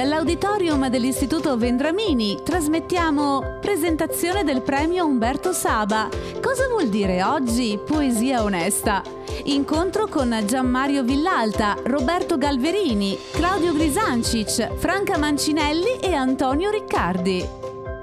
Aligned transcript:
dall'auditorium 0.00 0.88
dell'Istituto 0.88 1.58
Vendramini 1.58 2.38
trasmettiamo 2.42 3.58
presentazione 3.60 4.44
del 4.44 4.62
premio 4.62 5.04
Umberto 5.04 5.52
Saba. 5.52 6.08
Cosa 6.40 6.68
vuol 6.68 6.88
dire 6.88 7.22
oggi 7.22 7.78
poesia 7.84 8.42
onesta? 8.42 9.02
Incontro 9.44 10.06
con 10.06 10.42
Gianmario 10.46 11.02
Villalta, 11.02 11.76
Roberto 11.84 12.38
Galverini, 12.38 13.14
Claudio 13.32 13.74
Grisancic, 13.74 14.74
Franca 14.76 15.18
Mancinelli 15.18 15.98
e 16.00 16.14
Antonio 16.14 16.70
Riccardi. 16.70 17.46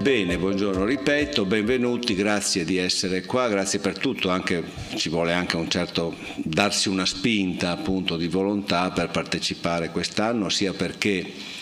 Bene, 0.00 0.38
buongiorno, 0.38 0.84
ripeto, 0.84 1.46
benvenuti, 1.46 2.14
grazie 2.14 2.64
di 2.64 2.76
essere 2.76 3.24
qua, 3.24 3.48
grazie 3.48 3.80
per 3.80 3.98
tutto, 3.98 4.30
anche, 4.30 4.62
ci 4.94 5.08
vuole 5.08 5.32
anche 5.32 5.56
un 5.56 5.68
certo 5.68 6.14
darsi 6.36 6.88
una 6.88 7.04
spinta 7.04 7.72
appunto 7.72 8.16
di 8.16 8.28
volontà 8.28 8.92
per 8.92 9.10
partecipare 9.10 9.90
quest'anno, 9.90 10.48
sia 10.48 10.72
perché 10.72 11.56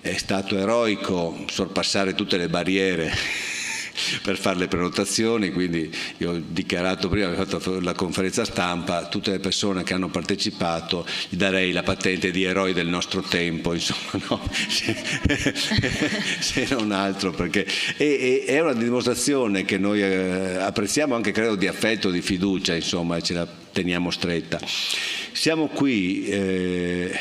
è 0.00 0.16
stato 0.16 0.56
eroico 0.56 1.44
sorpassare 1.50 2.14
tutte 2.14 2.36
le 2.36 2.48
barriere 2.48 3.12
per 4.22 4.38
fare 4.38 4.58
le 4.58 4.68
prenotazioni, 4.68 5.50
quindi 5.50 5.90
io 6.18 6.32
ho 6.32 6.42
dichiarato 6.46 7.08
prima, 7.08 7.30
ho 7.30 7.44
fatto 7.44 7.80
la 7.80 7.94
conferenza 7.94 8.44
stampa, 8.44 9.08
tutte 9.08 9.30
le 9.30 9.38
persone 9.38 9.82
che 9.82 9.94
hanno 9.94 10.08
partecipato 10.08 11.04
gli 11.28 11.36
darei 11.36 11.72
la 11.72 11.82
patente 11.82 12.30
di 12.30 12.44
eroi 12.44 12.72
del 12.72 12.86
nostro 12.86 13.22
tempo, 13.22 13.74
insomma, 13.74 14.24
no? 14.28 14.40
se, 16.38 16.66
non 16.70 16.92
altro, 16.92 17.32
perché 17.32 17.66
è, 17.96 18.44
è, 18.46 18.60
una 18.60 18.74
dimostrazione 18.74 19.64
che 19.64 19.78
noi 19.78 20.02
eh, 20.02 20.56
apprezziamo 20.56 21.14
anche 21.14 21.32
credo 21.32 21.56
di 21.56 21.66
affetto, 21.66 22.10
di 22.10 22.22
fiducia, 22.22 22.74
insomma, 22.74 23.16
e 23.16 23.22
ce 23.22 23.34
la 23.34 23.46
teniamo 23.72 24.10
stretta. 24.10 24.60
Siamo 25.38 25.68
qui... 25.68 26.26
Eh, 26.26 27.16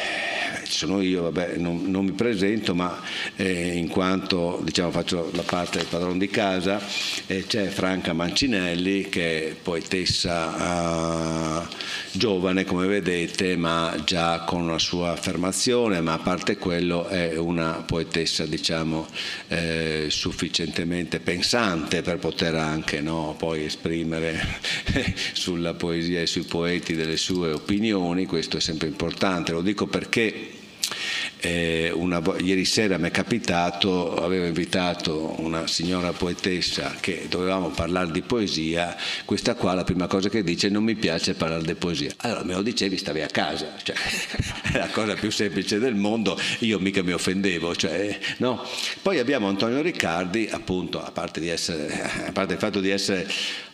sono 0.69 1.01
io, 1.01 1.23
vabbè, 1.23 1.55
non, 1.57 1.89
non 1.89 2.05
mi 2.05 2.11
presento, 2.11 2.75
ma 2.75 3.01
eh, 3.35 3.73
in 3.73 3.87
quanto 3.87 4.61
diciamo, 4.63 4.91
faccio 4.91 5.29
la 5.33 5.43
parte 5.43 5.79
del 5.79 5.87
padrone 5.87 6.17
di 6.17 6.27
casa, 6.27 6.81
eh, 7.25 7.45
c'è 7.47 7.67
Franca 7.67 8.13
Mancinelli 8.13 9.09
che 9.09 9.49
è 9.49 9.53
poetessa 9.53 11.63
eh, 11.63 11.67
giovane 12.11 12.65
come 12.65 12.87
vedete, 12.87 13.55
ma 13.55 13.95
già 14.05 14.41
con 14.41 14.61
una 14.61 14.79
sua 14.79 15.11
affermazione, 15.11 16.01
ma 16.01 16.13
a 16.13 16.19
parte 16.19 16.57
quello 16.57 17.07
è 17.07 17.37
una 17.37 17.83
poetessa 17.85 18.45
diciamo, 18.45 19.07
eh, 19.47 20.07
sufficientemente 20.09 21.19
pensante 21.19 22.01
per 22.01 22.17
poter 22.17 22.55
anche 22.55 23.01
no, 23.01 23.35
poi 23.37 23.65
esprimere 23.65 24.59
sulla 25.33 25.73
poesia 25.73 26.21
e 26.21 26.27
sui 26.27 26.43
poeti 26.43 26.93
delle 26.93 27.17
sue 27.17 27.51
opinioni, 27.51 28.06
questo 28.25 28.57
è 28.57 28.59
sempre 28.61 28.87
importante, 28.87 29.51
lo 29.51 29.61
dico 29.61 29.87
perché 29.87 30.57
eh, 31.39 31.91
una, 31.93 32.21
ieri 32.39 32.65
sera 32.65 32.97
mi 32.97 33.09
è 33.09 33.11
capitato, 33.11 34.15
avevo 34.15 34.45
invitato 34.45 35.35
una 35.41 35.67
signora 35.67 36.11
poetessa 36.13 36.95
che 36.99 37.27
dovevamo 37.29 37.69
parlare 37.69 38.11
di 38.11 38.21
poesia, 38.21 38.95
questa 39.25 39.55
qua 39.55 39.73
la 39.73 39.83
prima 39.83 40.07
cosa 40.07 40.29
che 40.29 40.43
dice 40.43 40.69
non 40.69 40.83
mi 40.83 40.95
piace 40.95 41.33
parlare 41.35 41.63
di 41.63 41.75
poesia. 41.75 42.11
Allora 42.17 42.43
me 42.43 42.53
lo 42.53 42.61
dicevi, 42.61 42.97
stavi 42.97 43.21
a 43.21 43.27
casa, 43.27 43.75
cioè, 43.83 43.95
è 44.73 44.77
la 44.77 44.89
cosa 44.89 45.13
più 45.13 45.31
semplice 45.31 45.79
del 45.79 45.95
mondo, 45.95 46.39
io 46.59 46.79
mica 46.79 47.03
mi 47.03 47.11
offendevo. 47.11 47.75
Cioè, 47.75 48.17
no? 48.37 48.63
Poi 49.01 49.19
abbiamo 49.19 49.47
Antonio 49.47 49.81
Riccardi, 49.81 50.47
appunto, 50.49 51.03
a 51.03 51.11
parte, 51.11 51.51
essere, 51.51 52.27
a 52.27 52.31
parte 52.31 52.53
il 52.53 52.59
fatto 52.59 52.79
di 52.79 52.89
essere 52.89 53.27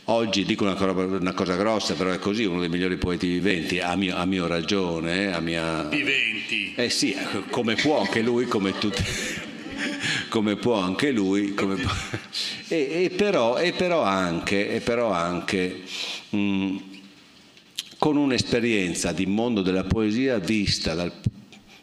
Oggi 0.05 0.43
dico 0.43 0.65
una 0.65 0.73
cosa, 0.73 0.91
una 0.91 1.31
cosa, 1.31 1.55
grossa, 1.55 1.93
però 1.93 2.11
è 2.11 2.19
così, 2.19 2.43
uno 2.43 2.59
dei 2.59 2.67
migliori 2.67 2.97
poeti 2.97 3.25
viventi, 3.27 3.79
a 3.79 3.95
mio, 3.95 4.17
a 4.17 4.25
mio 4.25 4.47
ragione, 4.47 5.33
a 5.33 5.39
mia... 5.39 5.83
Viventi! 5.83 6.73
Eh 6.75 6.89
sì, 6.89 7.15
come 7.49 7.75
può 7.75 8.01
anche 8.01 8.21
lui, 8.21 8.45
come 8.45 8.77
tutti... 8.77 9.01
come 10.27 10.57
può 10.57 10.75
anche 10.75 11.11
lui, 11.11 11.51
può... 11.51 11.73
E, 12.67 13.03
e, 13.03 13.09
però, 13.11 13.57
e, 13.57 13.71
però, 13.71 14.01
anche, 14.01 14.71
e 14.71 14.79
però 14.79 15.11
anche 15.11 15.83
mh, 16.29 16.37
mm, 16.37 16.77
con 17.97 18.17
un'esperienza 18.17 19.11
di 19.11 19.25
mondo 19.25 19.61
della 19.61 19.83
poesia 19.83 20.39
vista 20.39 20.95
dal, 20.95 21.11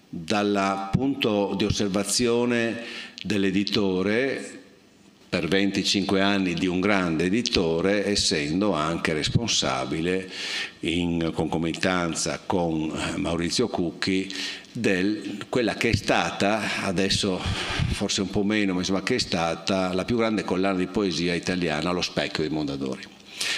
dal 0.09 0.89
punto 0.91 1.55
di 1.56 1.65
osservazione 1.65 2.83
dell'editore 3.23 4.59
per 5.31 5.47
25 5.47 6.21
anni 6.21 6.55
di 6.55 6.67
un 6.67 6.81
grande 6.81 7.27
editore, 7.27 8.05
essendo 8.05 8.73
anche 8.73 9.13
responsabile 9.13 10.29
in 10.81 11.31
concomitanza 11.33 12.41
con 12.45 12.91
eh, 12.91 13.17
Maurizio 13.17 13.69
Cucchi 13.69 14.29
di 14.73 15.39
quella 15.49 15.75
che 15.75 15.91
è 15.91 15.95
stata, 15.95 16.83
adesso 16.83 17.41
forse 17.93 18.23
un 18.23 18.31
po' 18.31 18.43
meno, 18.43 18.73
ma 18.73 18.81
insomma 18.81 19.05
che 19.05 19.15
è 19.15 19.19
stata 19.19 19.95
la 19.95 20.05
più 20.05 20.17
grande 20.17 20.43
collana 20.43 20.77
di 20.77 20.89
poesia 20.89 21.35
italiana, 21.35 21.93
Lo 21.93 22.03
specchio 22.03 22.43
dei 22.43 22.53
Mondadori. 22.53 23.03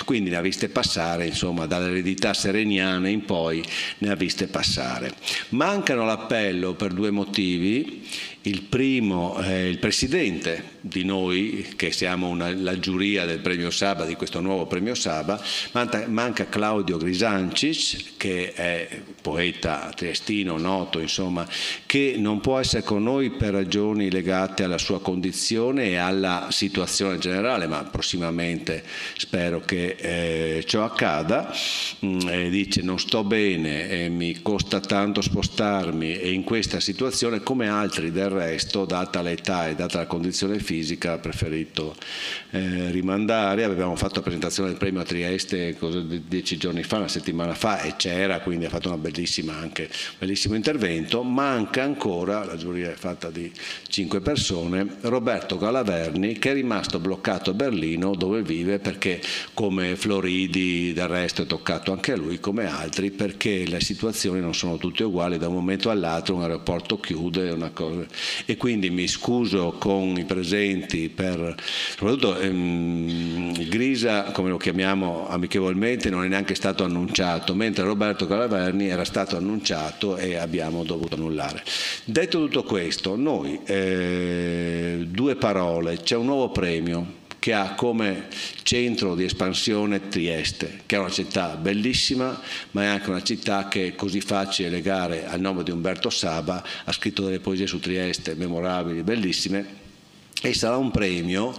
Quindi 0.05 0.31
ne 0.31 0.37
ha 0.37 0.41
viste 0.41 0.69
passare, 0.69 1.27
insomma, 1.27 1.67
dall'eredità 1.67 2.35
sereniana 2.35 3.09
in 3.09 3.25
poi 3.25 3.65
ne 3.99 4.11
ha 4.11 4.15
viste 4.15 4.47
passare. 4.47 5.15
Mancano 5.51 6.05
l'appello 6.05 6.75
per 6.75 6.93
due 6.93 7.11
motivi. 7.11 8.07
Il 8.45 8.63
primo 8.63 9.37
è 9.37 9.55
il 9.55 9.79
presidente 9.79 10.81
di 10.81 11.05
noi, 11.05 11.75
che 11.77 11.93
siamo 11.93 12.27
una, 12.27 12.53
la 12.53 12.77
giuria 12.81 13.25
del 13.25 13.39
premio 13.39 13.71
Saba, 13.71 14.05
di 14.05 14.17
questo 14.17 14.41
nuovo 14.41 14.67
premio 14.67 14.97
Saba, 14.97 15.41
manca, 15.71 16.07
manca 16.09 16.49
Claudio 16.49 16.97
Grisancic, 16.97 18.17
che 18.17 18.53
è 18.53 19.01
poeta 19.21 19.93
triestino 19.95 20.59
noto, 20.59 20.99
insomma, 20.99 21.47
che 21.87 22.17
non 22.19 22.41
può 22.41 22.59
essere 22.59 22.83
con 22.83 23.05
noi 23.05 23.31
per 23.31 23.53
ragioni 23.53 24.11
legate 24.11 24.65
alla 24.65 24.79
sua 24.79 25.01
condizione 25.01 25.91
e 25.91 25.97
alla 25.97 26.49
situazione 26.51 27.19
generale, 27.19 27.69
ma 27.69 27.85
prossimamente 27.85 28.83
spero 29.17 29.61
che 29.61 29.95
eh, 29.99 30.65
ciò 30.67 30.83
accada. 30.83 31.55
Mm, 32.05 32.49
dice 32.49 32.83
non 32.83 32.99
sto 32.99 33.23
bene 33.23 34.09
mi 34.09 34.43
costa 34.43 34.81
tanto 34.81 35.21
spostarmi 35.21 36.19
e 36.19 36.33
in 36.33 36.43
questa 36.43 36.81
situazione 36.81 37.43
come 37.43 37.69
altri 37.69 38.11
del 38.11 38.32
resto, 38.33 38.85
data 38.85 39.23
l'età 39.23 39.69
e 39.69 39.75
data 39.75 39.99
la 39.99 40.07
condizione 40.07 40.59
fisica, 40.59 41.13
ha 41.13 41.19
preferito 41.19 41.95
eh, 42.51 42.91
rimandare. 42.91 43.65
Avevamo 43.65 43.97
fatto 43.97 44.17
la 44.17 44.23
presentazione 44.23 44.71
del 44.71 44.79
premio 44.79 45.01
a 45.01 45.05
Trieste 45.05 45.77
dieci 46.27 46.57
giorni 46.57 46.83
fa, 46.83 46.99
una 46.99 47.09
settimana 47.09 47.55
fa, 47.55 47.83
e 47.83 47.95
c'era, 47.97 48.41
quindi 48.41 48.65
ha 48.65 48.69
fatto 48.69 48.93
un 48.93 49.01
bellissimo 49.01 50.55
intervento. 50.55 51.23
Manca 51.23 51.83
ancora, 51.83 52.45
la 52.45 52.57
giuria 52.57 52.91
è 52.91 52.95
fatta 52.95 53.31
di 53.31 53.51
cinque 53.89 54.21
persone, 54.21 54.97
Roberto 55.03 55.59
Galaverni, 55.59 56.39
che 56.39 56.51
è 56.51 56.55
rimasto 56.55 56.99
bloccato 56.99 57.51
a 57.51 57.55
Berlino, 57.55 58.15
dove 58.15 58.43
vive, 58.43 58.79
perché 58.79 59.21
come 59.55 59.97
Floridi, 59.97 60.93
del 60.93 61.09
resto 61.09 61.43
è 61.43 61.47
toccato 61.47 61.93
anche 61.93 62.13
a 62.13 62.17
lui, 62.17 62.41
come 62.41 62.67
altri, 62.67 63.11
perché 63.11 63.65
le 63.67 63.81
situazioni 63.81 64.41
non 64.41 64.55
sono 64.55 64.77
tutte 64.77 65.05
uguali, 65.05 65.39
da 65.39 65.49
un 65.49 65.55
momento 65.55 65.91
all'altro 65.91 66.35
un 66.35 66.43
aeroporto 66.43 66.99
chiude, 67.01 67.51
una 67.51 67.71
cosa 67.71 68.05
e 68.45 68.57
quindi 68.57 68.91
mi 68.91 69.07
scuso 69.07 69.77
con 69.79 70.17
i 70.17 70.25
presenti 70.25 71.09
per 71.09 71.55
soprattutto 71.97 72.39
ehm, 72.39 73.69
Grisa 73.69 74.31
come 74.33 74.51
lo 74.51 74.57
chiamiamo 74.57 75.29
amichevolmente 75.29 76.11
non 76.11 76.25
è 76.25 76.29
neanche 76.29 76.55
stato 76.55 76.85
annunciato 76.85 77.55
mentre 77.55 77.85
Roberto 77.85 78.27
Calaverni 78.27 78.89
era 78.89 79.05
stato 79.05 79.37
annunciato 79.37 80.17
e 80.17 80.37
abbiamo 80.37 80.85
dovuto 80.85 81.15
annullare. 81.15 81.63
Detto 82.05 82.39
tutto 82.39 82.63
questo 82.65 83.17
noi 83.17 83.61
eh, 83.65 85.07
due 85.09 85.37
parole 85.37 85.99
c'è 86.03 86.17
un 86.17 86.27
nuovo 86.27 86.51
premio 86.51 87.21
che 87.43 87.55
ha 87.55 87.75
come 87.75 88.29
centro 88.63 89.17
di 89.17 89.25
espansione 89.25 90.09
Trieste, 90.09 90.83
che 90.87 90.95
è 90.95 90.99
una 91.01 91.11
città 91.11 91.57
bellissima, 91.57 92.41
ma 92.71 92.85
è 92.85 92.87
anche 92.87 93.11
una 93.11 93.25
città 93.25 93.67
che 93.67 93.89
è 93.89 93.95
così 93.97 94.21
facile 94.21 94.69
legare 94.69 95.27
al 95.27 95.41
nome 95.41 95.65
di 95.65 95.73
Umberto 95.73 96.09
Saba, 96.09 96.63
ha 96.85 96.93
scritto 96.93 97.25
delle 97.25 97.41
poesie 97.41 97.67
su 97.67 97.81
Trieste 97.81 98.37
memorabili, 98.37 99.03
bellissime, 99.03 99.67
e 100.41 100.55
sarà 100.55 100.77
un 100.77 100.93
premio 100.93 101.53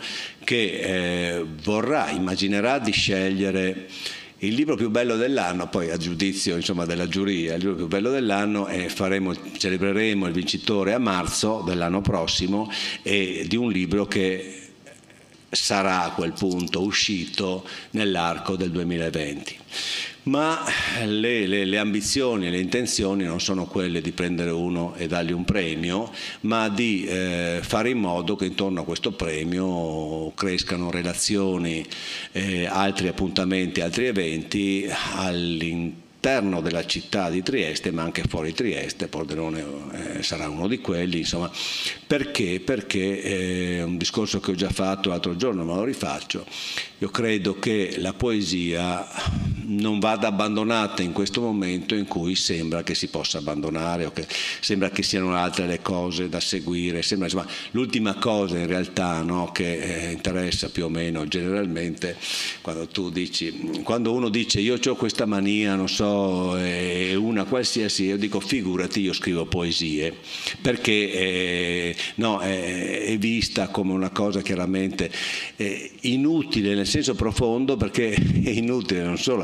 che 0.45 1.35
eh, 1.35 1.45
vorrà, 1.63 2.11
immaginerà 2.11 2.79
di 2.79 2.91
scegliere 2.91 3.89
il 4.37 4.53
libro 4.53 4.77
più 4.77 4.89
bello 4.89 5.17
dell'anno, 5.17 5.67
poi 5.67 5.89
a 5.89 5.97
giudizio 5.97 6.55
insomma, 6.55 6.85
della 6.85 7.09
giuria, 7.09 7.55
il 7.55 7.59
libro 7.59 7.75
più 7.75 7.87
bello 7.87 8.09
dell'anno 8.09 8.67
e 8.67 8.87
faremo, 8.87 9.35
celebreremo 9.57 10.27
il 10.27 10.33
vincitore 10.33 10.93
a 10.93 10.97
marzo 10.97 11.61
dell'anno 11.65 11.99
prossimo 11.99 12.71
e 13.01 13.43
di 13.49 13.57
un 13.57 13.69
libro 13.69 14.05
che 14.05 14.62
sarà 15.53 16.03
a 16.03 16.11
quel 16.11 16.33
punto 16.33 16.81
uscito 16.81 17.65
nell'arco 17.91 18.55
del 18.55 18.71
2020. 18.71 19.57
Ma 20.23 20.63
le, 21.05 21.45
le, 21.47 21.65
le, 21.65 21.77
ambizioni 21.77 22.47
e 22.47 22.49
le 22.49 22.59
intenzioni 22.59 23.25
non 23.25 23.41
sono 23.41 23.65
quelle 23.65 23.99
di 23.99 24.13
prendere 24.13 24.51
uno 24.51 24.95
e 24.95 25.07
dargli 25.07 25.33
un 25.33 25.43
premio, 25.43 26.11
ma 26.41 26.69
di 26.69 27.03
eh, 27.03 27.59
fare 27.61 27.89
in 27.89 27.97
modo 27.97 28.37
che 28.37 28.45
intorno 28.45 28.81
a 28.81 28.85
questo 28.85 29.11
premio 29.11 30.31
crescano 30.33 30.91
relazioni, 30.91 31.85
eh, 32.31 32.65
altri 32.65 33.09
appuntamenti, 33.09 33.81
altri 33.81 34.05
eventi 34.05 34.87
all'interno 35.15 36.02
all'interno 36.23 36.61
della 36.61 36.85
città 36.85 37.29
di 37.29 37.43
Trieste, 37.43 37.91
ma 37.91 38.03
anche 38.03 38.23
fuori 38.27 38.53
Trieste, 38.53 39.07
Pordenone 39.07 39.65
eh, 39.91 40.23
sarà 40.23 40.47
uno 40.47 40.69
di 40.69 40.79
quelli, 40.79 41.19
insomma, 41.19 41.51
perché? 42.07 42.61
Perché 42.61 43.21
è 43.21 43.83
un 43.83 43.97
discorso 43.97 44.39
che 44.39 44.51
ho 44.51 44.55
già 44.55 44.69
fatto 44.69 45.09
l'altro 45.09 45.35
giorno, 45.35 45.65
ma 45.65 45.75
lo 45.75 45.83
rifaccio. 45.83 46.45
Io 47.03 47.09
credo 47.09 47.59
che 47.59 47.95
la 47.97 48.13
poesia 48.13 49.05
non 49.65 49.99
vada 49.99 50.27
abbandonata 50.27 51.01
in 51.01 51.11
questo 51.11 51.41
momento 51.41 51.95
in 51.95 52.05
cui 52.05 52.35
sembra 52.35 52.83
che 52.83 52.95
si 52.95 53.07
possa 53.07 53.39
abbandonare 53.39 54.05
o 54.05 54.11
che 54.11 54.25
sembra 54.59 54.89
che 54.89 55.03
siano 55.03 55.35
altre 55.35 55.67
le 55.67 55.81
cose 55.81 56.29
da 56.29 56.39
seguire. 56.39 57.01
Sembra, 57.01 57.27
insomma, 57.27 57.47
l'ultima 57.71 58.15
cosa 58.15 58.57
in 58.57 58.67
realtà 58.67 59.21
no, 59.21 59.51
che 59.51 60.07
eh, 60.07 60.11
interessa 60.11 60.69
più 60.69 60.85
o 60.85 60.89
meno 60.89 61.27
generalmente 61.27 62.17
quando 62.61 62.87
tu 62.87 63.09
dici, 63.09 63.81
quando 63.83 64.13
uno 64.13 64.29
dice 64.29 64.59
io 64.59 64.77
ho 64.83 64.95
questa 64.95 65.25
mania, 65.25 65.75
non 65.75 65.89
so, 65.89 66.57
è 66.57 67.13
una 67.15 67.43
qualsiasi, 67.45 68.05
io 68.05 68.17
dico 68.17 68.39
figurati, 68.39 69.01
io 69.01 69.13
scrivo 69.13 69.45
poesie, 69.45 70.15
perché 70.61 71.11
eh, 71.11 71.95
no, 72.15 72.39
è, 72.39 73.05
è, 73.05 73.17
vista 73.17 73.67
come 73.69 73.93
una 73.93 74.09
cosa 74.09 74.41
chiaramente 74.41 75.11
eh, 75.55 75.91
inutile 76.01 76.75
nel 76.75 76.87
senso 76.93 77.15
profondo 77.15 77.75
perché 77.75 78.13
è 78.13 78.49
inutile 78.49 79.01
non 79.01 79.17
solo 79.17 79.43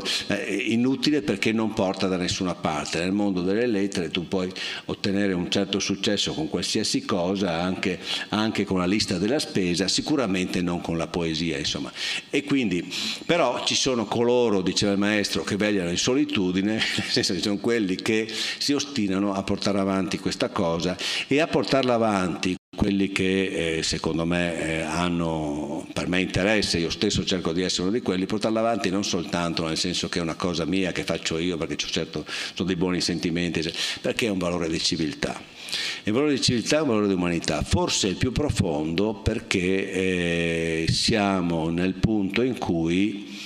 inutile 0.68 1.22
perché 1.22 1.50
non 1.50 1.72
porta 1.72 2.06
da 2.06 2.16
nessuna 2.16 2.54
parte. 2.54 3.00
Nel 3.00 3.10
mondo 3.10 3.42
delle 3.42 3.66
lettere 3.66 4.10
tu 4.10 4.28
puoi 4.28 4.52
ottenere 4.86 5.32
un 5.32 5.50
certo 5.50 5.80
successo 5.80 6.32
con 6.32 6.48
qualsiasi 6.48 7.04
cosa, 7.04 7.60
anche, 7.60 7.98
anche 8.28 8.64
con 8.64 8.78
la 8.78 8.86
lista 8.86 9.18
della 9.18 9.40
spesa, 9.40 9.88
sicuramente 9.88 10.62
non 10.62 10.80
con 10.80 10.96
la 10.96 11.08
poesia. 11.08 11.58
Insomma. 11.58 11.90
E 12.30 12.44
quindi, 12.44 12.88
però 13.26 13.64
ci 13.64 13.74
sono 13.74 14.04
coloro, 14.04 14.62
diceva 14.62 14.92
il 14.92 14.98
maestro, 14.98 15.42
che 15.42 15.56
vegliano 15.56 15.90
in 15.90 15.98
solitudine, 15.98 16.74
nel 16.78 17.08
senso 17.08 17.34
che 17.34 17.40
sono 17.40 17.58
quelli 17.58 17.96
che 17.96 18.28
si 18.58 18.72
ostinano 18.72 19.34
a 19.34 19.42
portare 19.42 19.80
avanti 19.80 20.18
questa 20.18 20.50
cosa 20.50 20.96
e 21.26 21.40
a 21.40 21.48
portarla 21.48 21.94
avanti 21.94 22.58
quelli 22.80 23.10
che 23.12 23.78
eh, 23.78 23.82
secondo 23.82 24.24
me 24.24 24.58
eh, 24.58 24.80
hanno 24.80 25.86
per 25.92 26.08
me 26.08 26.20
interesse, 26.20 26.78
io 26.78 26.88
stesso 26.88 27.24
cerco 27.24 27.52
di 27.52 27.62
essere 27.62 27.82
uno 27.82 27.90
di 27.90 28.00
quelli, 28.00 28.26
portarla 28.26 28.60
avanti 28.60 28.88
non 28.90 29.04
soltanto 29.04 29.66
nel 29.66 29.76
senso 29.76 30.08
che 30.08 30.18
è 30.18 30.22
una 30.22 30.34
cosa 30.34 30.64
mia 30.64 30.90
che 30.92 31.04
faccio 31.04 31.36
io 31.36 31.58
perché 31.58 31.76
certo 31.76 32.24
sono 32.54 32.66
dei 32.66 32.76
buoni 32.76 33.02
sentimenti, 33.02 33.70
perché 34.00 34.26
è 34.26 34.30
un 34.30 34.38
valore 34.38 34.68
di 34.68 34.78
civiltà. 34.80 35.38
Il 36.04 36.12
valore 36.12 36.32
di 36.32 36.40
civiltà 36.40 36.78
è 36.78 36.80
un 36.80 36.88
valore 36.88 37.08
di 37.08 37.12
umanità, 37.12 37.62
forse 37.62 38.06
il 38.06 38.16
più 38.16 38.32
profondo 38.32 39.14
perché 39.14 39.92
eh, 39.92 40.86
siamo 40.90 41.68
nel 41.68 41.94
punto 41.94 42.40
in 42.40 42.56
cui 42.56 43.38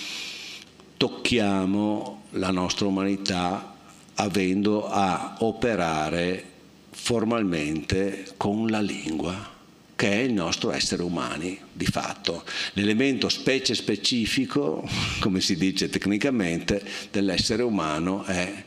tocchiamo 0.97 2.23
la 2.31 2.51
nostra 2.51 2.87
umanità 2.87 3.75
avendo 4.15 4.87
a 4.87 5.39
operare 5.41 6.53
formalmente 6.95 8.25
con 8.37 8.69
la 8.69 8.81
lingua 8.81 9.53
che 9.97 10.11
è 10.11 10.17
il 10.23 10.33
nostro 10.33 10.73
essere 10.73 11.03
umani 11.03 11.59
di 11.73 11.87
fatto. 11.87 12.45
L'elemento 12.73 13.29
specie 13.29 13.75
specifico, 13.75 14.89
come 15.21 15.41
si 15.41 15.57
dice 15.57 15.89
tecnicamente, 15.89 16.83
dell'essere 17.11 17.63
umano 17.63 18.25
è 18.25 18.65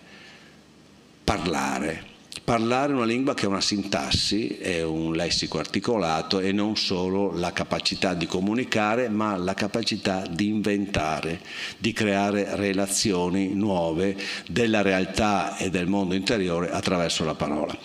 parlare 1.23 2.15
parlare 2.43 2.93
una 2.93 3.05
lingua 3.05 3.33
che 3.33 3.45
è 3.45 3.47
una 3.47 3.61
sintassi, 3.61 4.57
è 4.57 4.83
un 4.83 5.13
lessico 5.13 5.59
articolato 5.59 6.39
e 6.39 6.51
non 6.51 6.75
solo 6.75 7.31
la 7.35 7.51
capacità 7.51 8.13
di 8.13 8.25
comunicare, 8.25 9.09
ma 9.09 9.35
la 9.35 9.53
capacità 9.53 10.25
di 10.29 10.47
inventare, 10.47 11.41
di 11.77 11.93
creare 11.93 12.55
relazioni 12.55 13.53
nuove 13.53 14.15
della 14.47 14.81
realtà 14.81 15.57
e 15.57 15.69
del 15.69 15.87
mondo 15.87 16.13
interiore 16.13 16.69
attraverso 16.71 17.25
la 17.25 17.35
parola. 17.35 17.77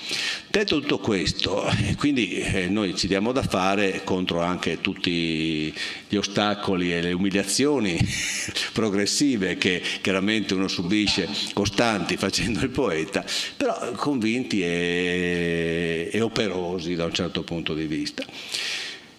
Detto 0.48 0.80
tutto 0.80 0.98
questo, 0.98 1.64
quindi 1.96 2.34
eh, 2.34 2.68
noi 2.68 2.94
ci 2.94 3.06
diamo 3.06 3.32
da 3.32 3.42
fare 3.42 4.02
contro 4.04 4.42
anche 4.42 4.80
tutti 4.80 5.72
gli 6.08 6.16
ostacoli 6.16 6.92
e 6.92 7.00
le 7.00 7.12
umiliazioni 7.12 7.98
progressive 8.72 9.56
che 9.56 9.82
chiaramente 10.02 10.52
uno 10.54 10.68
subisce 10.68 11.28
costanti 11.54 12.16
facendo 12.16 12.60
il 12.60 12.68
poeta, 12.68 13.24
però 13.56 13.92
convinti 13.92 14.41
coerenti 14.42 14.62
e, 14.62 16.10
e 16.12 16.20
operosi 16.20 16.94
da 16.94 17.04
un 17.04 17.12
certo 17.12 17.42
punto 17.42 17.74
di 17.74 17.86
vista. 17.86 18.24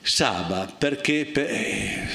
Saba, 0.05 0.69
perché 0.77 1.25
per, 1.31 1.45
eh, 1.49 2.07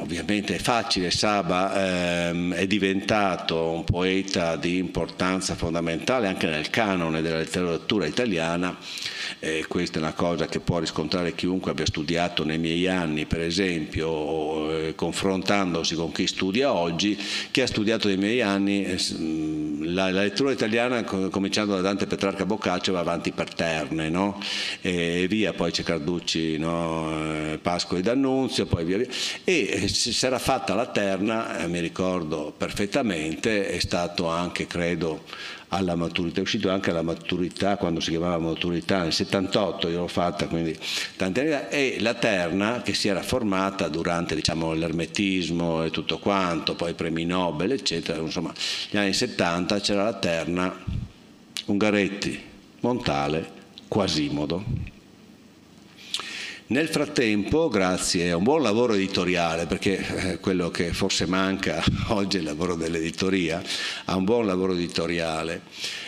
ovviamente 0.00 0.56
è 0.56 0.58
facile, 0.58 1.12
Saba 1.12 2.28
ehm, 2.28 2.54
è 2.54 2.66
diventato 2.66 3.70
un 3.70 3.84
poeta 3.84 4.56
di 4.56 4.78
importanza 4.78 5.54
fondamentale 5.54 6.26
anche 6.26 6.48
nel 6.48 6.70
canone 6.70 7.22
della 7.22 7.38
letteratura 7.38 8.06
italiana 8.06 8.76
eh, 9.40 9.64
questa 9.68 9.98
è 9.98 10.02
una 10.02 10.12
cosa 10.12 10.46
che 10.46 10.60
può 10.60 10.78
riscontrare 10.78 11.34
chiunque 11.34 11.70
abbia 11.70 11.86
studiato 11.86 12.44
nei 12.44 12.58
miei 12.58 12.86
anni, 12.88 13.26
per 13.26 13.40
esempio, 13.40 14.70
eh, 14.70 14.94
confrontandosi 14.94 15.94
con 15.94 16.12
chi 16.12 16.26
studia 16.26 16.72
oggi, 16.72 17.18
chi 17.50 17.60
ha 17.60 17.66
studiato 17.66 18.08
nei 18.08 18.16
miei 18.16 18.42
anni, 18.42 18.84
eh, 18.84 18.98
mm, 19.18 19.94
la, 19.94 20.10
la, 20.10 20.22
lettura 20.22 20.52
italiana, 20.52 21.04
cominciando 21.04 21.74
da 21.74 21.80
Dante 21.80 22.06
Petrarca 22.06 22.44
Boccaccio, 22.44 22.92
va 22.92 23.00
avanti 23.00 23.32
per 23.32 23.54
terne, 23.54 24.08
no? 24.08 24.40
e, 24.80 25.26
via, 25.28 25.52
poi 25.52 25.70
c'è 25.70 25.82
Carducci, 25.82 26.58
no? 26.58 27.52
Eh, 27.52 27.58
Pascoli 27.58 28.02
d'Annunzio, 28.02 28.66
poi 28.66 28.84
via 28.84 28.98
via. 28.98 29.08
E 29.44 29.88
eh, 29.92 30.16
era 30.20 30.38
fatta 30.38 30.74
la 30.74 30.86
terna, 30.86 31.58
eh, 31.58 31.68
mi 31.68 31.80
ricordo 31.80 32.52
perfettamente, 32.56 33.68
è 33.68 33.78
stato 33.78 34.28
anche, 34.28 34.66
credo, 34.66 35.24
alla 35.68 35.94
maturità, 35.96 36.38
è 36.38 36.42
uscito 36.42 36.70
anche 36.70 36.90
alla 36.90 37.02
maturità 37.02 37.76
quando 37.76 38.00
si 38.00 38.10
chiamava 38.10 38.38
maturità, 38.38 39.02
nel 39.02 39.12
78 39.12 39.88
io 39.88 40.00
l'ho 40.00 40.08
fatta, 40.08 40.46
quindi 40.46 40.76
tanti 41.16 41.40
anni 41.40 41.50
fa, 41.50 41.68
e 41.68 41.96
la 42.00 42.14
terna 42.14 42.82
che 42.82 42.94
si 42.94 43.08
era 43.08 43.22
formata 43.22 43.88
durante 43.88 44.34
diciamo, 44.34 44.72
l'ermetismo 44.72 45.82
e 45.84 45.90
tutto 45.90 46.18
quanto, 46.18 46.74
poi 46.74 46.94
premi 46.94 47.24
Nobel, 47.24 47.72
eccetera, 47.72 48.20
insomma, 48.20 48.52
negli 48.90 49.02
anni 49.02 49.12
70 49.12 49.80
c'era 49.80 50.04
la 50.04 50.14
terna 50.14 50.74
Ungaretti, 51.66 52.40
Montale, 52.80 53.50
Quasimodo. 53.88 54.95
Nel 56.68 56.88
frattempo, 56.88 57.68
grazie 57.68 58.32
a 58.32 58.36
un 58.36 58.42
buon 58.42 58.60
lavoro 58.60 58.94
editoriale, 58.94 59.66
perché 59.66 60.32
eh, 60.32 60.40
quello 60.40 60.68
che 60.68 60.92
forse 60.92 61.24
manca 61.24 61.80
oggi 62.10 62.38
è 62.38 62.40
il 62.40 62.46
lavoro 62.46 62.74
dell'editoria, 62.74 63.62
a 64.06 64.16
un 64.16 64.24
buon 64.24 64.46
lavoro 64.46 64.72
editoriale, 64.72 65.62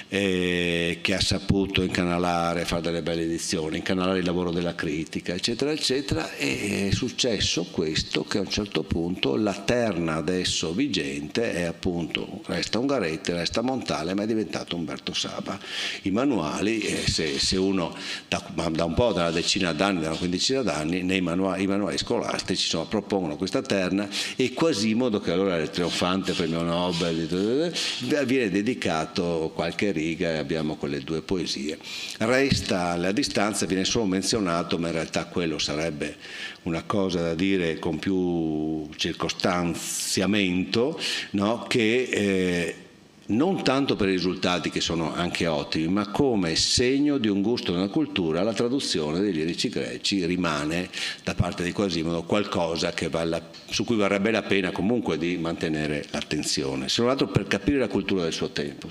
eh, 0.08 0.98
che 1.02 1.14
ha 1.14 1.20
saputo 1.20 1.82
incanalare, 1.82 2.64
fare 2.64 2.82
delle 2.82 3.02
belle 3.02 3.22
edizioni, 3.22 3.78
incanalare 3.78 4.18
il 4.20 4.24
lavoro 4.24 4.50
della 4.50 4.74
critica, 4.74 5.34
eccetera, 5.34 5.70
eccetera, 5.70 6.34
e 6.36 6.88
è 6.88 6.94
successo 6.94 7.66
questo 7.70 8.24
che 8.24 8.38
a 8.38 8.40
un 8.40 8.50
certo 8.50 8.82
punto 8.82 9.36
la 9.36 9.52
terna 9.52 10.14
adesso 10.14 10.72
vigente 10.72 11.52
è 11.52 11.62
appunto, 11.62 12.40
resta 12.46 12.78
Ungaretti, 12.78 13.32
resta 13.32 13.60
Montale, 13.60 14.14
ma 14.14 14.22
è 14.22 14.26
diventato 14.26 14.76
Umberto 14.76 15.12
Saba. 15.12 15.58
I 16.02 16.10
manuali, 16.10 16.80
eh, 16.80 17.06
se, 17.06 17.38
se, 17.38 17.56
uno 17.56 17.94
da, 18.28 18.42
da, 18.70 18.84
un 18.84 18.94
po', 18.94 19.12
da 19.12 19.22
una 19.22 19.30
decina 19.30 19.72
d'anni, 19.72 20.00
da 20.00 20.08
una 20.08 20.16
quindicina 20.16 20.62
d'anni, 20.62 21.02
nei 21.02 21.20
manuali, 21.20 21.66
manuali 21.66 21.98
scolastici 21.98 22.64
insomma, 22.64 22.86
propongono 22.86 23.36
questa 23.36 23.60
terna 23.62 24.08
e 24.36 24.52
Quasimodo, 24.54 25.20
che 25.20 25.32
allora 25.32 25.56
il 25.56 25.70
trionfante 25.70 26.32
premio 26.32 26.62
Nobel, 26.62 27.72
viene 28.24 28.50
dedicato 28.50 29.52
qualche 29.54 29.92
riga 29.98 30.32
e 30.32 30.38
abbiamo 30.38 30.76
quelle 30.76 31.00
due 31.00 31.22
poesie. 31.22 31.78
Resta 32.18 32.90
alla 32.90 33.12
distanza, 33.12 33.66
viene 33.66 33.84
solo 33.84 34.06
menzionato, 34.06 34.78
ma 34.78 34.88
in 34.88 34.94
realtà 34.94 35.26
quello 35.26 35.58
sarebbe 35.58 36.16
una 36.62 36.82
cosa 36.84 37.20
da 37.20 37.34
dire 37.34 37.78
con 37.78 37.98
più 37.98 38.88
circostanziamento, 38.96 40.98
no? 41.32 41.66
che 41.68 42.08
eh, 42.10 42.74
non 43.28 43.62
tanto 43.62 43.96
per 43.96 44.08
i 44.08 44.12
risultati 44.12 44.70
che 44.70 44.80
sono 44.80 45.14
anche 45.14 45.46
ottimi, 45.46 45.88
ma 45.88 46.10
come 46.10 46.54
segno 46.56 47.18
di 47.18 47.28
un 47.28 47.42
gusto 47.42 47.72
e 47.72 47.76
una 47.76 47.88
cultura, 47.88 48.42
la 48.42 48.52
traduzione 48.52 49.20
dei 49.20 49.32
lirici 49.32 49.68
greci 49.68 50.24
rimane 50.24 50.88
da 51.24 51.34
parte 51.34 51.62
di 51.62 51.72
Quasimodo 51.72 52.22
qualcosa 52.22 52.92
vale, 53.10 53.42
su 53.68 53.84
cui 53.84 53.96
varrebbe 53.96 54.30
la 54.30 54.42
pena 54.42 54.70
comunque 54.70 55.18
di 55.18 55.36
mantenere 55.36 56.04
l'attenzione, 56.10 56.88
se 56.88 57.02
non 57.02 57.10
altro 57.10 57.28
per 57.28 57.46
capire 57.46 57.78
la 57.78 57.88
cultura 57.88 58.22
del 58.22 58.32
suo 58.32 58.50
tempo, 58.50 58.88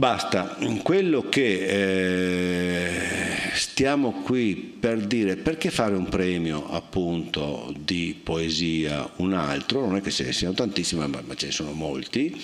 Basta, 0.00 0.56
quello 0.82 1.28
che 1.28 2.86
eh, 2.86 2.90
stiamo 3.52 4.22
qui 4.22 4.54
per 4.54 4.96
dire 5.00 5.36
perché 5.36 5.70
fare 5.70 5.94
un 5.94 6.08
premio 6.08 6.70
appunto 6.70 7.70
di 7.78 8.18
poesia, 8.24 9.06
un 9.16 9.34
altro, 9.34 9.84
non 9.84 9.96
è 9.96 10.00
che 10.00 10.10
ce 10.10 10.24
ne 10.24 10.32
siano 10.32 10.54
tantissimi, 10.54 11.06
ma, 11.06 11.20
ma 11.22 11.34
ce 11.34 11.46
ne 11.48 11.52
sono 11.52 11.72
molti, 11.72 12.34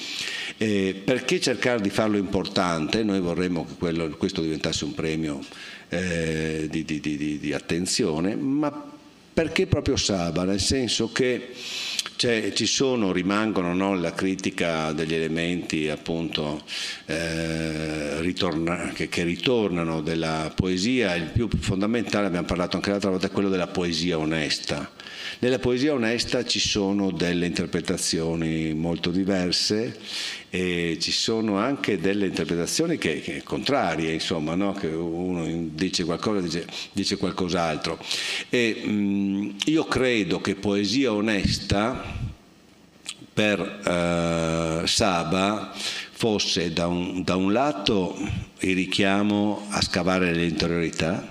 eh, 0.59 1.01
perché 1.03 1.41
cercare 1.41 1.81
di 1.81 1.89
farlo 1.89 2.19
importante, 2.19 3.03
noi 3.03 3.21
vorremmo 3.21 3.65
che 3.65 3.73
quello, 3.79 4.07
questo 4.19 4.43
diventasse 4.43 4.85
un 4.85 4.93
premio 4.93 5.41
eh, 5.89 6.67
di, 6.71 6.85
di, 6.85 7.01
di, 7.01 7.39
di 7.39 7.53
attenzione, 7.55 8.37
ma 8.37 8.93
perché 9.33 9.67
proprio 9.67 9.97
Saba? 9.97 10.45
Nel 10.45 10.61
senso 10.61 11.11
che 11.11 11.53
cioè, 12.17 12.53
ci 12.55 12.67
sono, 12.67 13.13
rimangono 13.13 13.75
no, 13.75 13.95
la 13.95 14.13
critica 14.13 14.93
degli 14.93 15.15
elementi 15.15 15.89
appunto 15.89 16.63
eh, 17.05 18.21
ritorna, 18.21 18.91
che, 18.95 19.09
che, 19.09 19.23
ritornano 19.23 20.01
della 20.01 20.51
poesia, 20.55 21.15
il 21.15 21.31
più 21.33 21.49
fondamentale, 21.61 22.27
abbiamo 22.27 22.47
parlato 22.47 22.77
anche 22.77 22.91
l'altra 22.91 23.11
volta, 23.11 23.27
è 23.27 23.31
quello 23.31 23.51
della 23.51 23.67
poesia 23.67 24.19
onesta. 24.19 24.91
Nella 25.41 25.59
poesia 25.59 25.93
onesta 25.93 26.45
ci 26.45 26.59
sono 26.59 27.11
delle 27.11 27.47
interpretazioni 27.47 28.73
molto 28.73 29.11
diverse 29.11 29.99
e 30.57 30.97
ci 30.99 31.13
sono 31.13 31.59
anche 31.59 31.99
delle 31.99 32.29
interpretazioni 32.29 32.97
che, 32.97 33.21
che 33.21 33.43
contrarie, 33.43 34.11
insomma, 34.15 34.55
no? 34.55 34.73
che 34.73 34.87
uno 34.87 35.47
dice 35.71 36.05
qualcosa, 36.05 36.41
dice, 36.41 36.67
dice 36.93 37.19
qualcos'altro. 37.19 37.99
E, 38.49 38.83
mh, 38.83 39.57
io 39.67 39.85
credo 39.85 40.41
che 40.41 40.55
poesia 40.55 41.13
onesta 41.13 42.03
per 43.35 43.61
eh, 43.61 44.87
Saba 44.87 45.75
fosse 45.75 46.73
da 46.73 46.87
un, 46.87 47.23
da 47.23 47.37
un 47.37 47.53
lato 47.53 48.17
il 48.61 48.75
richiamo 48.75 49.67
a 49.69 49.83
scavare 49.83 50.33
l'interiorità 50.33 51.29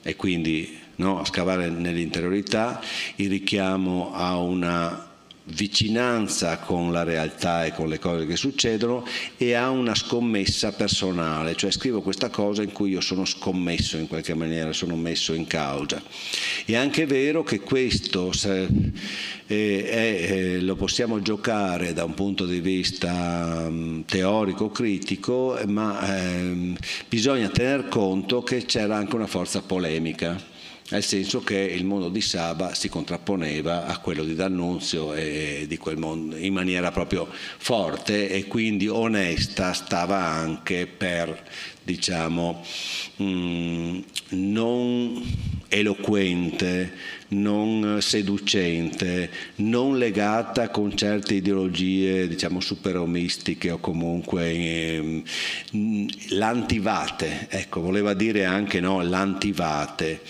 e 0.00 0.14
quindi 0.14 0.78
no? 0.96 1.18
a 1.18 1.24
scavare 1.24 1.68
nell'interiorità, 1.70 2.80
il 3.16 3.28
richiamo 3.28 4.12
a 4.14 4.36
una 4.36 5.10
vicinanza 5.44 6.58
con 6.58 6.92
la 6.92 7.02
realtà 7.02 7.64
e 7.64 7.72
con 7.72 7.88
le 7.88 7.98
cose 7.98 8.26
che 8.26 8.36
succedono 8.36 9.04
e 9.36 9.54
a 9.54 9.70
una 9.70 9.94
scommessa 9.94 10.72
personale, 10.72 11.56
cioè 11.56 11.70
scrivo 11.70 12.00
questa 12.00 12.28
cosa 12.28 12.62
in 12.62 12.72
cui 12.72 12.90
io 12.90 13.00
sono 13.00 13.24
scommesso 13.24 13.96
in 13.96 14.06
qualche 14.06 14.34
maniera, 14.34 14.72
sono 14.72 14.96
messo 14.96 15.32
in 15.32 15.46
causa. 15.46 16.02
È 16.64 16.76
anche 16.76 17.06
vero 17.06 17.42
che 17.42 17.60
questo 17.60 18.32
se, 18.32 18.68
eh, 19.46 19.56
eh, 19.56 20.60
lo 20.60 20.76
possiamo 20.76 21.20
giocare 21.20 21.92
da 21.92 22.04
un 22.04 22.14
punto 22.14 22.46
di 22.46 22.60
vista 22.60 23.64
um, 23.66 24.04
teorico-critico, 24.04 25.58
ma 25.66 26.16
eh, 26.16 26.74
bisogna 27.08 27.48
tener 27.48 27.88
conto 27.88 28.42
che 28.42 28.64
c'era 28.64 28.96
anche 28.96 29.14
una 29.16 29.26
forza 29.26 29.60
polemica 29.62 30.50
nel 30.92 31.02
senso 31.02 31.40
che 31.40 31.56
il 31.56 31.86
mondo 31.86 32.10
di 32.10 32.20
Saba 32.20 32.74
si 32.74 32.90
contrapponeva 32.90 33.86
a 33.86 33.96
quello 33.96 34.24
di 34.24 34.34
D'Annunzio 34.34 35.14
e 35.14 35.64
di 35.66 35.78
quel 35.78 35.96
mondo 35.96 36.36
in 36.36 36.52
maniera 36.52 36.90
proprio 36.90 37.26
forte 37.30 38.28
e 38.28 38.46
quindi 38.46 38.88
onesta 38.88 39.72
stava 39.72 40.18
anche 40.18 40.86
per 40.86 41.42
diciamo 41.82 42.62
mh, 43.16 43.24
mm, 43.24 43.98
non 44.32 45.22
eloquente 45.68 46.92
non 47.32 47.98
seducente, 48.00 49.30
non 49.56 49.98
legata 49.98 50.70
con 50.70 50.96
certe 50.96 51.34
ideologie 51.34 52.28
diciamo 52.28 52.60
superomistiche 52.60 53.70
o 53.70 53.78
comunque 53.78 54.50
eh, 54.50 55.22
l'antivate, 56.30 57.46
ecco, 57.50 57.80
voleva 57.80 58.14
dire 58.14 58.44
anche 58.44 58.80
no, 58.80 59.02
l'antivate. 59.02 60.20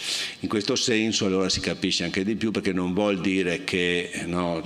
In 0.40 0.48
questo 0.48 0.76
senso 0.76 1.26
allora 1.26 1.48
si 1.48 1.60
capisce 1.60 2.04
anche 2.04 2.24
di 2.24 2.34
più 2.36 2.50
perché 2.50 2.72
non 2.72 2.92
vuol 2.92 3.20
dire 3.20 3.64
che 3.64 4.10
no, 4.26 4.62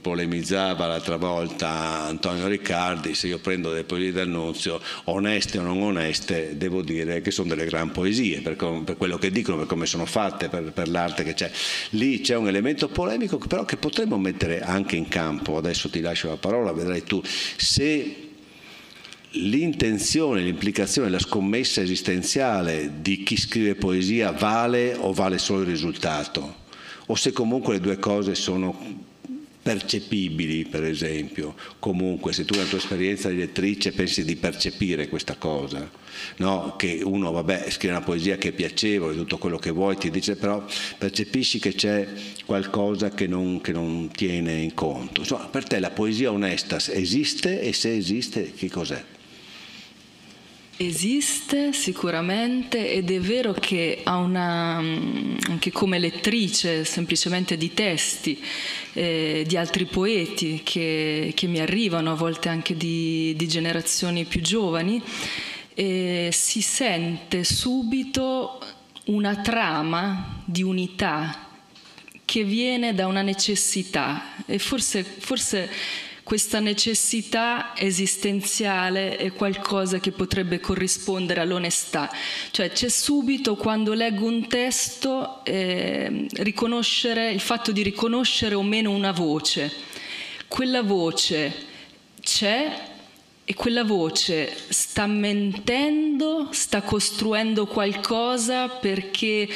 polemizzava 0.00 0.86
l'altra 0.86 1.16
volta 1.16 2.04
Antonio 2.06 2.46
Riccardi, 2.46 3.14
se 3.14 3.28
io 3.28 3.38
prendo 3.38 3.70
delle 3.70 3.84
poesie 3.84 4.12
d'annunzio, 4.12 4.80
oneste 5.04 5.58
o 5.58 5.62
non 5.62 5.80
oneste, 5.82 6.56
devo 6.56 6.82
dire 6.82 7.20
che 7.20 7.30
sono 7.30 7.48
delle 7.48 7.66
gran 7.66 7.90
poesie 7.90 8.40
per, 8.40 8.56
per 8.84 8.96
quello 8.96 9.18
che 9.18 9.30
dicono, 9.30 9.58
per 9.58 9.66
come 9.66 9.86
sono 9.86 10.06
fatte, 10.06 10.48
per, 10.48 10.72
per 10.72 10.88
l'arte 10.88 11.24
che 11.24 11.34
c'è. 11.34 11.50
Lì 11.90 12.20
c'è 12.20 12.36
un 12.36 12.48
elemento 12.48 12.88
polemico 12.88 13.38
però 13.38 13.64
che 13.64 13.76
potremmo 13.76 14.18
mettere 14.18 14.60
anche 14.60 14.96
in 14.96 15.08
campo, 15.08 15.56
adesso 15.56 15.88
ti 15.90 16.00
lascio 16.00 16.28
la 16.28 16.36
parola, 16.36 16.72
vedrai 16.72 17.02
tu, 17.02 17.22
se 17.24 18.28
l'intenzione, 19.32 20.42
l'implicazione, 20.42 21.08
la 21.08 21.18
scommessa 21.18 21.80
esistenziale 21.80 22.94
di 23.00 23.22
chi 23.22 23.36
scrive 23.36 23.74
poesia 23.74 24.32
vale 24.32 24.94
o 24.94 25.12
vale 25.12 25.38
solo 25.38 25.60
il 25.60 25.66
risultato, 25.66 26.56
o 27.06 27.14
se 27.14 27.32
comunque 27.32 27.74
le 27.74 27.80
due 27.80 27.98
cose 27.98 28.34
sono 28.34 29.08
percepibili, 29.70 30.64
per 30.64 30.82
esempio. 30.82 31.54
Comunque, 31.78 32.32
se 32.32 32.44
tu 32.44 32.54
nella 32.54 32.66
tua 32.66 32.78
esperienza 32.78 33.28
di 33.28 33.36
lettrice 33.36 33.92
pensi 33.92 34.24
di 34.24 34.34
percepire 34.34 35.08
questa 35.08 35.36
cosa, 35.36 35.88
no? 36.38 36.74
che 36.76 37.00
uno, 37.04 37.30
vabbè, 37.30 37.70
scrive 37.70 37.94
una 37.94 38.04
poesia 38.04 38.36
che 38.36 38.48
è 38.48 38.52
piacevole, 38.52 39.14
tutto 39.14 39.38
quello 39.38 39.58
che 39.58 39.70
vuoi, 39.70 39.96
ti 39.96 40.10
dice, 40.10 40.34
però 40.34 40.64
percepisci 40.98 41.60
che 41.60 41.74
c'è 41.74 42.08
qualcosa 42.44 43.10
che 43.10 43.28
non, 43.28 43.60
che 43.60 43.70
non 43.72 44.10
tiene 44.12 44.54
in 44.54 44.74
conto. 44.74 45.20
Insomma, 45.20 45.46
per 45.46 45.64
te 45.64 45.78
la 45.78 45.90
poesia 45.90 46.32
onesta 46.32 46.78
esiste 46.88 47.60
e 47.60 47.72
se 47.72 47.94
esiste, 47.94 48.52
che 48.52 48.68
cos'è? 48.68 49.02
Esiste 50.82 51.74
sicuramente 51.74 52.90
ed 52.90 53.10
è 53.10 53.20
vero 53.20 53.52
che 53.52 54.00
ha 54.02 54.16
una, 54.16 54.76
anche 54.76 55.70
come 55.70 55.98
lettrice 55.98 56.86
semplicemente 56.86 57.58
di 57.58 57.74
testi 57.74 58.42
eh, 58.94 59.44
di 59.46 59.58
altri 59.58 59.84
poeti 59.84 60.62
che, 60.64 61.32
che, 61.36 61.46
mi 61.48 61.60
arrivano, 61.60 62.12
a 62.12 62.14
volte 62.14 62.48
anche 62.48 62.78
di, 62.78 63.34
di 63.36 63.46
generazioni 63.46 64.24
più 64.24 64.40
giovani, 64.40 65.02
eh, 65.74 66.30
si 66.32 66.62
sente 66.62 67.44
subito 67.44 68.58
una 69.08 69.36
trama 69.36 70.40
di 70.46 70.62
unità 70.62 71.46
che 72.24 72.42
viene 72.42 72.94
da 72.94 73.06
una 73.06 73.20
necessità. 73.20 74.34
E 74.46 74.58
forse, 74.58 75.02
forse 75.02 75.68
questa 76.30 76.60
necessità 76.60 77.72
esistenziale 77.74 79.16
è 79.16 79.32
qualcosa 79.32 79.98
che 79.98 80.12
potrebbe 80.12 80.60
corrispondere 80.60 81.40
all'onestà. 81.40 82.08
Cioè 82.52 82.70
c'è 82.70 82.88
subito 82.88 83.56
quando 83.56 83.94
leggo 83.94 84.26
un 84.26 84.46
testo 84.46 85.44
eh, 85.44 86.28
il 86.32 87.40
fatto 87.40 87.72
di 87.72 87.82
riconoscere 87.82 88.54
o 88.54 88.62
meno 88.62 88.92
una 88.92 89.10
voce. 89.10 89.72
Quella 90.46 90.84
voce 90.84 91.52
c'è 92.20 92.80
e 93.44 93.54
quella 93.54 93.82
voce 93.82 94.56
sta 94.68 95.06
mentendo, 95.08 96.50
sta 96.52 96.82
costruendo 96.82 97.66
qualcosa 97.66 98.68
perché 98.68 99.48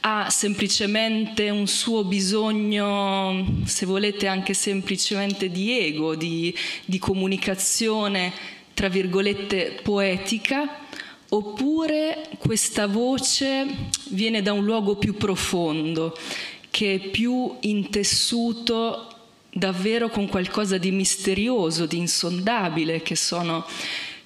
ha 0.00 0.30
semplicemente 0.30 1.50
un 1.50 1.66
suo 1.66 2.04
bisogno, 2.04 3.62
se 3.64 3.84
volete 3.84 4.26
anche 4.26 4.54
semplicemente 4.54 5.50
di 5.50 5.78
ego, 5.78 6.14
di, 6.14 6.54
di 6.84 6.98
comunicazione, 6.98 8.32
tra 8.72 8.88
virgolette, 8.88 9.80
poetica, 9.82 10.86
oppure 11.28 12.28
questa 12.38 12.86
voce 12.86 13.66
viene 14.08 14.40
da 14.40 14.52
un 14.52 14.64
luogo 14.64 14.96
più 14.96 15.16
profondo, 15.16 16.16
che 16.70 16.94
è 16.94 16.98
più 16.98 17.56
intessuto 17.60 19.06
davvero 19.52 20.08
con 20.08 20.28
qualcosa 20.28 20.78
di 20.78 20.90
misterioso, 20.92 21.84
di 21.84 21.98
insondabile, 21.98 23.02
che 23.02 23.16
sono 23.16 23.66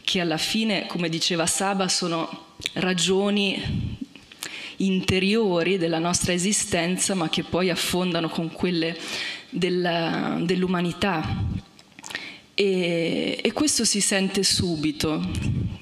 che 0.04 0.21
alla 0.21 0.37
fine, 0.37 0.87
come 0.87 1.09
diceva 1.09 1.47
Saba, 1.47 1.88
sono 1.88 2.52
ragioni 2.75 4.02
interiori 4.76 5.78
della 5.78 5.99
nostra 5.99 6.33
esistenza, 6.33 7.14
ma 7.14 7.28
che 7.28 7.43
poi 7.43 7.71
affondano 7.71 8.28
con 8.28 8.50
quelle 8.52 8.97
della, 9.50 10.38
dell'umanità. 10.40 11.62
E, 12.54 13.38
e 13.43 13.52
questo 13.52 13.85
si 13.85 14.00
sente 14.00 14.43
subito. 14.43 15.73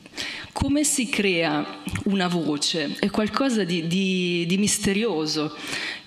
Come 0.52 0.84
si 0.84 1.08
crea 1.08 1.80
una 2.04 2.28
voce? 2.28 2.96
È 2.98 3.10
qualcosa 3.10 3.64
di, 3.64 3.86
di, 3.86 4.44
di 4.46 4.58
misterioso. 4.58 5.56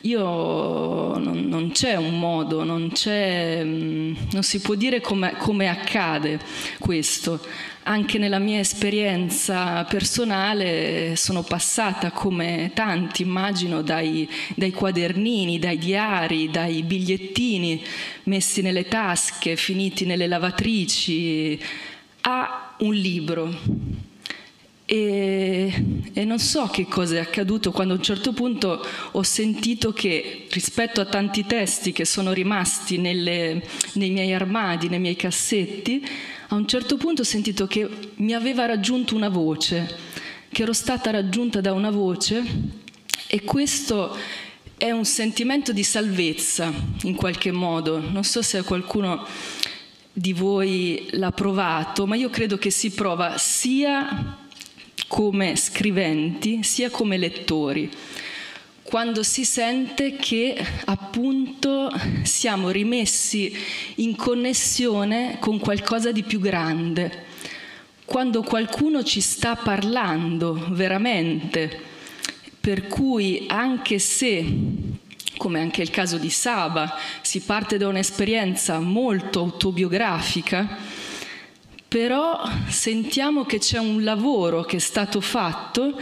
Io 0.02 0.22
non, 0.22 1.46
non, 1.48 1.72
c'è 1.72 1.96
un 1.96 2.20
modo, 2.20 2.64
non, 2.64 2.92
c'è, 2.92 3.64
non 3.64 4.44
si 4.44 4.60
può 4.62 4.76
dire 4.76 5.02
come 5.02 5.68
accade 5.68 6.40
questo 6.78 7.42
anche 7.88 8.18
nella 8.18 8.40
mia 8.40 8.60
esperienza 8.60 9.84
personale 9.84 11.16
sono 11.16 11.44
passata 11.44 12.10
come 12.12 12.72
tanti, 12.74 13.22
immagino, 13.22 13.84
dai, 13.84 14.28
dai, 14.56 14.72
quadernini, 14.72 15.60
dai 15.60 15.78
diari, 15.78 16.50
dai 16.50 16.82
bigliettini 16.82 17.84
messi 18.24 18.62
nelle 18.62 18.88
tasche, 18.88 19.56
finiti 19.56 20.06
nelle 20.06 20.26
lavatrici, 20.26 21.60
a 22.22 22.74
un 22.80 22.94
libro. 22.94 23.94
E, 24.88 25.74
e, 26.14 26.26
non 26.26 26.40
so 26.40 26.68
che 26.68 26.86
cosa 26.86 27.16
è 27.16 27.20
accaduto 27.20 27.72
quando 27.72 27.94
a 27.94 27.98
un 27.98 28.04
certo 28.04 28.34
punto 28.34 28.84
ho 29.12 29.24
sentito 29.24 29.94
che 29.94 30.46
rispetto 30.52 31.02
a 31.02 31.06
tanti 31.06 31.46
testi 31.46 31.92
che 31.92 32.06
sono 32.06 32.34
rimasti 32.34 32.98
nelle, 32.98 33.64
nei 33.94 34.10
miei 34.10 34.34
armadi, 34.34 34.90
nei 34.90 35.00
miei 35.00 35.16
cassetti, 35.16 36.04
a 36.48 36.56
un 36.56 36.68
certo 36.68 36.98
punto 36.98 37.22
ho 37.22 37.26
sentito 37.26 37.66
che 37.66 37.90
mi 38.16 38.34
aveva 38.34 38.66
raggiunto 38.66 39.16
una 39.16 39.30
voce, 39.30 39.98
che 40.50 40.62
ero 40.62 40.74
stata 40.74 41.10
raggiunta 41.10 41.60
da 41.60 41.74
una 41.74 41.90
voce 41.90 42.44
e 43.28 43.44
questo 43.44 44.16
è 44.78 44.92
un 44.92 45.06
sentimento 45.06 45.74
di 45.74 45.84
salvezza 45.84 46.72
in 47.04 47.16
qualche 47.16 47.52
modo. 47.52 48.00
Non 48.00 48.24
so 48.24 48.42
se 48.42 48.62
qualcuno 48.64 49.26
di 50.14 50.34
voi 50.34 51.08
l'ha 51.12 51.32
provato, 51.32 52.06
ma 52.06 52.16
io 52.16 52.30
credo 52.30 52.58
che 52.58 52.70
si 52.70 52.92
prova 52.92 53.38
sia 53.38 54.38
come 55.08 55.56
scriventi 55.56 56.64
sia 56.64 56.90
come 56.90 57.18
lettori 57.18 57.90
quando 58.88 59.24
si 59.24 59.46
sente 59.46 60.16
che 60.16 60.64
appunto 60.86 61.92
siamo 62.22 62.70
rimessi 62.70 63.52
in 63.96 64.16
connessione 64.16 65.38
con 65.40 65.58
qualcosa 65.58 66.12
di 66.12 66.22
più 66.22 66.40
grande, 66.40 67.26
quando 68.06 68.44
qualcuno 68.44 69.04
ci 69.04 69.22
sta 69.22 69.56
parlando 69.56 70.68
veramente, 70.70 71.82
per 72.60 72.86
cui 72.86 73.46
anche 73.48 73.98
se, 73.98 74.46
come 75.36 75.60
anche 75.60 75.82
il 75.82 75.90
caso 75.90 76.20
di 76.20 76.30
Saba, 76.30 76.96
si 77.22 77.40
parte 77.40 77.78
da 77.78 77.88
un'esperienza 77.88 78.80
molto 78.80 79.40
autobiografica, 79.40 80.78
però 81.88 82.40
sentiamo 82.68 83.46
che 83.46 83.58
c'è 83.58 83.80
un 83.80 84.04
lavoro 84.04 84.62
che 84.62 84.76
è 84.76 84.80
stato 84.80 85.22
fatto 85.22 86.00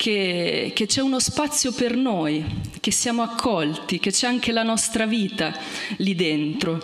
che, 0.00 0.72
che, 0.74 0.86
c'è 0.86 1.02
uno 1.02 1.20
spazio 1.20 1.72
per 1.72 1.94
noi, 1.94 2.42
che 2.80 2.90
siamo 2.90 3.20
accolti, 3.20 3.98
che 3.98 4.10
c'è 4.10 4.26
anche 4.26 4.50
la 4.50 4.62
nostra 4.62 5.04
vita 5.04 5.54
lì 5.98 6.14
dentro. 6.14 6.82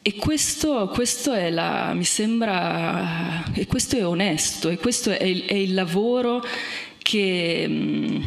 E 0.00 0.14
questo, 0.14 0.88
questo 0.88 1.34
è 1.34 1.50
la, 1.50 1.92
mi 1.92 2.04
sembra, 2.04 3.44
e 3.52 3.66
questo 3.66 3.98
è 3.98 4.06
onesto, 4.06 4.70
e 4.70 4.78
questo 4.78 5.10
è 5.10 5.22
il, 5.22 5.44
è 5.44 5.52
il 5.52 5.74
lavoro 5.74 6.42
che, 6.96 8.22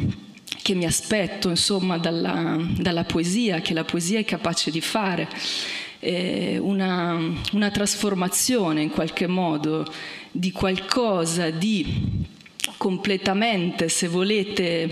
che, 0.61 0.75
mi 0.75 0.85
aspetto 0.85 1.49
insomma, 1.49 1.97
dalla, 1.97 2.55
dalla 2.77 3.03
poesia, 3.03 3.61
che 3.61 3.73
la 3.73 3.83
poesia 3.83 4.19
è 4.19 4.25
capace 4.25 4.69
di 4.69 4.81
fare. 4.81 5.27
Una, 5.99 7.19
una 7.53 7.71
trasformazione 7.71 8.83
in 8.83 8.91
qualche 8.91 9.25
modo 9.25 9.91
di 10.31 10.51
qualcosa 10.51 11.49
di 11.49 12.35
completamente, 12.75 13.87
se 13.87 14.07
volete, 14.07 14.89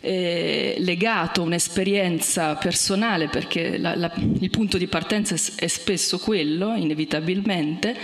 eh, 0.00 0.74
legato 0.78 1.40
a 1.40 1.44
un'esperienza 1.44 2.54
personale, 2.56 3.28
perché 3.28 3.78
la, 3.78 3.94
la, 3.96 4.12
il 4.38 4.50
punto 4.50 4.76
di 4.76 4.86
partenza 4.86 5.34
è 5.56 5.66
spesso 5.66 6.18
quello, 6.18 6.74
inevitabilmente, 6.74 7.96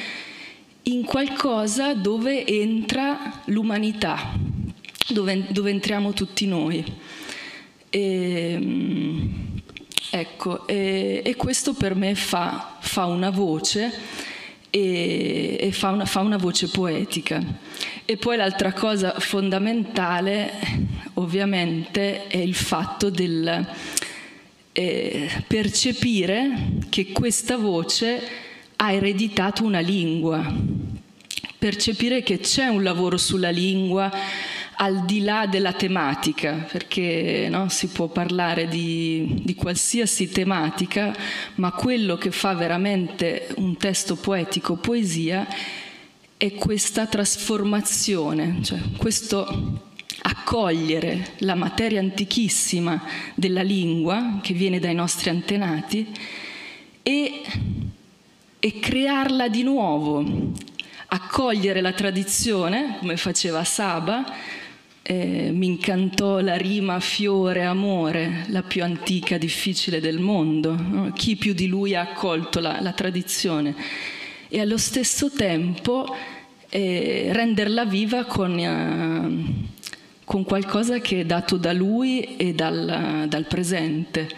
in 0.84 1.04
qualcosa 1.04 1.94
dove 1.94 2.46
entra 2.46 3.42
l'umanità, 3.46 4.32
dove, 5.08 5.46
dove 5.50 5.70
entriamo 5.70 6.12
tutti 6.12 6.46
noi. 6.46 6.82
E, 7.90 8.52
ehm, 8.52 9.60
ecco, 10.10 10.66
e, 10.66 11.20
e, 11.22 11.36
questo 11.36 11.74
per 11.74 11.94
me 11.94 12.14
fa, 12.14 12.78
fa 12.80 13.04
una 13.04 13.30
voce 13.30 13.92
e, 14.70 15.56
e 15.60 15.72
fa, 15.72 15.90
una, 15.90 16.06
fa 16.06 16.20
una 16.20 16.36
voce 16.36 16.68
poetica. 16.68 17.42
E 18.04 18.16
poi 18.16 18.36
l'altra 18.36 18.72
cosa 18.72 19.18
fondamentale, 19.18 20.52
ovviamente, 21.14 22.26
è 22.28 22.38
il 22.38 22.54
fatto 22.54 23.10
del 23.10 23.66
eh, 24.72 25.30
percepire 25.46 26.78
che 26.88 27.12
questa 27.12 27.56
voce 27.56 28.22
ha 28.76 28.92
ereditato 28.92 29.64
una 29.64 29.80
lingua, 29.80 30.54
percepire 31.58 32.22
che 32.22 32.38
c'è 32.38 32.66
un 32.66 32.82
lavoro 32.82 33.18
sulla 33.18 33.50
lingua 33.50 34.10
al 34.82 35.04
di 35.04 35.20
là 35.20 35.46
della 35.46 35.74
tematica, 35.74 36.66
perché 36.70 37.48
no, 37.50 37.68
si 37.68 37.88
può 37.88 38.08
parlare 38.08 38.66
di, 38.66 39.40
di, 39.44 39.54
qualsiasi 39.54 40.30
tematica, 40.30 41.14
ma 41.56 41.70
quello 41.72 42.16
che 42.16 42.30
fa 42.30 42.54
veramente 42.54 43.48
un 43.56 43.76
testo 43.76 44.16
poetico 44.16 44.76
poesia 44.76 45.46
è 46.38 46.54
questa 46.54 47.06
trasformazione, 47.06 48.60
cioè 48.62 48.78
questo 48.96 49.88
accogliere 50.22 51.32
la 51.38 51.54
materia 51.54 52.00
antichissima 52.00 53.02
della 53.34 53.62
lingua 53.62 54.38
che 54.40 54.54
viene 54.54 54.78
dai 54.78 54.94
nostri 54.94 55.28
antenati 55.28 56.06
e, 57.02 57.42
e 58.58 58.78
crearla 58.80 59.48
di 59.48 59.62
nuovo, 59.62 60.24
accogliere 61.08 61.82
la 61.82 61.92
tradizione, 61.92 62.96
come 62.98 63.18
faceva 63.18 63.62
Saba, 63.62 64.24
eh, 65.10 65.50
mi 65.50 65.66
incantò 65.66 66.38
la 66.38 66.54
rima 66.54 67.00
fiore 67.00 67.64
amore, 67.64 68.44
la 68.50 68.62
più 68.62 68.84
antica, 68.84 69.38
difficile 69.38 69.98
del 70.00 70.20
mondo. 70.20 70.76
No? 70.76 71.10
Chi 71.12 71.34
più 71.34 71.52
di 71.52 71.66
lui 71.66 71.96
ha 71.96 72.02
accolto 72.02 72.60
la, 72.60 72.80
la 72.80 72.92
tradizione? 72.92 73.74
E 74.46 74.60
allo 74.60 74.78
stesso 74.78 75.32
tempo 75.32 76.14
eh, 76.68 77.30
renderla 77.32 77.86
viva 77.86 78.24
con, 78.24 78.56
eh, 78.56 79.72
con, 80.24 80.44
qualcosa 80.44 81.00
che 81.00 81.22
è 81.22 81.24
dato 81.24 81.56
da 81.56 81.72
lui 81.72 82.36
e 82.36 82.54
dal, 82.54 83.26
dal 83.26 83.46
presente. 83.48 84.28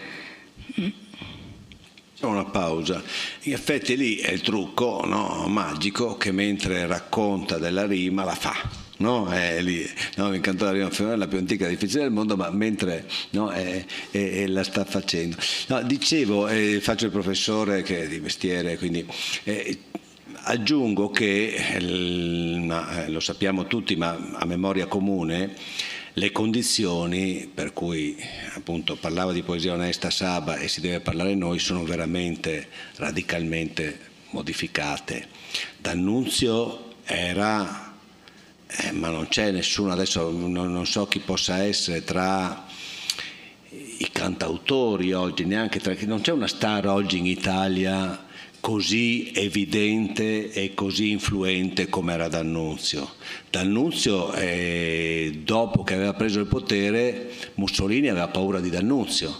C'è 2.17 2.25
una 2.25 2.45
pausa. 2.45 2.99
In 3.43 3.53
effetti 3.53 3.95
lì 3.95 4.15
è 4.15 4.31
il 4.31 4.41
trucco 4.41 5.03
no, 5.05 5.45
magico 5.47 6.17
che 6.17 6.31
mentre 6.31 6.87
racconta 6.87 7.59
della 7.59 7.85
rima 7.85 8.23
la 8.23 8.33
fa 8.33 8.82
no? 9.03 9.27
È 9.27 9.61
lì, 9.61 9.87
no? 10.15 10.29
mi 10.29 10.37
incantò 10.37 10.65
la 10.65 10.71
rima 10.71 10.89
femminile, 10.89 11.17
la 11.17 11.27
più 11.27 11.37
antica 11.37 11.67
e 11.67 11.69
difficile 11.69 12.03
del 12.03 12.11
mondo, 12.11 12.37
ma 12.37 12.49
mentre 12.49 13.05
no, 13.31 13.49
è, 13.49 13.83
è, 14.09 14.47
la 14.47 14.63
sta 14.63 14.85
facendo. 14.85 15.35
Dicevo, 15.83 16.47
eh, 16.47 16.79
faccio 16.81 17.05
il 17.05 17.11
professore 17.11 17.81
che 17.83 18.03
è 18.03 18.07
di 18.07 18.19
mestiere, 18.19 18.77
quindi 18.77 19.05
eh, 19.43 19.77
aggiungo 20.45 21.09
che, 21.09 21.53
eh, 21.53 23.09
lo 23.09 23.19
sappiamo 23.19 23.67
tutti, 23.67 23.95
ma 23.97 24.17
a 24.33 24.45
memoria 24.45 24.87
comune, 24.87 25.53
le 26.15 26.31
condizioni 26.31 27.49
per 27.51 27.73
cui 27.73 28.15
appunto 28.55 28.95
parlava 28.95 29.31
di 29.31 29.41
poesia 29.41 29.73
onesta 29.73 30.11
Saba 30.11 30.57
e 30.57 30.67
si 30.67 30.79
deve 30.79 30.99
parlare 30.99 31.33
noi 31.33 31.57
sono 31.57 31.83
veramente 31.83 32.67
radicalmente 32.97 34.11
modificate. 34.29 35.27
D'Annunzio 35.79 36.91
era 37.03 37.92
eh, 38.75 38.91
ma 38.91 39.09
non 39.09 39.27
c'è 39.27 39.51
nessuno, 39.51 39.91
adesso 39.91 40.31
non, 40.31 40.51
non, 40.51 40.85
so 40.85 41.05
chi 41.05 41.19
possa 41.19 41.63
essere 41.63 42.03
tra 42.03 42.65
i 43.69 44.09
cantautori 44.11 45.13
oggi, 45.13 45.45
neanche 45.45 45.79
tra, 45.79 45.95
non 46.05 46.21
c'è 46.21 46.31
una 46.31 46.47
star 46.47 46.87
oggi 46.87 47.19
in 47.19 47.27
Italia 47.27 48.25
così 48.59 49.31
evidente 49.35 50.51
e 50.51 50.73
così 50.73 51.11
influente 51.11 51.89
come 51.89 52.13
era 52.13 52.29
D'Annunzio. 52.29 53.15
D'Annunzio, 53.49 54.33
eh, 54.33 55.41
dopo 55.43 55.83
che 55.83 55.93
aveva 55.93 56.13
preso 56.13 56.39
il 56.39 56.47
potere, 56.47 57.29
Mussolini 57.55 58.07
aveva 58.07 58.29
paura 58.29 58.59
di 58.59 58.69
D'Annunzio. 58.69 59.35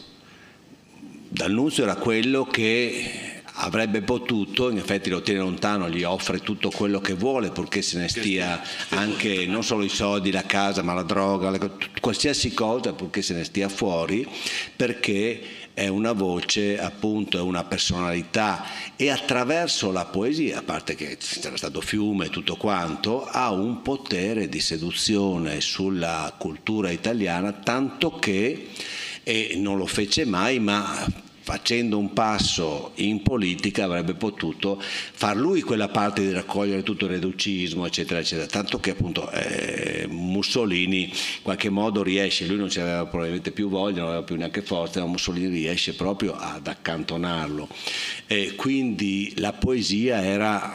D'Annunzio 1.30 1.84
era 1.84 1.96
quello 1.96 2.43
che 2.46 3.33
avrebbe 3.56 4.02
potuto, 4.02 4.70
in 4.70 4.78
effetti 4.78 5.10
lo 5.10 5.22
tiene 5.22 5.39
lontano, 5.39 5.89
gli 5.89 6.04
offre 6.04 6.39
tutto 6.39 6.70
quello 6.70 7.00
che 7.00 7.13
vuole 7.13 7.52
purché 7.52 7.82
se 7.82 8.00
ne 8.00 8.08
stia 8.08 8.62
anche 8.89 9.46
non 9.46 9.63
solo 9.63 9.84
i 9.84 9.89
soldi, 9.89 10.32
la 10.32 10.44
casa, 10.44 10.82
ma 10.82 10.94
la 10.94 11.04
droga, 11.04 11.50
la, 11.50 11.70
qualsiasi 12.00 12.54
cosa 12.54 12.94
purché 12.94 13.22
se 13.22 13.34
ne 13.34 13.44
stia 13.44 13.70
fuori, 13.70 14.28
perché 14.76 15.42
è 15.74 15.88
una 15.88 16.12
voce, 16.13 16.80
appunto, 16.80 17.38
è 17.38 17.42
una 17.42 17.63
personalità. 17.63 18.66
E 18.96 19.10
attraverso 19.10 19.92
la 19.92 20.06
poesia, 20.06 20.60
a 20.60 20.63
parte 20.63 20.96
che 20.96 21.18
c'era 21.18 21.58
stato 21.58 21.82
fiume 21.82 22.28
e 22.28 22.30
tutto 22.30 22.56
quanto, 22.56 23.26
ha 23.26 23.52
un 23.52 23.82
potere 23.82 24.50
di 24.50 24.60
seduzione 24.60 25.62
sulla 25.62 26.34
cultura 26.38 26.92
italiana, 26.92 27.52
tanto 27.52 28.18
che, 28.18 28.70
e 29.24 29.54
non 29.58 29.78
lo 29.78 29.86
fece 29.88 30.26
mai, 30.26 30.60
ma 30.60 31.32
facendo 31.44 31.98
un 31.98 32.14
passo 32.14 32.92
in 32.96 33.22
politica 33.22 33.84
avrebbe 33.84 34.14
potuto 34.14 34.82
far 34.82 35.36
lui 35.36 35.62
quella 35.62 35.90
parte 35.90 36.22
di 36.22 36.32
raccogliere 36.32 36.84
tutto 36.84 37.04
il 37.04 37.12
reducismo 37.12 37.86
eccetera 37.86 38.22
eccetera. 38.22 38.48
Tanto 38.48 38.80
che 38.80 38.92
appunto 38.92 39.30
eh, 39.30 40.08
Mussolini 40.10 41.04
in 41.04 41.42
qualche 41.42 41.70
modo 41.70 42.02
riesce 42.02 42.46
lui 42.46 42.58
non 42.58 42.70
ci 42.70 42.80
aveva 42.80 43.06
probabilmente 43.06 43.52
più 43.52 43.68
voglia 43.68 44.00
non 44.00 44.08
aveva 44.08 44.24
più 44.24 44.38
neanche 44.38 44.62
forza 44.62 45.02
ma 45.02 45.08
Mussolini 45.08 45.50
riesce 45.50 45.94
proprio 45.96 46.34
ad 46.34 46.66
accantonarlo. 46.66 47.68
E 48.26 48.54
quindi 48.56 49.34
la 49.38 49.52
poesia 49.52 50.24
era 50.24 50.74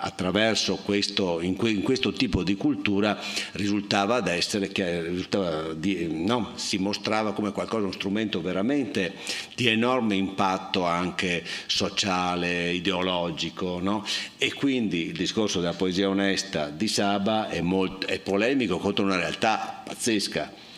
attraverso 0.00 0.76
questo, 0.76 1.40
in, 1.40 1.56
que, 1.56 1.70
in, 1.70 1.82
questo 1.82 2.12
tipo 2.12 2.42
di 2.42 2.56
cultura 2.56 3.18
risultava 3.52 4.16
ad 4.16 4.28
essere 4.28 4.68
che 4.68 5.02
risultava 5.02 5.72
di, 5.74 6.08
no, 6.10 6.52
si 6.54 6.78
mostrava 6.78 7.32
come 7.32 7.52
qualcosa, 7.52 7.84
uno 7.84 7.92
strumento 7.92 8.40
veramente 8.40 9.14
di 9.54 9.68
enorme 9.68 10.16
impatto 10.16 10.84
anche 10.84 11.44
sociale, 11.66 12.72
ideologico. 12.72 13.78
No? 13.80 14.04
E 14.38 14.52
quindi 14.52 15.06
il 15.06 15.16
discorso 15.16 15.60
della 15.60 15.74
poesia 15.74 16.08
onesta 16.08 16.70
di 16.70 16.88
Saba 16.88 17.48
è, 17.48 17.60
molto, 17.60 18.06
è 18.06 18.18
polemico 18.18 18.78
contro 18.78 19.04
una 19.04 19.16
realtà 19.16 19.82
pazzesca 19.84 20.68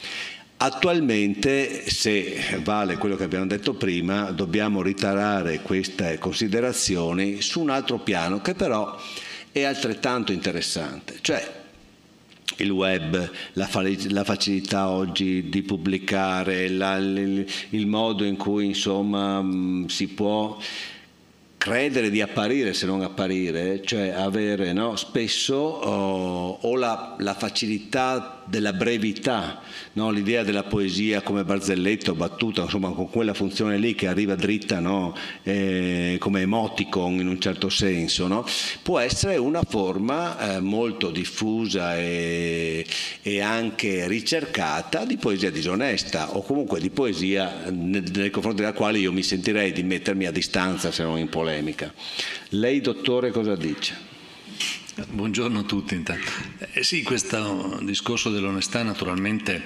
Attualmente, 0.65 1.91
se 1.91 2.61
vale 2.63 2.97
quello 2.97 3.17
che 3.17 3.25
abbiamo 3.25 3.47
detto 3.47 3.75
prima, 3.75 4.31
dobbiamo 4.31 4.81
ritarare 4.81 5.61
queste 5.61 6.19
considerazioni 6.19 7.41
su 7.41 7.61
un 7.61 7.71
altro 7.71 7.99
piano 7.99 8.41
che 8.41 8.55
però 8.55 8.97
è 9.51 9.65
altrettanto 9.65 10.31
interessante, 10.31 11.19
cioè 11.21 11.63
il 12.59 12.71
web, 12.71 13.29
la, 13.55 13.69
la, 14.11 14.23
facilità 14.23 14.89
oggi 14.89 15.49
di 15.49 15.63
pubblicare, 15.63 16.69
la, 16.69 16.95
il, 16.95 17.45
il, 17.71 17.87
modo 17.89 18.23
in 18.23 18.37
cui 18.37 18.67
insomma 18.67 19.45
si 19.89 20.07
può 20.11 20.57
credere 21.63 22.11
di 22.11 22.21
apparire 22.21 22.75
se 22.75 22.87
non 22.87 23.03
apparire, 23.03 23.83
cioè 23.85 24.09
avere 24.09 24.73
no, 24.73 24.97
spesso 24.97 25.55
oh, 25.55 26.59
o 26.61 26.75
la, 26.75 27.15
la, 27.21 27.35
facilità 27.35 28.42
della 28.47 28.73
brevità, 28.73 29.61
no, 29.95 30.11
l'idea 30.11 30.43
della 30.43 30.65
poesia 30.65 31.23
come 31.23 31.45
barzelletto, 31.45 32.15
battuta, 32.15 32.63
insomma 32.63 32.91
con 32.91 33.11
quella 33.11 33.35
funzione 33.35 33.79
lì 33.79 33.95
che 33.95 34.07
arriva 34.07 34.35
dritta 34.35 34.81
no, 34.81 35.15
eh, 35.43 36.17
come 36.19 36.43
emoticon 36.43 37.21
in 37.21 37.29
un 37.29 37.41
certo 37.41 37.69
senso, 37.69 38.27
no, 38.27 38.45
può 38.83 38.99
essere 38.99 39.37
una 39.37 39.63
forma 39.63 40.57
eh, 40.57 40.61
molto 40.61 41.11
diffusa 41.11 41.97
e, 41.97 42.87
e, 43.23 43.41
anche 43.41 44.07
ricercata 44.07 45.05
di 45.05 45.17
poesia 45.17 45.51
disonesta 45.51 46.37
o 46.37 46.43
comunque 46.43 46.81
di 46.81 46.91
poesia 46.91 47.71
nei 47.71 48.31
confronti 48.31 48.61
della 48.61 48.73
quale 48.73 48.99
io 48.99 49.13
mi 49.13 49.23
sentirei 49.23 49.73
di 49.73 49.83
mettermi 49.83 50.27
a 50.27 50.31
distanza 50.33 50.91
se 50.91 51.03
non 51.03 51.19
in 51.19 51.29
polemica. 51.29 51.93
Lei, 52.51 52.81
dottore, 52.81 53.31
cosa 53.31 53.57
dice? 53.57 54.12
Buongiorno 54.95 55.61
a 55.61 55.63
tutti 55.63 55.95
intanto. 55.95 56.31
Eh 56.75 56.85
sì, 56.85 57.03
questo 57.03 57.79
discorso 57.81 58.29
dell'onestà 58.29 58.83
naturalmente 58.83 59.63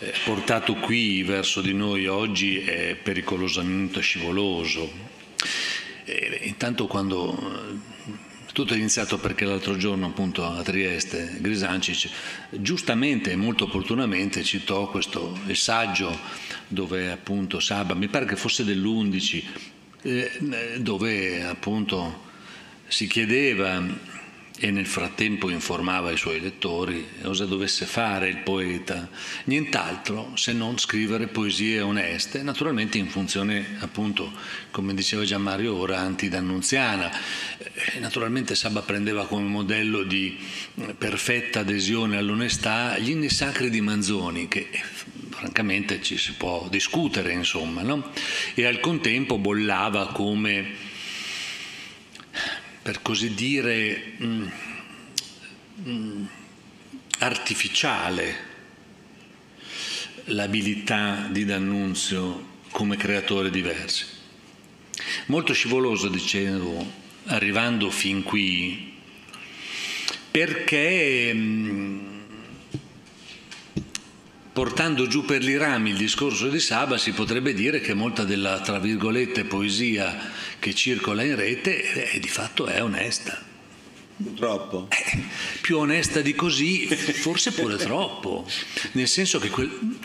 eh, 0.00 0.12
portato 0.24 0.74
qui 0.74 1.22
verso 1.22 1.60
di 1.60 1.72
noi 1.72 2.08
oggi 2.08 2.58
è 2.58 2.96
pericolosamente 3.00 4.00
scivoloso. 4.00 4.90
E, 6.04 6.40
intanto 6.42 6.88
quando 6.88 7.38
eh, 7.38 8.12
tutto 8.52 8.74
è 8.74 8.76
iniziato 8.76 9.16
perché 9.18 9.44
l'altro 9.44 9.76
giorno 9.76 10.06
appunto 10.06 10.44
a 10.44 10.60
Trieste 10.62 11.36
Grisancic 11.38 12.10
giustamente 12.50 13.30
e 13.30 13.36
molto 13.36 13.64
opportunamente 13.64 14.42
citò 14.42 14.90
questo 14.90 15.38
saggio 15.52 16.18
dove 16.66 17.12
appunto 17.12 17.60
Saba, 17.60 17.94
mi 17.94 18.08
pare 18.08 18.24
che 18.24 18.34
fosse 18.34 18.64
dell'11, 18.64 19.44
eh, 20.02 20.30
dove 20.78 21.44
appunto 21.44 22.32
si 22.88 23.06
chiedeva 23.06 24.12
e 24.56 24.70
nel 24.70 24.86
frattempo 24.86 25.50
informava 25.50 26.12
i 26.12 26.16
suoi 26.16 26.40
lettori 26.40 27.04
cosa 27.22 27.44
dovesse 27.44 27.86
fare 27.86 28.28
il 28.28 28.38
poeta, 28.38 29.08
nient'altro 29.44 30.30
se 30.36 30.52
non 30.52 30.78
scrivere 30.78 31.26
poesie 31.26 31.80
oneste, 31.80 32.42
naturalmente 32.42 32.96
in 32.96 33.08
funzione 33.08 33.76
appunto, 33.80 34.32
come 34.70 34.94
diceva 34.94 35.24
Gian 35.24 35.42
Mario 35.42 35.74
ora, 35.74 35.98
antidannunziana. 35.98 37.10
Eh, 37.58 37.98
naturalmente 37.98 38.54
Saba 38.54 38.82
prendeva 38.82 39.26
come 39.26 39.48
modello 39.48 40.04
di 40.04 40.38
perfetta 40.96 41.60
adesione 41.60 42.16
all'onestà 42.16 42.96
gli 42.98 43.10
inni 43.10 43.30
sacri 43.30 43.70
di 43.70 43.80
Manzoni, 43.80 44.46
che 44.46 44.68
francamente 45.30 46.00
ci 46.00 46.16
si 46.16 46.32
può 46.34 46.68
discutere, 46.70 47.32
insomma, 47.32 47.82
no? 47.82 48.12
e 48.54 48.64
al 48.64 48.78
contempo 48.78 49.36
bollava 49.36 50.12
come, 50.12 50.92
per 52.84 53.00
così 53.00 53.32
dire, 53.32 54.12
mm, 54.22 54.46
mm, 55.88 56.24
artificiale 57.20 58.36
l'abilità 60.24 61.26
di 61.30 61.46
D'Annunzio 61.46 62.58
come 62.70 62.98
creatore 62.98 63.48
di 63.48 63.62
versi. 63.62 64.04
Molto 65.26 65.54
scivoloso, 65.54 66.08
dicevo, 66.08 66.86
arrivando 67.24 67.88
fin 67.90 68.22
qui, 68.22 68.92
perché... 70.30 71.32
Mh, 71.32 71.40
mm, 71.40 72.03
portando 74.54 75.08
giù 75.08 75.24
per 75.24 75.42
i 75.42 75.56
rami 75.56 75.90
il 75.90 75.96
discorso 75.96 76.48
di 76.48 76.60
Saba 76.60 76.96
si 76.96 77.10
potrebbe 77.10 77.52
dire 77.52 77.80
che 77.80 77.92
molta 77.92 78.22
della, 78.22 78.60
tra 78.60 78.78
virgolette, 78.78 79.44
poesia 79.44 80.30
che 80.60 80.72
circola 80.72 81.24
in 81.24 81.34
rete 81.34 82.12
eh, 82.12 82.20
di 82.20 82.28
fatto 82.28 82.66
è 82.66 82.80
onesta. 82.80 83.42
Troppo. 84.36 84.86
Eh, 84.90 85.22
più 85.60 85.78
onesta 85.78 86.20
di 86.20 86.36
così, 86.36 86.86
forse 86.86 87.50
pure 87.50 87.76
troppo. 87.82 88.48
Nel 88.92 89.08
senso 89.08 89.40
che 89.40 89.50
quel, 89.50 89.98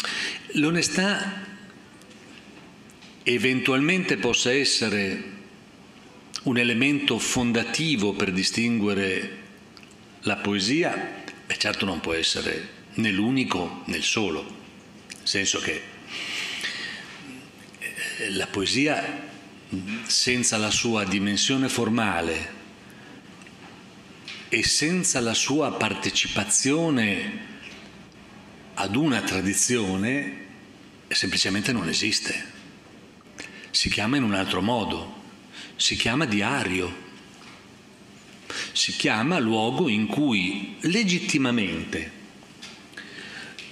l'onestà 0.54 1.46
eventualmente 3.22 4.18
possa 4.18 4.52
essere 4.52 5.38
un 6.44 6.58
elemento 6.58 7.20
fondativo 7.20 8.14
per 8.14 8.32
distinguere 8.32 9.38
la 10.22 10.38
poesia, 10.38 11.24
e 11.46 11.58
certo 11.60 11.86
non 11.86 12.00
può 12.00 12.14
essere 12.14 12.78
né 13.00 13.12
l'unico 13.12 13.82
né 13.86 13.98
il 13.98 14.04
solo, 14.04 14.44
nel 14.44 15.28
senso 15.28 15.60
che 15.60 15.82
eh, 17.80 18.30
la 18.32 18.48
poesia 18.48 19.28
senza 20.06 20.58
la 20.58 20.72
sua 20.72 21.06
dimensione 21.06 21.70
formale 21.70 22.58
e 24.50 24.64
senza 24.64 25.20
la 25.20 25.34
sua 25.34 25.74
partecipazione 25.74 27.48
ad 28.74 28.96
una 28.96 29.22
tradizione 29.22 30.48
semplicemente 31.08 31.72
non 31.72 31.88
esiste. 31.88 32.58
Si 33.72 33.90
chiama 33.90 34.18
in 34.18 34.24
un 34.24 34.34
altro 34.34 34.62
modo, 34.62 35.22
si 35.76 35.96
chiama 35.96 36.26
diario, 36.26 37.08
si 38.74 38.92
chiama 38.94 39.40
luogo 39.40 39.88
in 39.88 40.08
cui 40.08 40.76
legittimamente 40.82 42.19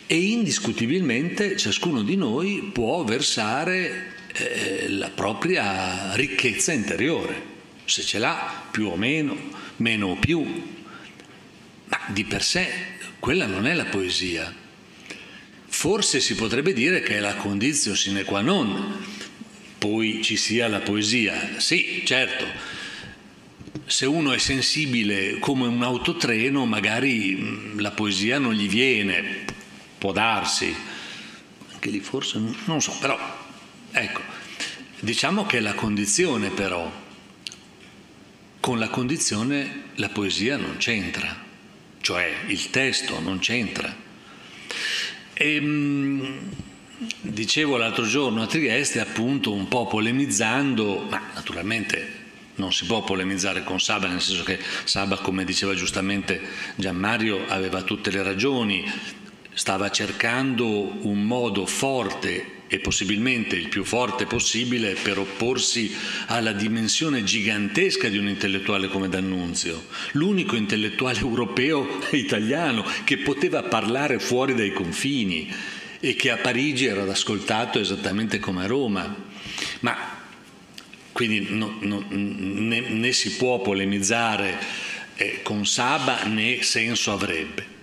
e 0.07 0.15
indiscutibilmente 0.15 1.57
ciascuno 1.57 2.01
di 2.01 2.15
noi 2.15 2.69
può 2.71 3.03
versare 3.03 4.13
eh, 4.33 4.87
la 4.89 5.09
propria 5.09 6.15
ricchezza 6.15 6.71
interiore, 6.71 7.55
se 7.83 8.01
ce 8.03 8.17
l'ha 8.17 8.63
più 8.71 8.87
o 8.87 8.95
meno, 8.95 9.35
meno 9.77 10.07
o 10.07 10.15
più, 10.15 10.43
ma 11.85 11.99
di 12.07 12.23
per 12.23 12.41
sé 12.41 12.67
quella 13.19 13.45
non 13.45 13.67
è 13.67 13.73
la 13.73 13.85
poesia. 13.85 14.53
Forse 15.69 16.21
si 16.21 16.35
potrebbe 16.35 16.71
dire 16.71 17.01
che 17.01 17.17
è 17.17 17.19
la 17.19 17.35
condizione 17.35 17.97
sine 17.97 18.23
qua 18.23 18.41
non, 18.41 19.03
poi 19.77 20.21
ci 20.23 20.37
sia 20.37 20.67
la 20.67 20.79
poesia. 20.79 21.59
Sì, 21.59 22.03
certo, 22.05 22.45
se 23.85 24.05
uno 24.05 24.31
è 24.31 24.37
sensibile 24.37 25.39
come 25.39 25.67
un 25.67 25.83
autotreno, 25.83 26.65
magari 26.65 27.35
mm, 27.35 27.79
la 27.79 27.91
poesia 27.91 28.39
non 28.39 28.53
gli 28.53 28.69
viene, 28.69 29.45
può 29.97 30.11
darsi, 30.11 30.75
anche 31.73 31.89
lì 31.89 31.99
forse 31.99 32.39
non 32.65 32.81
so, 32.81 32.95
però 32.99 33.17
ecco, 33.91 34.21
diciamo 34.99 35.45
che 35.45 35.59
la 35.59 35.73
condizione 35.73 36.49
però, 36.49 36.91
con 38.59 38.79
la 38.79 38.89
condizione 38.89 39.83
la 39.95 40.09
poesia 40.09 40.57
non 40.57 40.77
c'entra, 40.77 41.35
cioè 42.01 42.31
il 42.47 42.69
testo 42.69 43.19
non 43.19 43.39
c'entra. 43.39 43.95
E, 45.33 45.55
ehm, 45.55 46.39
dicevo 47.21 47.77
l'altro 47.77 48.05
giorno 48.05 48.41
a 48.41 48.47
Trieste, 48.47 48.99
appunto, 48.99 49.53
un 49.53 49.67
po' 49.67 49.87
polemizzando, 49.87 51.05
ma 51.09 51.21
naturalmente 51.33 52.25
non 52.55 52.73
si 52.73 52.85
può 52.85 53.03
polemizzare 53.03 53.63
con 53.63 53.79
Saba, 53.79 54.07
nel 54.07 54.21
senso 54.21 54.43
che 54.43 54.59
Saba, 54.83 55.17
come 55.17 55.43
diceva 55.43 55.75
giustamente 55.75 56.41
Gianmario, 56.75 57.45
aveva 57.47 57.83
tutte 57.83 58.09
le 58.09 58.23
ragioni, 58.23 58.83
stava 59.57 59.89
cercando 59.89 60.99
un 61.07 61.23
modo 61.23 61.65
forte 61.65 62.65
e 62.67 62.79
possibilmente 62.79 63.55
il 63.55 63.69
più 63.69 63.83
forte 63.83 64.27
possibile 64.27 64.93
per 64.93 65.17
opporsi 65.17 65.91
alla 66.27 66.51
dimensione 66.51 67.23
gigantesca 67.23 68.07
di 68.07 68.19
un 68.19 68.27
intellettuale 68.27 68.87
come 68.87 69.09
D'Annunzio, 69.09 69.87
l'unico 70.11 70.55
intellettuale 70.55 71.17
europeo 71.17 72.07
e 72.11 72.17
italiano 72.17 72.85
che 73.03 73.17
poteva 73.17 73.63
parlare 73.63 74.19
fuori 74.19 74.53
dai 74.53 74.71
confini 74.71 75.51
e 75.99 76.15
che 76.15 76.29
a 76.29 76.37
Parigi 76.37 76.85
era 76.85 77.01
ascoltato 77.09 77.79
esattamente 77.79 78.37
come 78.37 78.63
a 78.63 78.67
Roma. 78.67 79.15
Ma 79.79 79.97
quindi 81.11 81.47
no, 81.49 81.77
no, 81.79 82.05
né, 82.09 82.79
né, 82.81 83.11
si 83.11 83.31
può 83.37 83.59
polemizzare 83.59 84.59
eh, 85.15 85.39
con 85.41 85.65
Saba 85.65 86.25
né 86.25 86.61
senso 86.61 87.11
avrebbe. 87.11 87.76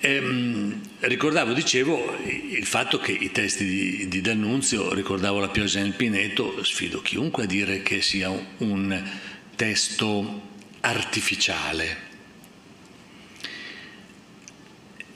Ehm, 0.00 0.80
ricordavo, 1.00 1.52
dicevo, 1.52 2.16
il 2.24 2.64
fatto 2.64 2.98
che 2.98 3.12
i 3.12 3.32
testi 3.32 3.64
di, 3.64 4.08
di 4.08 4.20
D'Annunzio, 4.20 4.94
ricordavo 4.94 5.40
la 5.40 5.48
Piosa 5.48 5.80
nel 5.80 5.94
Pineto, 5.94 6.62
sfido 6.62 7.02
chiunque 7.02 7.44
a 7.44 7.46
dire 7.46 7.82
che 7.82 8.00
sia 8.00 8.30
un, 8.30 8.44
un 8.58 9.10
testo 9.56 10.42
artificiale. 10.80 12.06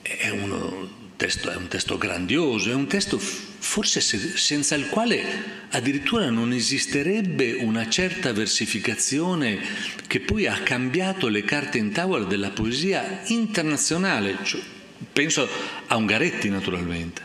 È 0.01 0.29
un 0.29 0.82
testo, 1.23 1.49
è 1.49 1.55
un 1.55 1.69
testo 1.69 1.97
grandioso, 1.97 2.69
è 2.69 2.73
un 2.73 2.85
testo 2.85 3.17
forse 3.17 4.01
senza 4.01 4.75
il 4.75 4.89
quale 4.89 5.23
addirittura 5.69 6.29
non 6.29 6.51
esisterebbe 6.51 7.53
una 7.53 7.87
certa 7.87 8.33
versificazione 8.33 9.57
che 10.05 10.19
poi 10.19 10.47
ha 10.47 10.59
cambiato 10.63 11.29
le 11.29 11.45
carte 11.45 11.77
in 11.77 11.93
tavola 11.93 12.25
della 12.25 12.49
poesia 12.49 13.21
internazionale. 13.27 14.37
Cioè, 14.43 14.59
penso 15.13 15.47
a 15.87 15.95
Ungaretti 15.95 16.49
naturalmente, 16.49 17.21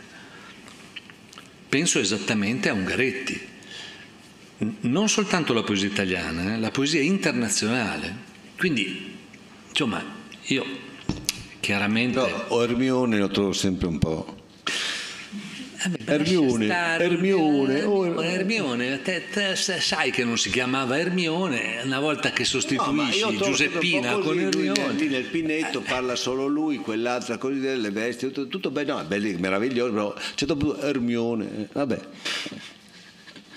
penso 1.67 1.99
esattamente 1.99 2.69
a 2.69 2.73
Ungaretti, 2.73 3.47
non 4.81 5.09
soltanto 5.09 5.51
la 5.53 5.63
poesia 5.63 5.87
italiana, 5.87 6.53
eh, 6.53 6.57
la 6.57 6.71
poesia 6.71 7.01
internazionale. 7.01 8.15
Quindi, 8.57 9.17
insomma, 9.67 10.01
io 10.45 10.87
chiaramente... 11.59 12.19
No, 12.49 12.61
Ermione 12.61 13.17
lo 13.17 13.27
trovo 13.29 13.53
sempre 13.53 13.87
un 13.87 13.97
po'... 13.97 14.37
Eh 15.81 16.13
Ermione, 16.13 16.67
Ermione, 16.99 17.83
oh, 17.83 18.21
Ermione, 18.21 19.01
te, 19.01 19.23
te, 19.31 19.55
sai 19.55 20.11
che 20.11 20.25
non 20.25 20.37
si 20.37 20.49
chiamava 20.49 20.99
Ermione, 20.99 21.79
una 21.85 22.01
volta 22.01 22.31
che 22.31 22.43
sostituisci 22.43 23.21
no, 23.21 23.31
Giuseppina 23.37 24.17
con 24.17 24.37
Ermione. 24.37 24.91
Lì 24.93 25.07
nel 25.07 25.23
Pinetto 25.23 25.79
parla 25.79 26.17
solo 26.17 26.47
lui, 26.47 26.79
quell'altra 26.79 27.37
così 27.37 27.59
delle 27.59 27.91
vesti, 27.91 28.25
tutto, 28.25 28.47
tutto 28.47 28.71
bene, 28.71 28.91
no, 28.91 29.07
è 29.07 29.19
meraviglioso, 29.37 29.93
però 29.93 30.13
c'è 30.35 30.45
dopo 30.45 30.77
Ermione, 30.81 31.69
vabbè. 31.71 31.99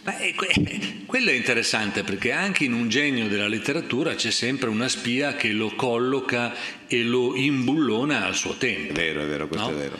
Beh, 0.02 0.34
quello 1.06 1.30
è 1.30 1.34
interessante 1.34 2.02
perché 2.02 2.32
anche 2.32 2.64
in 2.64 2.72
un 2.72 2.88
genio 2.88 3.28
della 3.28 3.46
letteratura 3.46 4.14
c'è 4.14 4.32
sempre 4.32 4.68
una 4.68 4.88
spia 4.88 5.36
che 5.36 5.52
lo 5.52 5.74
colloca 5.76 6.54
e 6.88 7.02
lo 7.04 7.36
imbullona 7.36 8.24
al 8.24 8.34
suo 8.34 8.56
tempo. 8.56 8.92
È 8.92 8.96
vero, 8.96 9.22
è 9.22 9.26
vero, 9.26 9.46
questo 9.46 9.70
no? 9.70 9.76
è 9.76 9.78
vero. 9.78 9.98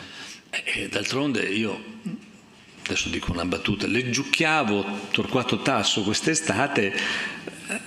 E 0.49 0.89
d'altronde 0.89 1.41
io, 1.43 1.81
adesso 2.85 3.07
dico 3.09 3.31
una 3.31 3.45
battuta, 3.45 3.87
leggiucchiavo 3.87 5.07
Torquato 5.11 5.61
Tasso 5.61 6.03
quest'estate 6.03 6.93
eh, 7.67 7.79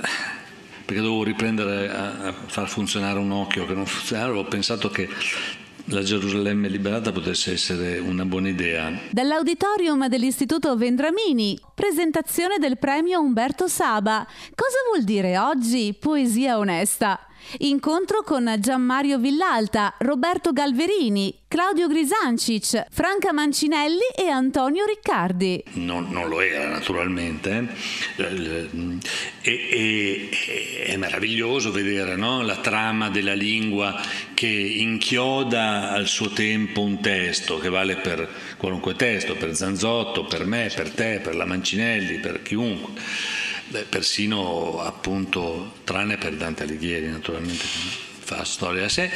perché 0.87 1.03
dovevo 1.03 1.25
riprendere 1.25 1.91
a 1.91 2.33
far 2.47 2.69
funzionare 2.69 3.19
un 3.19 3.33
occhio 3.33 3.67
che 3.67 3.75
non 3.75 3.87
funzionava, 3.87 4.39
ho 4.39 4.45
pensato 4.45 4.89
che 4.89 5.09
la 5.89 6.03
Gerusalemme 6.03 6.69
liberata 6.69 7.13
potesse 7.13 7.53
essere 7.53 7.99
una 7.99 8.25
buona 8.25 8.49
idea. 8.49 8.93
Dall'auditorium 9.11 10.09
dell'Istituto 10.09 10.77
Vendramini, 10.77 11.59
presentazione 11.75 12.59
del 12.59 12.79
premio 12.79 13.21
Umberto 13.21 13.69
Saba. 13.69 14.27
Cosa 14.55 14.79
vuol 14.91 15.05
dire 15.05 15.39
oggi 15.39 15.97
poesia 15.99 16.59
onesta? 16.59 17.21
Incontro 17.59 18.23
con 18.23 18.55
Gianmario 18.59 19.19
Villalta, 19.19 19.95
Roberto 19.99 20.53
Galverini, 20.53 21.43
Claudio 21.49 21.89
Grisancic, 21.89 22.87
Franca 22.91 23.33
Mancinelli 23.33 24.09
e 24.17 24.29
Antonio 24.29 24.85
Riccardi. 24.85 25.63
Non, 25.75 26.09
non 26.11 26.29
lo 26.29 26.41
era 26.41 26.69
naturalmente. 26.69 27.69
Eh. 28.17 28.99
E, 29.41 29.53
e, 29.53 30.85
è 30.85 30.97
meraviglioso 30.97 31.71
vedere 31.71 32.17
no? 32.17 32.43
la 32.43 32.57
trama 32.57 33.11
della 33.11 33.35
lingua 33.35 33.99
che 34.35 34.49
inchioda 34.49 35.91
al 35.91 36.07
suo 36.07 36.31
tempo 36.31 36.83
un 36.83 37.01
testo 37.01 37.59
che 37.59 37.69
vale 37.69 37.97
per 37.97 38.29
qualunque 38.57 38.95
testo, 38.95 39.37
per 39.37 39.55
Zanzotto, 39.55 40.25
per 40.25 40.45
me, 40.45 40.71
per 40.75 40.91
te, 40.91 41.21
per 41.23 41.37
la 41.37 41.47
Mancinelli, 41.47 42.19
per 42.19 42.43
chiunque 42.43 42.93
Beh, 43.69 43.83
persino 43.83 44.81
appunto, 44.81 45.79
tranne 45.83 46.19
per 46.19 46.37
Dante 46.37 46.63
Alighieri 46.63 47.09
naturalmente, 47.09 47.65
fa 47.65 48.45
storia 48.45 48.85
a 48.85 48.89
sé. 48.89 49.11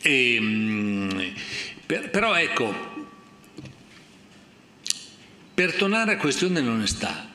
E, 0.00 0.34
ehm, 0.34 1.32
per, 1.84 2.08
però 2.08 2.34
ecco, 2.34 2.74
per 5.52 5.74
tornare 5.74 6.14
a 6.14 6.16
questione 6.16 6.54
dell'onestà, 6.54 7.30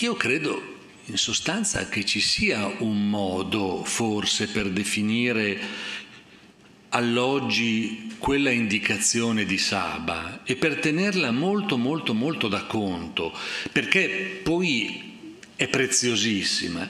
io 0.00 0.14
credo 0.14 0.78
in 1.04 1.16
sostanza 1.16 1.88
che 1.88 2.04
ci 2.04 2.20
sia 2.20 2.66
un 2.78 3.08
modo 3.08 3.84
forse 3.84 4.48
per 4.48 4.68
definire 4.68 5.58
all'oggi 6.88 8.16
quella 8.18 8.50
indicazione 8.50 9.44
di 9.44 9.58
Saba 9.58 10.40
e 10.42 10.56
per 10.56 10.80
tenerla 10.80 11.30
molto 11.30 11.78
molto 11.78 12.14
molto 12.14 12.48
da 12.48 12.64
conto, 12.64 13.32
perché 13.70 14.40
poi 14.42 15.09
è 15.60 15.68
preziosissima. 15.68 16.88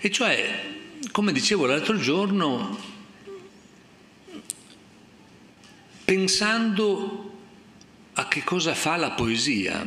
E 0.00 0.10
cioè, 0.10 0.64
come 1.12 1.30
dicevo 1.30 1.66
l'altro 1.66 1.98
giorno, 1.98 2.80
pensando 6.06 7.38
a 8.14 8.26
che 8.26 8.42
cosa 8.44 8.72
fa 8.72 8.96
la 8.96 9.10
poesia, 9.10 9.86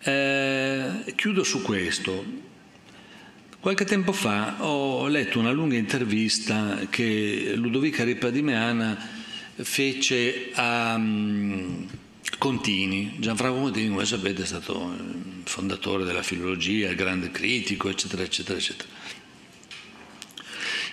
eh, 0.00 1.14
chiudo 1.16 1.42
su 1.42 1.62
questo. 1.62 2.22
Qualche 3.58 3.86
tempo 3.86 4.12
fa 4.12 4.62
ho 4.62 5.06
letto 5.06 5.38
una 5.38 5.52
lunga 5.52 5.76
intervista 5.76 6.80
che 6.90 7.54
Ludovica 7.54 8.04
Ripadimeana 8.04 9.08
fece 9.54 10.50
a 10.52 10.96
um, 10.96 11.88
Contini. 12.42 13.18
Gianfranco 13.20 13.60
Contini, 13.60 13.88
come 13.90 14.04
sapete, 14.04 14.42
è 14.42 14.46
stato 14.46 14.92
fondatore 15.44 16.02
della 16.02 16.24
filologia, 16.24 16.90
il 16.90 16.96
grande 16.96 17.30
critico, 17.30 17.88
eccetera, 17.88 18.24
eccetera, 18.24 18.58
eccetera. 18.58 18.88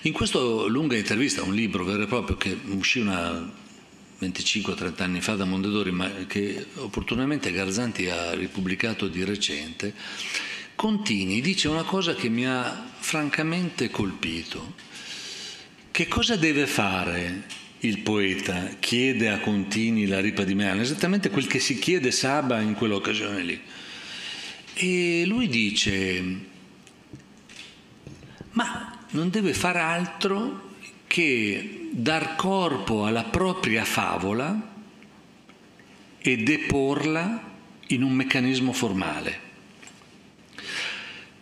In 0.01 0.13
questa 0.13 0.37
lunga 0.37 0.95
intervista, 0.95 1.41
un 1.41 1.55
libro 1.55 1.83
vero 1.85 2.03
e 2.03 2.05
proprio 2.05 2.37
che 2.37 2.55
uscì 2.65 2.99
una 2.99 3.51
25-30 4.21 5.01
anni 5.01 5.21
fa 5.21 5.33
da 5.33 5.45
Mondadori, 5.45 5.89
ma 5.89 6.07
che 6.27 6.67
opportunamente 6.75 7.51
Garzanti 7.51 8.07
ha 8.11 8.31
ripubblicato 8.35 9.07
di 9.07 9.23
recente, 9.23 9.95
Contini 10.75 11.41
dice 11.41 11.67
una 11.67 11.81
cosa 11.81 12.13
che 12.13 12.29
mi 12.29 12.45
ha 12.45 12.91
francamente 12.99 13.89
colpito. 13.89 14.75
Che 15.89 16.07
cosa 16.07 16.35
deve 16.35 16.67
fare 16.67 17.57
il 17.81 17.99
poeta 17.99 18.75
chiede 18.79 19.29
a 19.29 19.39
Contini 19.39 20.05
la 20.05 20.19
ripa 20.19 20.43
di 20.43 20.53
Meana, 20.53 20.81
esattamente 20.81 21.29
quel 21.29 21.47
che 21.47 21.59
si 21.59 21.79
chiede 21.79 22.11
Saba 22.11 22.59
in 22.59 22.73
quell'occasione 22.73 23.41
lì. 23.41 23.61
E 24.73 25.23
lui 25.25 25.47
dice, 25.47 26.23
ma 28.51 29.05
non 29.11 29.29
deve 29.29 29.53
far 29.53 29.77
altro 29.77 30.67
che 31.07 31.89
dar 31.91 32.35
corpo 32.35 33.05
alla 33.05 33.23
propria 33.23 33.83
favola 33.85 34.77
e 36.19 36.37
deporla 36.37 37.47
in 37.87 38.03
un 38.03 38.11
meccanismo 38.11 38.73
formale, 38.73 39.39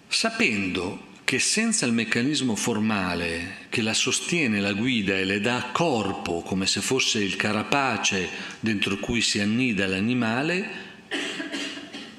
sapendo 0.07 1.06
che 1.27 1.39
senza 1.39 1.85
il 1.85 1.91
meccanismo 1.91 2.55
formale 2.55 3.65
che 3.67 3.81
la 3.81 3.93
sostiene, 3.93 4.61
la 4.61 4.71
guida 4.71 5.17
e 5.17 5.25
le 5.25 5.41
dà 5.41 5.71
corpo 5.73 6.39
come 6.39 6.65
se 6.65 6.79
fosse 6.79 7.21
il 7.21 7.35
carapace 7.35 8.29
dentro 8.61 8.95
cui 8.95 9.19
si 9.19 9.41
annida 9.41 9.87
l'animale, 9.87 10.69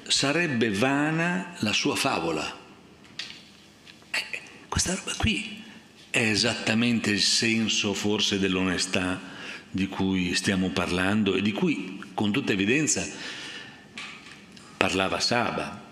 sarebbe 0.07 0.69
vana 0.69 1.55
la 1.61 1.73
sua 1.73 1.95
favola. 1.95 2.55
Eh, 4.11 4.25
questa 4.67 4.93
roba 4.93 5.15
qui 5.17 5.63
è 6.11 6.21
esattamente 6.21 7.09
il 7.09 7.21
senso 7.21 7.95
forse 7.95 8.37
dell'onestà 8.37 9.19
di 9.71 9.87
cui 9.87 10.35
stiamo 10.35 10.69
parlando 10.69 11.33
e 11.33 11.41
di 11.41 11.51
cui 11.51 11.99
con 12.13 12.31
tutta 12.31 12.51
evidenza 12.51 13.03
parlava 14.77 15.19
Saba 15.19 15.88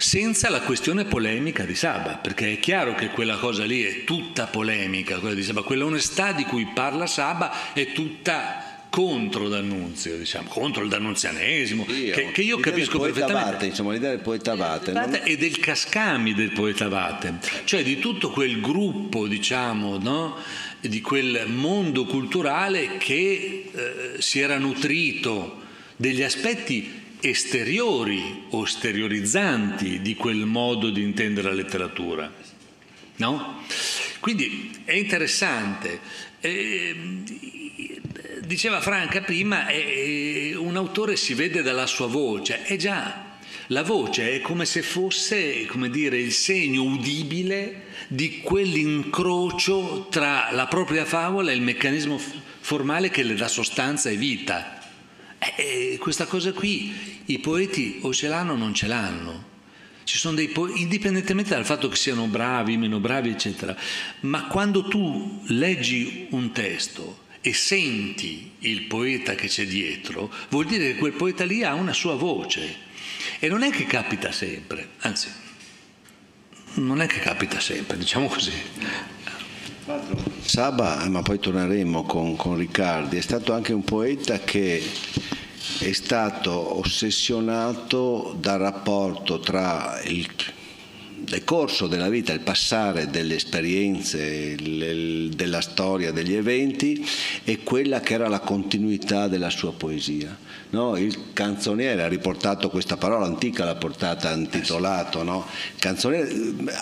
senza 0.00 0.48
la 0.48 0.62
questione 0.62 1.04
polemica 1.04 1.64
di 1.64 1.74
Saba, 1.74 2.14
perché 2.14 2.54
è 2.54 2.58
chiaro 2.58 2.94
che 2.94 3.08
quella 3.08 3.36
cosa 3.36 3.64
lì 3.64 3.82
è 3.82 4.04
tutta 4.04 4.46
polemica, 4.46 5.18
quella 5.18 5.34
di 5.34 5.42
Saba, 5.42 5.62
quella 5.62 5.84
onestà 5.84 6.32
di 6.32 6.44
cui 6.44 6.68
parla 6.72 7.06
Saba 7.06 7.74
è 7.74 7.92
tutta 7.92 8.86
contro 8.88 9.48
D'Annunzio, 9.48 10.16
diciamo, 10.16 10.48
contro 10.48 10.82
il 10.82 10.88
d'annunzianesimo, 10.88 11.84
sì, 11.86 12.10
che, 12.12 12.30
che, 12.32 12.40
io 12.40 12.58
capisco 12.58 12.98
perfettamente. 12.98 13.48
Abate, 13.48 13.66
insomma, 13.66 13.92
l'idea 13.92 14.08
del 14.08 14.20
poeta 14.20 14.52
Abate. 14.52 14.92
Non... 14.92 15.20
E 15.22 15.36
del 15.36 15.58
cascami 15.58 16.32
del 16.32 16.52
poeta 16.52 16.86
Abate, 16.86 17.34
cioè 17.64 17.82
di 17.82 17.98
tutto 17.98 18.30
quel 18.30 18.58
gruppo, 18.58 19.28
diciamo, 19.28 19.98
no? 19.98 20.36
di 20.80 21.02
quel 21.02 21.44
mondo 21.46 22.06
culturale 22.06 22.96
che 22.96 23.70
eh, 23.70 24.14
si 24.16 24.40
era 24.40 24.56
nutrito 24.56 25.60
degli 25.96 26.22
aspetti 26.22 26.99
esteriori 27.20 28.44
o 28.50 28.64
esteriorizzanti 28.64 30.00
di 30.00 30.14
quel 30.14 30.46
modo 30.46 30.90
di 30.90 31.02
intendere 31.02 31.48
la 31.48 31.54
letteratura. 31.54 32.32
No? 33.16 33.62
Quindi 34.20 34.70
è 34.84 34.94
interessante. 34.94 36.00
Eh, 36.40 36.94
diceva 38.40 38.80
Franca 38.80 39.20
prima, 39.20 39.68
eh, 39.68 40.54
un 40.56 40.76
autore 40.76 41.16
si 41.16 41.34
vede 41.34 41.62
dalla 41.62 41.86
sua 41.86 42.06
voce. 42.06 42.64
Eh 42.64 42.76
già, 42.76 43.28
La 43.68 43.84
voce 43.84 44.32
è 44.34 44.40
come 44.40 44.64
se 44.64 44.82
fosse, 44.82 45.64
come 45.66 45.90
dire, 45.90 46.18
il 46.18 46.32
segno 46.32 46.82
udibile 46.82 47.84
di 48.08 48.40
quell'incrocio 48.40 50.08
tra 50.10 50.48
la 50.50 50.66
propria 50.66 51.04
favola 51.04 51.52
e 51.52 51.54
il 51.54 51.62
meccanismo 51.62 52.18
formale 52.18 53.10
che 53.10 53.22
le 53.22 53.34
dà 53.34 53.46
sostanza 53.46 54.10
e 54.10 54.16
vita. 54.16 54.79
E 55.40 55.96
questa 55.98 56.26
cosa 56.26 56.52
qui 56.52 57.22
i 57.26 57.38
poeti 57.38 58.00
o 58.02 58.12
ce 58.12 58.28
l'hanno 58.28 58.52
o 58.52 58.56
non 58.56 58.74
ce 58.74 58.86
l'hanno. 58.86 59.48
Ci 60.04 60.18
sono 60.18 60.34
dei 60.34 60.48
poeti, 60.48 60.82
indipendentemente 60.82 61.50
dal 61.50 61.64
fatto 61.64 61.88
che 61.88 61.96
siano 61.96 62.26
bravi, 62.26 62.76
meno 62.76 63.00
bravi, 63.00 63.30
eccetera, 63.30 63.74
ma 64.20 64.46
quando 64.46 64.86
tu 64.86 65.42
leggi 65.46 66.26
un 66.30 66.52
testo 66.52 67.28
e 67.40 67.54
senti 67.54 68.52
il 68.58 68.82
poeta 68.82 69.34
che 69.34 69.46
c'è 69.46 69.66
dietro, 69.66 70.30
vuol 70.50 70.66
dire 70.66 70.92
che 70.92 70.98
quel 70.98 71.12
poeta 71.12 71.44
lì 71.44 71.64
ha 71.64 71.74
una 71.74 71.94
sua 71.94 72.14
voce. 72.14 72.88
E 73.38 73.48
non 73.48 73.62
è 73.62 73.70
che 73.70 73.86
capita 73.86 74.32
sempre, 74.32 74.90
anzi, 75.00 75.28
non 76.74 77.00
è 77.00 77.06
che 77.06 77.20
capita 77.20 77.60
sempre, 77.60 77.96
diciamo 77.96 78.26
così. 78.26 78.52
Saba, 80.42 81.06
ma 81.08 81.22
poi 81.22 81.38
torneremo 81.38 82.02
con, 82.04 82.36
con 82.36 82.56
Riccardi, 82.56 83.16
è 83.16 83.20
stato 83.20 83.52
anche 83.52 83.72
un 83.72 83.84
poeta 83.84 84.38
che 84.38 84.82
è 85.78 85.92
stato 85.92 86.78
ossessionato 86.78 88.36
dal 88.38 88.58
rapporto 88.58 89.38
tra 89.40 90.00
il 90.04 90.28
decorso 91.30 91.86
della 91.86 92.08
vita, 92.08 92.32
il 92.32 92.40
passare 92.40 93.06
delle 93.06 93.36
esperienze, 93.36 94.56
della 94.56 95.60
storia, 95.60 96.10
degli 96.10 96.34
eventi 96.34 97.06
e 97.44 97.60
quella 97.62 98.00
che 98.00 98.14
era 98.14 98.26
la 98.26 98.40
continuità 98.40 99.28
della 99.28 99.48
sua 99.48 99.72
poesia. 99.72 100.36
No? 100.70 100.96
Il 100.96 101.32
canzoniere 101.32 102.02
ha 102.02 102.08
riportato 102.08 102.68
questa 102.68 102.96
parola 102.96 103.26
antica, 103.26 103.64
l'ha 103.64 103.76
portata 103.76 104.32
intitolato, 104.32 105.22
no? 105.22 105.46
canzoniere, 105.78 106.28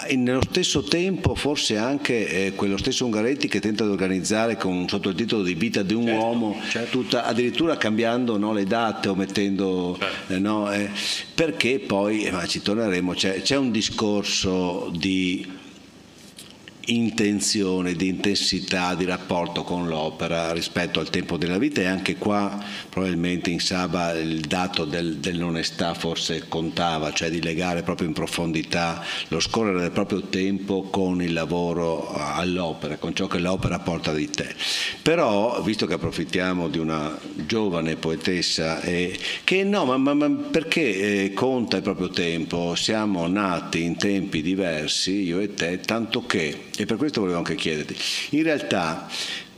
e 0.07 0.17
nello 0.17 0.43
stesso 0.49 0.83
tempo 0.83 1.35
forse 1.35 1.77
anche 1.77 2.47
eh, 2.47 2.53
quello 2.55 2.79
stesso 2.79 3.05
Ungaretti 3.05 3.49
che 3.49 3.61
tenta 3.61 3.85
di 3.85 3.91
organizzare 3.91 4.57
con 4.57 4.89
sotto 4.89 5.11
il 5.11 5.15
titolo 5.15 5.43
di 5.43 5.55
Vita 5.55 5.83
di 5.83 5.95
un 5.95 6.07
certo, 6.07 6.21
uomo, 6.21 6.61
certo. 6.71 6.99
Tutta, 6.99 7.25
addirittura 7.25 7.77
cambiando 7.77 8.39
no, 8.39 8.55
le 8.55 8.65
date 8.65 9.09
o 9.11 9.15
mettendo... 9.15 9.99
Certo. 9.99 10.71
Eh, 10.73 10.83
eh, 10.83 10.91
perché 11.35 11.79
poi, 11.79 12.25
eh, 12.25 12.31
ma 12.33 12.47
ci 12.47 12.61
torneremo, 12.61 13.13
c'è, 13.13 13.43
c'è 13.43 13.57
un 13.57 13.71
discorso 13.71 14.38
di 14.93 15.43
intenzione, 16.89 17.95
di 17.95 18.09
intensità, 18.09 18.95
di 18.95 19.05
rapporto 19.05 19.63
con 19.63 19.89
l'opera 19.89 20.53
rispetto 20.53 21.01
al 21.01 21.11
tempo 21.11 21.37
della 21.37 21.59
vita 21.59 21.81
e 21.81 21.87
anche 21.87 22.17
qua 22.17 22.63
probabilmente 22.89 23.51
in 23.51 23.61
Saba 23.61 24.13
il 24.13 24.41
dato 24.41 24.85
del, 24.85 25.17
dell'onestà 25.17 25.95
forse 25.95 26.47
contava, 26.49 27.13
cioè 27.13 27.31
di 27.31 27.43
legare 27.43 27.83
proprio 27.83 28.09
in 28.09 28.15
profondità 28.15 29.05
lo 29.29 29.41
scorrere 29.41 29.81
del 29.81 29.91
proprio 29.91 30.23
tempo 30.23 30.83
con 30.85 31.23
il 31.23 31.33
lavoro 31.33 32.13
all'opera, 32.15 32.97
con 32.97 33.15
ciò 33.15 33.27
che 33.27 33.39
l'opera 33.39 33.79
porta 33.79 34.13
di 34.13 34.31
te. 34.31 34.55
Però, 35.03 35.61
visto 35.63 35.87
che 35.87 35.95
approfittiamo 35.95 36.69
di 36.69 36.79
una 36.79 37.19
giovane 37.35 37.97
poetessa, 37.97 38.81
eh, 38.81 39.19
che 39.45 39.65
no, 39.65 39.85
ma, 39.85 39.97
ma, 39.97 40.15
ma 40.15 40.31
perché 40.31 41.25
eh, 41.25 41.33
conta 41.33 41.77
il 41.77 41.83
proprio 41.83 42.09
tempo? 42.09 42.75
Siamo 42.75 43.27
nati 43.27 43.83
in 43.83 43.97
tempi 43.97 44.43
diversi, 44.43 45.23
io 45.23 45.41
e 45.41 45.55
te, 45.55 45.81
tanto 45.81 46.25
che 46.27 46.67
e 46.79 46.87
per 46.87 46.97
questo 46.97 47.21
volevo 47.21 47.39
anche 47.39 47.57
chiederti, 47.57 47.97
in 48.31 48.45
realtà 48.45 49.09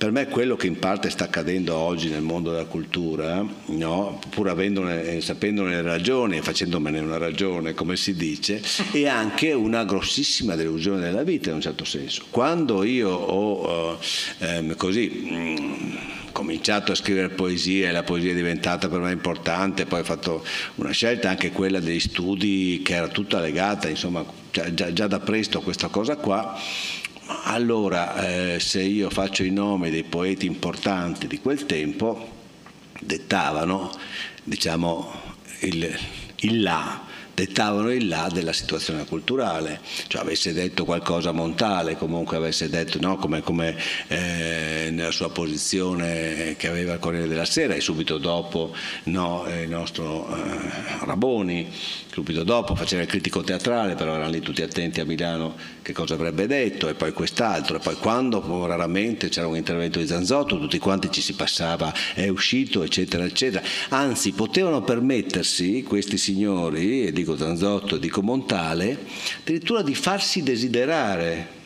per 0.00 0.10
me 0.12 0.28
quello 0.28 0.56
che 0.56 0.66
in 0.66 0.78
parte 0.78 1.10
sta 1.10 1.24
accadendo 1.24 1.76
oggi 1.76 2.08
nel 2.08 2.22
mondo 2.22 2.50
della 2.50 2.64
cultura, 2.64 3.46
no? 3.66 4.18
pur 4.30 4.48
avendone, 4.48 5.02
eh, 5.02 5.20
sapendone 5.20 5.74
le 5.74 5.82
ragioni 5.82 6.38
e 6.38 6.42
facendomene 6.42 7.00
una 7.00 7.18
ragione, 7.18 7.74
come 7.74 7.96
si 7.96 8.14
dice, 8.14 8.62
è 8.92 9.06
anche 9.06 9.52
una 9.52 9.84
grossissima 9.84 10.54
delusione 10.54 11.00
della 11.00 11.22
vita 11.22 11.50
in 11.50 11.56
un 11.56 11.60
certo 11.60 11.84
senso. 11.84 12.24
Quando 12.30 12.82
io 12.82 13.10
ho 13.10 13.98
eh, 14.38 14.74
così... 14.78 15.08
Mh, 15.08 15.34
mm, 15.34 15.96
cominciato 16.32 16.92
a 16.92 16.94
scrivere 16.94 17.28
poesie 17.28 17.88
e 17.88 17.90
la 17.90 18.04
poesia 18.04 18.30
è 18.30 18.34
diventata 18.34 18.88
per 18.88 19.00
me 19.00 19.10
importante, 19.10 19.84
poi 19.84 20.00
ho 20.00 20.04
fatto 20.04 20.44
una 20.76 20.92
scelta 20.92 21.28
anche 21.28 21.50
quella 21.50 21.80
degli 21.80 21.98
studi 21.98 22.80
che 22.84 22.94
era 22.94 23.08
tutta 23.08 23.40
legata, 23.40 23.88
insomma, 23.88 24.24
già, 24.52 24.92
già 24.92 25.06
da 25.08 25.18
presto 25.18 25.58
a 25.58 25.62
questa 25.62 25.88
cosa 25.88 26.16
qua 26.16 26.56
allora, 27.44 28.54
eh, 28.54 28.60
se 28.60 28.82
io 28.82 29.10
faccio 29.10 29.42
i 29.42 29.50
nomi 29.50 29.90
dei 29.90 30.04
poeti 30.04 30.46
importanti 30.46 31.26
di 31.26 31.38
quel 31.38 31.66
tempo, 31.66 32.38
dettavano, 33.00 33.90
diciamo, 34.44 35.12
il, 35.60 35.98
il 36.40 36.62
là 36.62 37.08
dettavano 37.40 37.90
il 37.90 38.06
là 38.06 38.28
della 38.30 38.52
situazione 38.52 39.06
culturale, 39.06 39.80
cioè 40.08 40.20
avesse 40.20 40.52
detto 40.52 40.84
qualcosa 40.84 41.32
Montale, 41.32 41.96
comunque 41.96 42.36
avesse 42.36 42.68
detto 42.68 42.98
no, 43.00 43.16
come, 43.16 43.40
come 43.40 43.76
eh, 44.08 44.88
nella 44.90 45.10
sua 45.10 45.30
posizione 45.30 46.54
che 46.58 46.68
aveva 46.68 46.94
il 46.94 46.98
Corriere 46.98 47.28
della 47.28 47.46
Sera 47.46 47.74
e 47.74 47.80
subito 47.80 48.18
dopo 48.18 48.74
no, 49.04 49.46
il 49.48 49.68
nostro 49.68 50.28
eh, 50.28 51.04
Raboni, 51.04 51.72
subito 52.10 52.42
dopo 52.42 52.74
faceva 52.74 53.02
il 53.02 53.08
critico 53.08 53.42
teatrale, 53.42 53.94
però 53.94 54.14
erano 54.14 54.30
lì 54.30 54.40
tutti 54.40 54.62
attenti 54.62 55.00
a 55.00 55.04
Milano 55.04 55.54
che 55.82 55.92
cosa 55.92 56.14
avrebbe 56.14 56.46
detto 56.46 56.88
e 56.88 56.94
poi 56.94 57.12
quest'altro 57.12 57.76
e 57.76 57.78
poi 57.80 57.94
quando 57.94 58.66
raramente 58.66 59.28
c'era 59.28 59.46
un 59.46 59.56
intervento 59.56 59.98
di 59.98 60.06
Zanzotto 60.06 60.58
tutti 60.58 60.78
quanti 60.78 61.10
ci 61.10 61.20
si 61.20 61.34
passava 61.34 61.92
è 62.14 62.28
uscito 62.28 62.82
eccetera 62.82 63.24
eccetera, 63.24 63.64
anzi 63.90 64.32
potevano 64.32 64.82
permettersi 64.82 65.82
questi 65.82 66.18
signori, 66.18 67.06
e 67.06 67.12
dico 67.12 67.36
Zanzotto 67.36 67.96
e 67.96 67.98
dico 67.98 68.22
Montale, 68.22 68.98
addirittura 69.40 69.82
di 69.82 69.94
farsi 69.94 70.42
desiderare. 70.42 71.58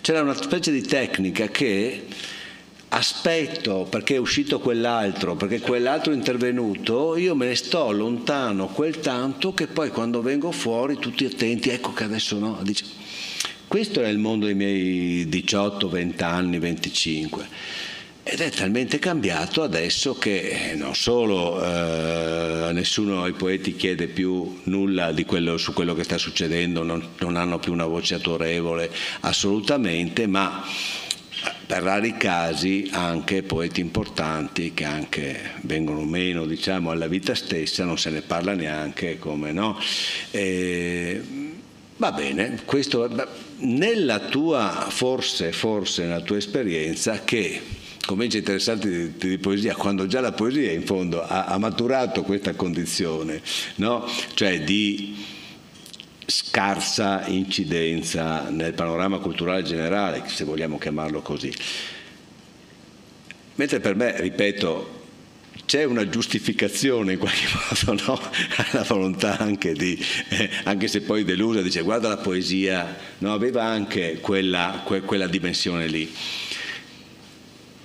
C'era 0.00 0.20
una 0.20 0.34
specie 0.34 0.70
di 0.70 0.82
tecnica 0.82 1.48
che 1.48 2.04
aspetto 2.88 3.86
perché 3.88 4.14
è 4.14 4.18
uscito 4.18 4.60
quell'altro, 4.60 5.34
perché 5.34 5.60
quell'altro 5.60 6.12
è 6.12 6.14
intervenuto, 6.14 7.16
io 7.16 7.34
me 7.34 7.46
ne 7.46 7.54
sto 7.54 7.90
lontano 7.90 8.68
quel 8.68 9.00
tanto 9.00 9.52
che 9.54 9.66
poi 9.66 9.90
quando 9.90 10.22
vengo 10.22 10.52
fuori 10.52 10.96
tutti 10.96 11.24
attenti, 11.24 11.70
ecco 11.70 11.92
che 11.92 12.04
adesso 12.04 12.38
no, 12.38 12.58
dice, 12.62 12.84
questo 13.66 14.00
è 14.00 14.08
il 14.08 14.18
mondo 14.18 14.46
dei 14.46 14.54
miei 14.54 15.28
18, 15.28 15.88
20 15.88 16.22
anni, 16.22 16.58
25. 16.58 17.48
Ed 18.28 18.40
è 18.40 18.50
talmente 18.50 18.98
cambiato 18.98 19.62
adesso 19.62 20.14
che 20.14 20.72
non 20.74 20.96
solo 20.96 21.62
eh, 21.62 22.72
nessuno 22.72 23.22
ai 23.22 23.32
poeti 23.32 23.76
chiede 23.76 24.08
più 24.08 24.62
nulla 24.64 25.14
quello, 25.24 25.56
su 25.58 25.72
quello 25.72 25.94
che 25.94 26.02
sta 26.02 26.18
succedendo, 26.18 26.82
non, 26.82 27.10
non 27.20 27.36
hanno 27.36 27.60
più 27.60 27.72
una 27.72 27.86
voce 27.86 28.14
autorevole 28.14 28.90
assolutamente, 29.20 30.26
ma 30.26 30.64
per 31.66 31.82
rari 31.82 32.16
casi 32.16 32.88
anche 32.92 33.42
poeti 33.42 33.80
importanti 33.80 34.72
che 34.72 34.84
anche 34.84 35.52
vengono 35.62 36.04
meno 36.04 36.46
diciamo, 36.46 36.90
alla 36.90 37.08
vita 37.08 37.34
stessa, 37.34 37.84
non 37.84 37.98
se 37.98 38.10
ne 38.10 38.22
parla 38.22 38.54
neanche 38.54 39.18
come 39.18 39.52
no. 39.52 39.78
E, 40.30 41.20
va 41.96 42.12
bene, 42.12 42.60
questo 42.64 43.10
nella 43.58 44.20
tua, 44.20 44.86
forse, 44.88 45.52
forse 45.52 46.04
nella 46.04 46.20
tua 46.20 46.36
esperienza 46.36 47.24
che 47.24 47.60
comincia 48.06 48.36
a 48.36 48.40
interessarti 48.40 48.88
di, 48.88 49.12
di, 49.16 49.38
poesia 49.38 49.74
quando 49.74 50.06
già 50.06 50.20
la 50.20 50.32
poesia 50.32 50.70
in 50.70 50.84
fondo 50.84 51.22
ha, 51.22 51.46
ha 51.46 51.58
maturato 51.58 52.22
questa 52.22 52.54
condizione, 52.54 53.42
no? 53.76 54.06
cioè 54.34 54.62
di 54.62 55.34
scarsa 56.26 57.24
incidenza 57.26 58.48
nel 58.50 58.74
panorama 58.74 59.18
culturale 59.18 59.62
generale, 59.62 60.24
se 60.26 60.44
vogliamo 60.44 60.78
chiamarlo 60.78 61.22
così. 61.22 61.52
Mentre 63.54 63.80
per 63.80 63.94
me, 63.94 64.20
ripeto, 64.20 65.04
c'è 65.64 65.84
una 65.84 66.08
giustificazione 66.08 67.14
in 67.14 67.18
qualche 67.18 67.46
modo 67.86 68.02
no? 68.06 68.20
alla 68.56 68.82
volontà 68.84 69.38
anche 69.38 69.72
di, 69.72 69.98
eh, 70.28 70.50
anche 70.64 70.88
se 70.88 71.00
poi 71.00 71.24
delusa, 71.24 71.62
dice 71.62 71.82
guarda 71.82 72.08
la 72.08 72.18
poesia, 72.18 72.96
no? 73.18 73.32
aveva 73.32 73.64
anche 73.64 74.18
quella, 74.20 74.82
que, 74.84 75.00
quella 75.02 75.26
dimensione 75.26 75.86
lì. 75.86 76.12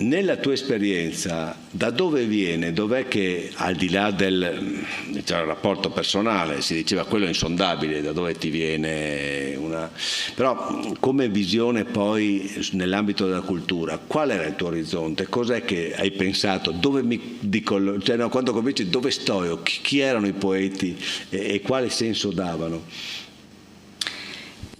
Nella 0.02 0.36
tua 0.36 0.52
esperienza, 0.52 1.56
da 1.70 1.90
dove 1.90 2.24
viene, 2.24 2.72
dov'è 2.72 3.06
che 3.06 3.52
al 3.54 3.76
di 3.76 3.88
là 3.88 4.10
del 4.10 4.84
diciamo, 5.08 5.44
rapporto 5.44 5.90
personale, 5.90 6.60
si 6.60 6.74
diceva 6.74 7.04
quello 7.04 7.26
insondabile, 7.26 8.02
da 8.02 8.10
dove 8.12 8.34
ti 8.34 8.50
viene 8.50 9.54
una... 9.56 9.88
però 10.34 10.96
come 10.98 11.28
visione 11.28 11.84
poi 11.84 12.68
nell'ambito 12.72 13.26
della 13.26 13.42
cultura, 13.42 13.98
qual 14.04 14.30
era 14.30 14.44
il 14.44 14.56
tuo 14.56 14.68
orizzonte? 14.68 15.28
Cos'è 15.28 15.64
che 15.64 15.94
hai 15.96 16.10
pensato? 16.10 16.72
Dove 16.72 17.04
mi 17.04 17.38
dico, 17.38 18.00
cioè, 18.00 18.16
no, 18.16 18.28
quando 18.28 18.52
cominci 18.52 18.88
dove 18.88 19.12
sto 19.12 19.44
io? 19.44 19.62
Chi, 19.62 19.78
chi 19.82 19.98
erano 20.00 20.26
i 20.26 20.32
poeti 20.32 20.96
e, 21.28 21.54
e 21.54 21.60
quale 21.60 21.90
senso 21.90 22.32
davano? 22.32 22.82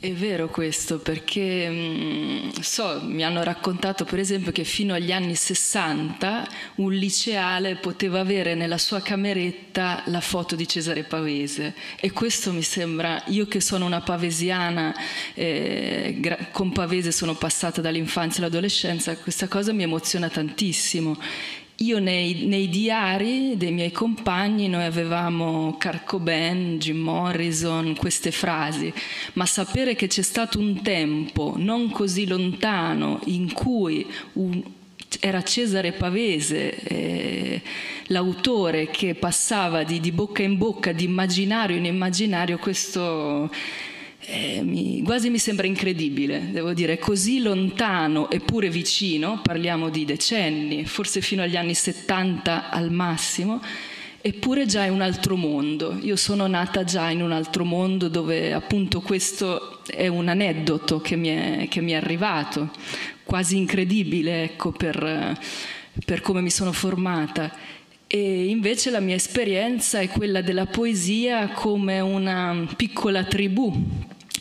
È 0.03 0.13
vero 0.15 0.49
questo, 0.49 0.99
perché 0.99 1.69
mm, 1.71 2.49
so, 2.61 3.03
mi 3.05 3.23
hanno 3.23 3.45
raccontato 3.45 4.05
per 4.05 4.19
esempio 4.19 4.51
che 4.51 4.65
fino 4.65 4.95
agli 4.95 5.13
anni 5.13 5.37
60 5.37 6.49
un 6.77 6.93
liceale 6.93 7.77
poteva 7.77 8.19
avere 8.19 8.57
nella 8.57 8.79
sua 8.79 9.01
cameretta 9.01 10.03
la 10.07 10.21
foto 10.21 10.57
di 10.57 10.67
Cesare 10.67 11.05
Pavese. 11.05 11.77
E 12.01 12.11
questo 12.11 12.53
mi 12.53 12.63
sembra, 12.63 13.23
io 13.27 13.47
che 13.47 13.61
sono 13.61 13.87
una 13.87 14.01
pavesiana, 14.01 14.93
eh, 15.35 16.49
con 16.51 16.73
Pavese 16.73 17.13
sono 17.13 17.37
passata 17.37 17.81
dall'infanzia 17.81 18.43
all'adolescenza, 18.43 19.17
questa 19.19 19.47
cosa 19.47 19.73
mi 19.73 19.85
emoziona 19.85 20.29
tantissimo 20.29 21.17
io 21.77 21.99
nei, 21.99 22.47
nei, 22.47 22.69
diari 22.69 23.57
dei 23.57 23.73
miei 23.73 23.91
compagni 23.91 24.69
noi 24.69 24.85
avevamo 24.85 25.77
Carcoben, 25.79 26.79
Jim 26.79 26.99
Morrison, 26.99 27.97
queste 27.97 28.31
frasi, 28.31 28.93
ma 29.35 29.47
sapere 29.47 29.95
che 29.95 30.07
c'è 30.07 30.23
stato 30.23 30.59
un 30.59 30.81
tempo 30.83 31.55
non 31.57 31.91
così 31.91 32.27
lontano 32.27 33.21
in 33.25 33.53
cui 33.53 34.07
un, 34.35 34.63
era 35.21 35.43
Cesare 35.43 35.93
Pavese, 35.93 36.75
eh, 36.83 37.63
l'autore 38.07 38.89
che 38.89 39.15
passava 39.15 39.83
di, 39.83 39.99
di, 40.01 40.13
bocca 40.13 40.43
in 40.43 40.57
bocca, 40.59 40.93
di 40.93 41.05
immaginario 41.05 41.77
in 41.77 41.87
immaginario, 41.87 42.59
questo 42.59 43.51
eh, 44.25 44.63
mi, 44.63 45.03
quasi 45.03 45.31
mi 45.31 45.39
sembra 45.39 45.67
incredibile, 45.67 46.51
devo 46.53 46.73
dire, 46.73 46.99
così 46.99 47.41
lontano 47.41 48.31
eppure 48.31 48.71
vicino, 48.71 49.41
parliamo 49.43 49.89
di 49.89 50.05
decenni, 50.05 50.85
forse 50.85 51.21
fino 51.21 51.43
agli 51.43 51.57
anni 51.57 51.75
70 51.75 52.71
al 52.71 52.93
massimo, 52.93 53.61
eppure 54.21 54.67
già 54.67 54.85
è 54.85 54.89
un 54.89 55.01
altro 55.01 55.37
mondo. 55.37 55.99
Io 56.03 56.15
sono 56.15 56.47
nata 56.47 56.85
già 56.85 57.11
in 57.11 57.21
un 57.21 57.33
altro 57.33 57.65
mondo 57.65 58.09
dove 58.09 58.53
appunto 58.53 59.01
questo 59.01 59.81
è 59.87 60.07
un 60.07 60.29
aneddoto 60.29 61.01
che 61.01 61.17
mi 61.17 61.29
è, 61.29 61.67
che 61.69 61.81
mi 61.81 61.93
è 61.93 61.97
arrivato, 61.97 62.71
quasi 63.25 63.57
incredibile 63.57 64.45
ecco, 64.45 64.71
per, 64.71 65.37
per 66.05 66.21
come 66.21 66.41
mi 66.41 66.51
sono 66.51 66.71
formata. 66.71 67.53
E 68.07 68.45
invece 68.45 68.91
la 68.91 69.01
mia 69.01 69.15
esperienza 69.15 69.99
è 69.99 70.07
quella 70.07 70.43
della 70.43 70.67
poesia 70.67 71.49
come 71.49 71.99
una 71.99 72.67
piccola 72.77 73.25
tribù, 73.25 73.73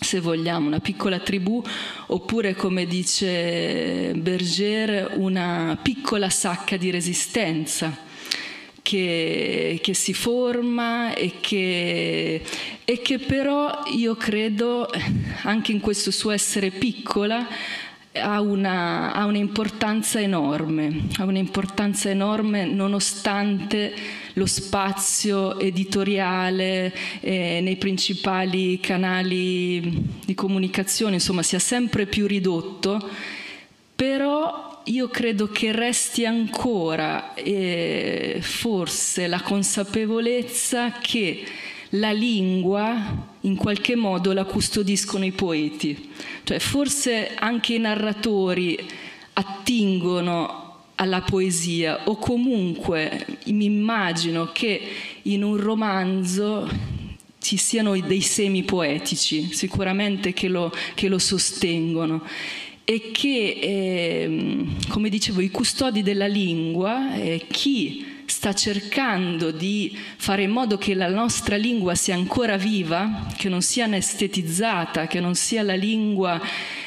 se 0.04 0.20
vogliamo, 0.20 0.66
una 0.66 0.80
piccola 0.80 1.20
tribù, 1.20 1.62
oppure 2.08 2.56
come 2.56 2.88
dice 2.88 4.14
Berger, 4.16 5.14
una 5.18 5.78
piccola 5.80 6.28
sacca 6.32 6.76
di 6.76 6.89
resistenza 6.89 7.95
che, 8.82 9.80
che 9.80 9.93
si 9.93 10.16
forma 10.16 11.14
e 11.14 11.34
che, 11.39 12.41
e 12.84 13.02
che 13.02 13.20
però 13.20 13.84
io 13.95 14.16
credo, 14.16 14.89
anche 15.43 15.72
in 15.72 15.80
questo 15.80 16.10
suo 16.10 16.32
essere 16.32 16.72
piccola, 16.72 17.47
ha, 18.14 18.41
una, 18.41 19.14
ha 19.14 19.26
un'importanza 19.26 20.20
enorme, 20.20 21.10
ha 21.20 21.26
un'importanza 21.26 22.10
enorme 22.10 22.66
nonostante 22.66 23.93
lo 24.34 24.45
spazio 24.45 25.59
editoriale 25.59 26.93
eh, 27.19 27.59
nei 27.61 27.75
principali 27.75 28.79
canali 28.79 30.19
di 30.25 30.34
comunicazione, 30.36 31.15
insomma, 31.15 31.43
sia 31.43 31.59
sempre 31.59 32.05
più 32.05 32.27
ridotto, 32.27 33.09
però 33.95 34.82
io 34.86 35.09
credo 35.09 35.47
che 35.47 35.71
resti 35.71 36.25
ancora 36.25 37.34
eh, 37.36 38.39
forse 38.41 39.27
la 39.27 39.41
consapevolezza 39.41 40.93
che 40.93 41.43
la 41.95 42.11
lingua 42.11 43.27
in 43.41 43.55
qualche 43.55 43.95
modo 43.95 44.34
la 44.34 44.45
custodiscono 44.45 45.25
i 45.25 45.32
poeti, 45.32 46.09
cioè 46.43 46.59
forse 46.59 47.36
anche 47.36 47.73
i 47.73 47.79
narratori 47.79 48.77
attingono 49.34 50.61
alla 51.02 51.22
poesia 51.22 52.02
o 52.06 52.16
comunque 52.16 53.26
mi 53.45 53.66
immagino 53.66 54.52
che 54.54 54.80
in 55.24 55.43
un 55.43 55.58
romanzo 55.58 56.70
ci 57.39 57.58
siano 57.58 57.99
dei 57.99 58.22
semi 58.22 58.62
poetici 58.62 59.52
sicuramente 59.52 60.32
che 60.32 60.47
lo, 60.47 60.72
che 60.93 61.08
lo 61.08 61.18
sostengono 61.18 62.24
e 62.84 63.10
che, 63.12 63.58
eh, 63.62 64.66
come 64.89 65.10
dicevo, 65.10 65.41
i 65.41 65.49
custodi 65.49 66.04
della 66.04 66.28
lingua, 66.28 67.16
eh, 67.16 67.45
chi 67.49 68.06
sta 68.32 68.53
cercando 68.53 69.51
di 69.51 69.95
fare 70.15 70.43
in 70.43 70.51
modo 70.51 70.77
che 70.77 70.93
la 70.93 71.09
nostra 71.09 71.57
lingua 71.57 71.95
sia 71.95 72.15
ancora 72.15 72.55
viva, 72.55 73.27
che 73.36 73.49
non 73.49 73.61
sia 73.61 73.84
anestetizzata, 73.84 75.05
che 75.05 75.19
non 75.19 75.36
sia 75.36 75.61
la 75.63 75.75
lingua 75.75 76.41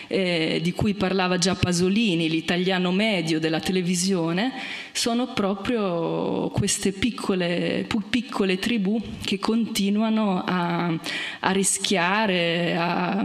eh, 0.09 0.59
di 0.63 0.73
cui 0.73 0.95
parlava 0.95 1.37
già 1.37 1.55
Pasolini, 1.55 2.31
l'italiano 2.31 2.93
medio 2.93 3.39
della 3.39 3.61
televisione, 3.61 4.53
sono 4.93 5.35
proprio 5.35 6.49
queste 6.49 6.93
piccole, 6.93 7.87
piccole 8.09 8.59
tribù 8.59 8.99
che 9.23 9.39
continuano 9.39 10.43
a, 10.43 10.99
a 11.41 11.51
rischiare, 11.51 12.75
a, 12.75 13.23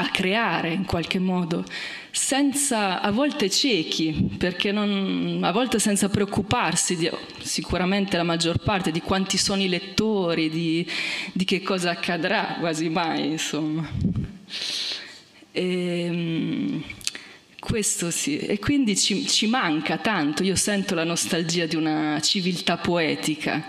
a 0.00 0.08
creare 0.10 0.72
in 0.72 0.84
qualche 0.84 1.18
modo 1.18 1.64
senza, 2.10 3.00
a 3.00 3.10
volte 3.10 3.50
ciechi, 3.50 4.30
perché 4.38 4.72
non, 4.72 5.40
a 5.42 5.50
volte 5.50 5.78
senza 5.78 6.08
preoccuparsi, 6.08 6.96
di, 6.96 7.10
sicuramente 7.40 8.16
la 8.16 8.22
maggior 8.22 8.58
parte, 8.58 8.90
di 8.90 9.00
quanti 9.00 9.36
sono 9.38 9.62
i 9.62 9.68
lettori, 9.68 10.48
di, 10.48 10.86
di 11.32 11.44
che 11.44 11.62
cosa 11.62 11.90
accadrà, 11.90 12.56
quasi 12.58 12.88
mai, 12.88 13.26
insomma. 13.26 13.88
E, 15.52 16.04
ehm, 16.04 16.82
questo 17.58 18.10
sì, 18.10 18.38
e 18.38 18.58
quindi 18.58 18.96
ci, 18.96 19.26
ci 19.26 19.46
manca 19.46 19.98
tanto, 19.98 20.42
io 20.42 20.56
sento 20.56 20.94
la 20.94 21.04
nostalgia 21.04 21.66
di 21.66 21.76
una 21.76 22.20
civiltà 22.20 22.76
poetica 22.76 23.64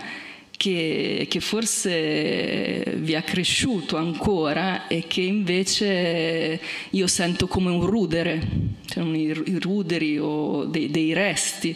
che, 0.60 1.26
che, 1.26 1.40
forse 1.40 2.92
vi 2.98 3.14
ha 3.14 3.22
cresciuto 3.22 3.96
ancora 3.96 4.88
e 4.88 5.06
che 5.06 5.22
invece 5.22 6.60
io 6.90 7.06
sento 7.06 7.46
come 7.46 7.70
un 7.70 7.86
rudere, 7.86 8.46
cioè 8.84 9.02
i 9.02 9.58
ruderi 9.58 10.18
o 10.18 10.66
dei, 10.66 10.90
dei 10.90 11.14
resti. 11.14 11.74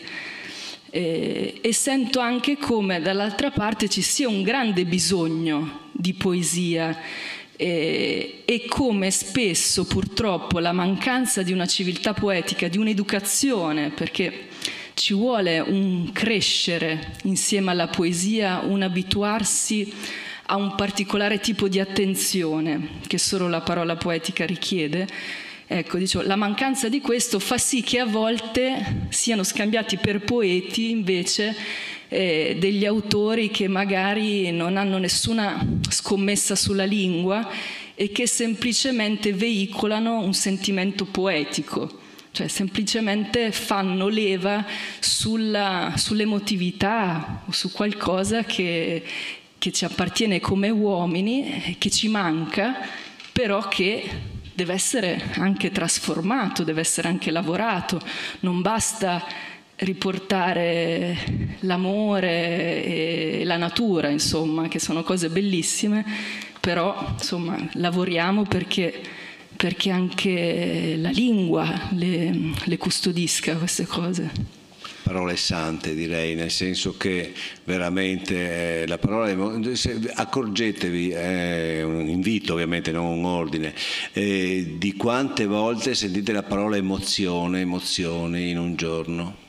E, 0.91 1.61
e 1.63 1.73
sento 1.73 2.21
anche 2.21 2.59
come 2.59 3.01
dall'altra 3.01 3.51
parte 3.51 3.89
ci 3.89 4.03
sia 4.03 4.29
un 4.29 4.43
grande 4.43 4.85
bisogno 4.85 5.89
di 5.91 6.13
poesia 6.13 6.95
e, 7.57 8.43
e, 8.45 8.67
come 8.69 9.11
spesso 9.11 9.87
purtroppo 9.87 10.59
la 10.59 10.73
mancanza 10.73 11.43
di 11.43 11.53
una 11.53 11.67
civiltà 11.67 12.13
poetica, 12.13 12.69
di 12.69 12.77
un'educazione, 12.77 13.93
perché 13.93 14.49
ci 14.95 15.13
vuole 15.13 15.59
un 15.59 16.11
crescere 16.13 17.17
insieme 17.25 17.73
alla 17.73 17.89
poesia, 17.89 18.61
un 18.61 18.83
abituarsi 18.83 19.93
a 20.47 20.57
un 20.57 20.75
particolare 20.75 21.41
tipo 21.41 21.69
di 21.69 21.81
attenzione 21.81 23.01
che 23.07 23.19
solo 23.19 23.49
la 23.49 23.61
parola 23.61 23.97
poetica 23.97 24.47
richiede. 24.47 25.07
Ecco, 25.67 25.99
dicevo, 25.99 26.25
la 26.25 26.37
mancanza 26.37 26.89
di 26.89 27.01
questo 27.01 27.39
fa 27.39 27.59
sì 27.59 27.83
che 27.83 27.99
a 27.99 28.05
volte 28.05 29.07
siano 29.09 29.43
scambiati 29.43 29.97
per 29.97 30.21
poeti 30.21 30.91
invece 30.91 31.57
eh, 32.09 32.57
degli 32.59 32.85
autori 32.85 33.51
che 33.51 33.67
magari 33.67 34.53
non 34.53 34.77
hanno 34.77 34.99
nessuna 34.99 35.67
scommessa 35.89 36.55
sulla 36.55 36.85
lingua 36.85 37.49
e 37.95 38.13
che 38.13 38.27
semplicemente 38.27 39.33
veicolano 39.33 40.21
un 40.21 40.35
sentimento 40.35 41.07
poetico 41.07 42.03
cioè 42.35 42.49
semplicemente 42.49 43.53
fanno 43.53 44.09
leva 44.09 44.67
sulla, 44.99 45.93
sull'emotività 45.95 47.43
o 47.47 47.53
su 47.53 47.71
qualcosa 47.71 48.43
che, 48.43 49.05
che 49.57 49.71
ci 49.71 49.85
appartiene 49.85 50.41
come 50.41 50.69
uomini, 50.69 51.77
che 51.79 51.91
ci 51.91 52.09
manca, 52.09 52.75
però 53.31 53.69
che 53.69 54.11
deve 54.53 54.73
essere 54.73 55.31
anche 55.37 55.71
trasformato, 55.71 56.65
deve 56.65 56.81
essere 56.81 57.07
anche 57.07 57.31
lavorato, 57.31 58.01
non 58.41 58.63
basta 58.63 59.25
riportare 59.77 61.17
l'amore 61.61 62.85
e 62.85 63.43
la 63.45 63.59
natura, 63.59 64.09
insomma, 64.09 64.67
che 64.67 64.81
sono 64.81 65.05
cose 65.05 65.29
bellissime, 65.29 66.05
però 66.59 67.15
insomma 67.17 67.57
lavoriamo 67.75 68.43
perché 68.43 69.23
perché 69.57 69.91
anche 69.91 70.97
la 70.97 71.11
lingua 71.11 71.89
le, 71.93 72.53
le 72.65 72.77
custodisca 72.77 73.57
queste 73.57 73.87
cose 73.87 74.63
parole 75.05 75.37
sante 75.37 75.95
direi, 75.95 76.35
nel 76.35 76.51
senso 76.51 76.97
che 76.97 77.35
veramente 77.65 78.83
eh, 78.83 78.87
la 78.87 78.97
parola, 78.97 79.31
accorgetevi, 80.15 81.11
è 81.11 81.83
un 81.83 82.09
invito 82.09 82.55
ovviamente, 82.55 82.91
non 82.91 83.19
un 83.19 83.25
ordine, 83.27 83.75
eh, 84.13 84.77
di 84.79 84.95
quante 84.95 85.45
volte 85.45 85.95
sentite 85.95 86.33
la 86.33 86.43
parola 86.43 86.77
emozione, 86.77 87.61
emozione 87.61 88.41
in 88.41 88.59
un 88.59 88.77
giorno. 88.77 89.44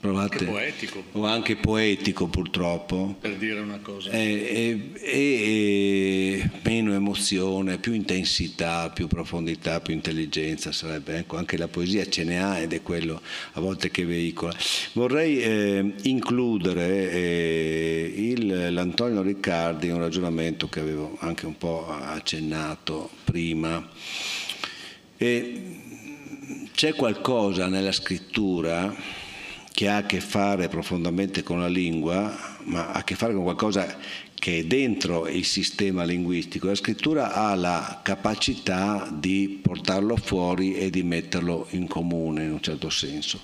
Provate, 0.00 0.34
Anche 0.38 0.44
poetico. 0.44 1.02
O 1.12 1.24
anche 1.26 1.56
poetico 1.56 2.28
purtroppo. 2.28 3.16
Per 3.20 3.34
dire 3.34 3.58
una 3.58 3.80
cosa. 3.82 4.10
E, 4.10 4.92
e- 4.94 5.10
e 5.10 6.50
meno 6.62 6.94
emozione, 6.94 7.78
più 7.78 7.92
intensità, 7.94 8.90
più 8.90 9.08
profondità, 9.08 9.80
più 9.80 9.92
intelligenza 9.94 10.70
sarebbe. 10.70 11.16
Ecco, 11.18 11.36
anche 11.36 11.56
la 11.56 11.66
poesia 11.66 12.08
ce 12.08 12.22
ne 12.22 12.40
ha 12.40 12.60
ed 12.60 12.74
è 12.74 12.80
quello 12.82 13.20
a 13.54 13.60
volte 13.60 13.90
che 13.90 14.04
veicola. 14.04 14.54
Vorrei 14.92 15.40
eh, 15.42 15.92
includere 16.02 17.10
eh, 17.10 18.12
il- 18.16 18.72
l'Antonio 18.72 19.20
Riccardi 19.20 19.88
in 19.88 19.94
un 19.94 19.98
ragionamento 20.00 20.68
che 20.68 20.78
avevo 20.78 21.16
anche 21.20 21.44
un 21.44 21.58
po' 21.58 21.88
accennato 21.88 23.10
prima. 23.24 23.84
E 25.16 25.62
c'è 26.72 26.94
qualcosa 26.94 27.66
nella 27.66 27.90
scrittura 27.90 28.94
che 29.78 29.86
ha 29.88 29.98
a 29.98 30.06
che 30.06 30.18
fare 30.18 30.66
profondamente 30.66 31.44
con 31.44 31.60
la 31.60 31.68
lingua, 31.68 32.36
ma 32.64 32.88
ha 32.88 32.94
a 32.94 33.04
che 33.04 33.14
fare 33.14 33.32
con 33.32 33.44
qualcosa 33.44 33.96
che 34.34 34.58
è 34.58 34.64
dentro 34.64 35.28
il 35.28 35.44
sistema 35.44 36.02
linguistico. 36.02 36.66
La 36.66 36.74
scrittura 36.74 37.32
ha 37.32 37.54
la 37.54 38.00
capacità 38.02 39.08
di 39.08 39.60
portarlo 39.62 40.16
fuori 40.16 40.74
e 40.74 40.90
di 40.90 41.04
metterlo 41.04 41.68
in 41.70 41.86
comune 41.86 42.42
in 42.42 42.50
un 42.50 42.60
certo 42.60 42.90
senso. 42.90 43.38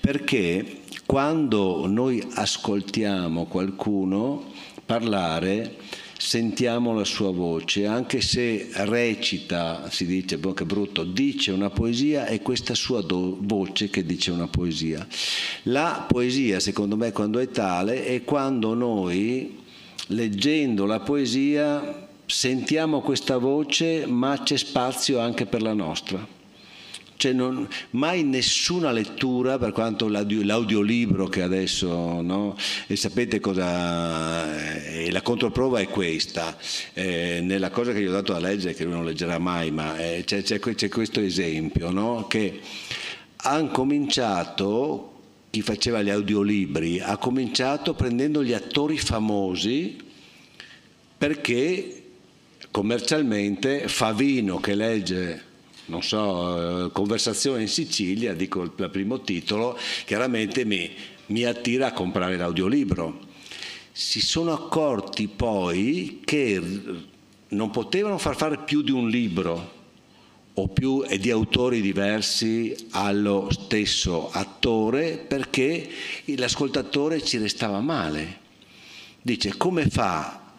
Perché 0.00 0.80
quando 1.06 1.86
noi 1.86 2.26
ascoltiamo 2.28 3.44
qualcuno 3.44 4.52
parlare, 4.84 5.76
sentiamo 6.18 6.92
la 6.94 7.04
sua 7.04 7.30
voce, 7.30 7.86
anche 7.86 8.20
se 8.20 8.68
recita, 8.72 9.88
si 9.88 10.04
dice, 10.04 10.36
boh, 10.36 10.52
che 10.52 10.64
brutto, 10.64 11.04
dice 11.04 11.52
una 11.52 11.70
poesia, 11.70 12.26
è 12.26 12.42
questa 12.42 12.74
sua 12.74 13.00
do- 13.02 13.38
voce 13.40 13.88
che 13.88 14.04
dice 14.04 14.32
una 14.32 14.48
poesia. 14.48 15.06
La 15.62 16.04
poesia, 16.06 16.58
secondo 16.58 16.96
me, 16.96 17.12
quando 17.12 17.38
è 17.38 17.48
tale, 17.50 18.04
è 18.04 18.24
quando 18.24 18.74
noi, 18.74 19.60
leggendo 20.08 20.86
la 20.86 21.00
poesia, 21.00 22.08
sentiamo 22.26 23.00
questa 23.00 23.38
voce, 23.38 24.04
ma 24.06 24.42
c'è 24.42 24.56
spazio 24.56 25.20
anche 25.20 25.46
per 25.46 25.62
la 25.62 25.72
nostra. 25.72 26.36
Cioè 27.18 27.32
non, 27.32 27.66
mai 27.90 28.22
nessuna 28.22 28.92
lettura, 28.92 29.58
per 29.58 29.72
quanto 29.72 30.06
l'audio, 30.06 30.44
l'audiolibro 30.44 31.26
che 31.26 31.42
adesso, 31.42 32.22
no? 32.22 32.56
e 32.86 32.94
sapete 32.94 33.40
cosa, 33.40 34.86
e 34.86 35.10
la 35.10 35.20
controprova 35.20 35.80
è 35.80 35.88
questa, 35.88 36.56
eh, 36.94 37.40
nella 37.42 37.70
cosa 37.70 37.92
che 37.92 38.02
gli 38.02 38.06
ho 38.06 38.12
dato 38.12 38.36
a 38.36 38.38
leggere, 38.38 38.72
che 38.72 38.84
lui 38.84 38.92
non 38.92 39.04
leggerà 39.04 39.38
mai, 39.38 39.72
ma 39.72 39.98
eh, 39.98 40.22
c'è, 40.24 40.44
c'è, 40.44 40.60
c'è, 40.60 40.88
questo 40.88 41.18
esempio, 41.18 41.90
no? 41.90 42.28
che 42.28 42.60
hanno 43.38 43.70
cominciato, 43.72 45.14
chi 45.50 45.60
faceva 45.60 46.02
gli 46.02 46.10
audiolibri, 46.10 47.00
ha 47.00 47.16
cominciato 47.16 47.94
prendendo 47.94 48.44
gli 48.44 48.52
attori 48.52 48.96
famosi 48.96 49.96
perché 51.18 52.02
commercialmente 52.70 53.88
Favino 53.88 54.60
che 54.60 54.76
legge 54.76 55.46
non 55.88 56.02
so, 56.02 56.86
eh, 56.86 56.92
conversazione 56.92 57.62
in 57.62 57.68
Sicilia, 57.68 58.34
dico 58.34 58.62
il 58.62 58.70
primo 58.70 59.20
titolo, 59.20 59.78
chiaramente 60.04 60.64
mi, 60.64 60.90
mi 61.26 61.44
attira 61.44 61.88
a 61.88 61.92
comprare 61.92 62.36
l'audiolibro. 62.36 63.26
Si 63.92 64.20
sono 64.20 64.52
accorti 64.52 65.28
poi 65.28 66.20
che 66.24 66.62
non 67.48 67.70
potevano 67.70 68.18
far 68.18 68.36
fare 68.36 68.58
più 68.58 68.82
di 68.82 68.90
un 68.90 69.08
libro 69.08 69.76
o 70.54 70.68
più 70.68 71.04
e 71.06 71.18
di 71.18 71.30
autori 71.30 71.80
diversi 71.80 72.74
allo 72.90 73.48
stesso 73.50 74.30
attore 74.30 75.16
perché 75.16 75.88
l'ascoltatore 76.24 77.22
ci 77.22 77.38
restava 77.38 77.80
male. 77.80 78.46
Dice 79.22 79.56
come 79.56 79.88
fa, 79.88 80.54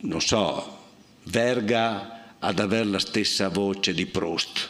non 0.00 0.20
so, 0.20 0.80
Verga 1.24 2.21
ad 2.44 2.58
avere 2.58 2.84
la 2.84 2.98
stessa 2.98 3.48
voce 3.48 3.94
di 3.94 4.06
Proust. 4.06 4.68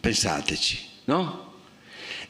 Pensateci, 0.00 0.78
no? 1.04 1.52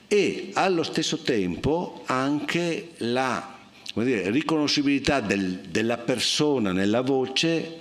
E 0.09 0.51
allo 0.55 0.83
stesso 0.83 1.19
tempo 1.19 2.03
anche 2.07 2.91
la 2.99 3.59
dire, 3.95 4.31
riconoscibilità 4.31 5.21
del, 5.21 5.61
della 5.69 5.99
persona 5.99 6.73
nella 6.73 7.01
voce 7.01 7.81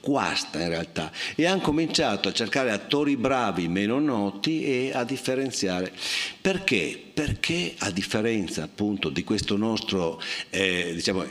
guasta 0.00 0.60
in 0.60 0.68
realtà 0.68 1.10
e 1.34 1.46
hanno 1.46 1.60
cominciato 1.60 2.28
a 2.28 2.32
cercare 2.32 2.70
attori 2.70 3.16
bravi 3.16 3.66
meno 3.66 3.98
noti 3.98 4.64
e 4.64 4.92
a 4.94 5.02
differenziare 5.02 5.92
perché? 6.40 7.02
perché 7.12 7.74
a 7.78 7.90
differenza 7.90 8.62
appunto 8.62 9.08
di 9.08 9.24
questo 9.24 9.56
nostro 9.56 10.20
eh, 10.50 10.92
diciamo 10.94 11.24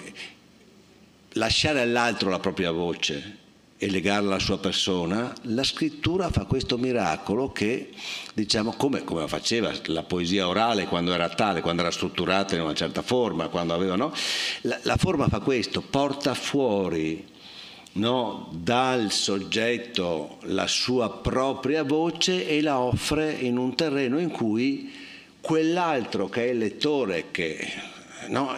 lasciare 1.34 1.80
all'altro 1.80 2.30
la 2.30 2.40
propria 2.40 2.72
voce 2.72 3.44
e 3.78 3.90
legarla 3.90 4.30
alla 4.30 4.40
sua 4.40 4.58
persona, 4.58 5.34
la 5.44 5.64
scrittura 5.64 6.30
fa 6.30 6.46
questo 6.46 6.78
miracolo 6.78 7.52
che, 7.52 7.90
diciamo, 8.34 8.74
come, 8.78 9.04
come 9.04 9.28
faceva 9.28 9.72
la 9.88 10.04
poesia 10.04 10.48
orale 10.48 10.86
quando 10.86 11.14
era 11.14 11.28
tale, 11.30 11.62
quando 11.62 11.82
era 11.82 11.92
strutturata 11.92 12.56
in 12.56 12.62
una 12.62 12.74
certa 12.74 13.02
forma, 13.02 13.50
quando 13.50 13.74
aveva, 13.74 13.96
no? 13.96 14.14
la, 14.62 14.80
la 14.84 14.96
forma 14.96 15.28
fa 15.28 15.40
questo, 15.40 15.82
porta 15.82 16.34
fuori 16.34 17.34
no, 17.94 18.50
dal 18.52 19.12
soggetto 19.12 20.38
la 20.44 20.68
sua 20.68 21.10
propria 21.10 21.84
voce 21.84 22.48
e 22.48 22.62
la 22.62 22.80
offre 22.80 23.32
in 23.32 23.58
un 23.58 23.76
terreno 23.76 24.20
in 24.20 24.30
cui 24.30 24.92
quell'altro 25.42 26.30
che 26.30 26.46
è 26.46 26.50
il 26.52 26.58
lettore, 26.58 27.26
che 27.32 27.68
no, 28.30 28.56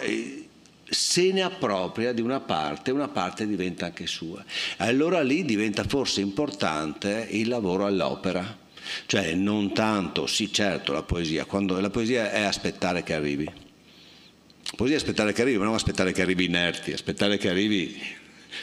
se 0.89 1.31
ne 1.31 1.41
appropria 1.41 2.13
di 2.13 2.21
una 2.21 2.39
parte 2.39 2.91
una 2.91 3.07
parte 3.07 3.45
diventa 3.45 3.85
anche 3.85 4.07
sua. 4.07 4.43
Allora 4.77 5.21
lì 5.21 5.43
diventa 5.43 5.83
forse 5.83 6.21
importante 6.21 7.27
il 7.31 7.47
lavoro 7.47 7.85
all'opera, 7.85 8.57
cioè 9.05 9.33
non 9.33 9.73
tanto, 9.73 10.27
sì 10.27 10.51
certo 10.51 10.93
la 10.93 11.03
poesia, 11.03 11.45
quando 11.45 11.79
la 11.79 11.89
poesia 11.89 12.31
è 12.31 12.43
aspettare 12.43 13.03
che 13.03 13.13
arrivi. 13.13 13.49
Poesia 14.75 14.97
è 14.97 14.99
aspettare 14.99 15.33
che 15.33 15.41
arrivi, 15.41 15.57
ma 15.57 15.65
non 15.65 15.75
aspettare 15.75 16.11
che 16.11 16.21
arrivi 16.21 16.45
inerti, 16.45 16.91
aspettare 16.91 17.37
che 17.37 17.49
arrivi 17.49 18.15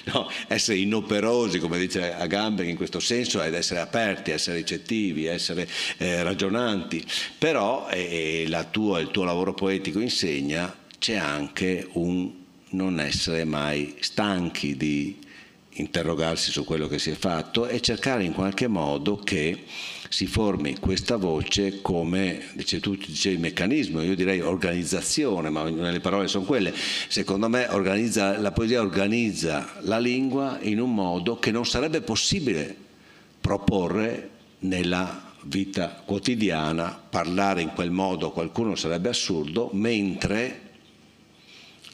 No, 0.05 0.29
essere 0.49 0.79
inoperosi, 0.79 1.59
come 1.59 1.79
dice 1.79 2.13
Agamben 2.13 2.69
in 2.69 2.77
questo 2.77 3.01
senso, 3.01 3.43
ed 3.43 3.55
essere 3.55 3.81
aperti, 3.81 4.33
essere 4.33 4.57
ricettivi, 4.57 5.27
essere 5.27 5.69
eh, 5.99 6.23
ragionanti. 6.23 7.05
Però 7.39 7.89
eh, 7.89 8.49
tua, 8.71 8.99
il 8.99 9.11
tuo 9.11 9.25
lavoro 9.25 9.55
poetico 9.55 10.01
insegna 10.01 10.83
c'è 11.05 11.17
anche 11.17 11.87
un 11.93 12.33
non 12.71 12.99
essere 12.99 13.45
mai 13.45 13.95
stanchi 14.01 14.75
di 14.75 15.19
interrogarsi 15.73 16.51
su 16.51 16.65
quello 16.65 16.89
che 16.89 16.99
si 16.99 17.11
è 17.11 17.15
fatto 17.15 17.67
e 17.67 17.83
cercare 17.83 18.25
in 18.25 18.33
qualche 18.33 18.69
modo 18.69 19.19
che 19.19 19.65
si 20.09 20.27
formi 20.27 20.79
questa 20.79 21.17
voce 21.17 21.83
come, 21.83 22.45
dice 22.55 22.81
tu 22.81 22.97
dicevi 22.97 23.37
meccanismo, 23.37 24.01
io 24.01 24.15
direi 24.15 24.41
organizzazione, 24.41 25.51
ma 25.51 25.69
le 25.69 26.01
parole 26.01 26.27
sono 26.27 26.47
quelle. 26.47 26.73
Secondo 27.09 27.51
me 27.51 27.69
la 27.69 28.53
poesia 28.53 28.81
organizza 28.81 29.75
la 29.81 29.99
lingua 29.99 30.59
in 30.63 30.81
un 30.81 30.95
modo 30.95 31.39
che 31.39 31.51
non 31.51 31.67
sarebbe 31.67 32.01
possibile 32.01 32.75
proporre 33.43 34.31
nella 34.61 35.33
vita 35.43 36.03
quotidiana, 36.03 36.99
parlare 37.11 37.61
in 37.61 37.73
quel 37.75 37.91
modo 37.91 38.29
a 38.29 38.33
qualcuno 38.33 38.75
sarebbe 38.75 39.11
assurdo, 39.11 39.69
mentre 39.75 40.64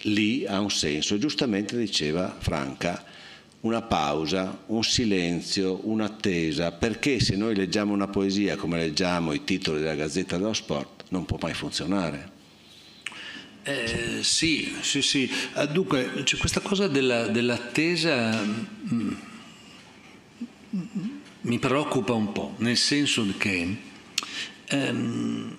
lì 0.02 0.46
ha 0.46 0.60
un 0.60 0.70
senso. 0.70 1.18
Giustamente 1.18 1.76
diceva 1.76 2.36
Franca, 2.38 3.04
una 3.60 3.82
pausa, 3.82 4.62
un 4.66 4.82
silenzio, 4.82 5.80
un'attesa, 5.84 6.72
perché 6.72 7.20
se 7.20 7.36
noi 7.36 7.54
leggiamo 7.54 7.92
una 7.92 8.08
poesia 8.08 8.56
come 8.56 8.78
leggiamo 8.78 9.32
i 9.32 9.44
titoli 9.44 9.80
della 9.80 9.94
Gazzetta 9.94 10.36
dello 10.36 10.54
Sport, 10.54 11.04
non 11.10 11.26
può 11.26 11.38
mai 11.40 11.54
funzionare. 11.54 12.38
Eh, 13.62 14.20
sì, 14.22 14.74
sì, 14.80 15.02
sì. 15.02 15.30
Ah, 15.52 15.66
dunque, 15.66 16.22
c'è 16.24 16.38
questa 16.38 16.60
cosa 16.60 16.88
della, 16.88 17.26
dell'attesa 17.26 18.42
mh, 18.42 18.94
mm, 18.94 19.12
mi 21.42 21.58
preoccupa 21.58 22.12
un 22.12 22.32
po', 22.32 22.54
nel 22.58 22.76
senso 22.76 23.26
che 23.36 23.76
ehm, 24.66 25.56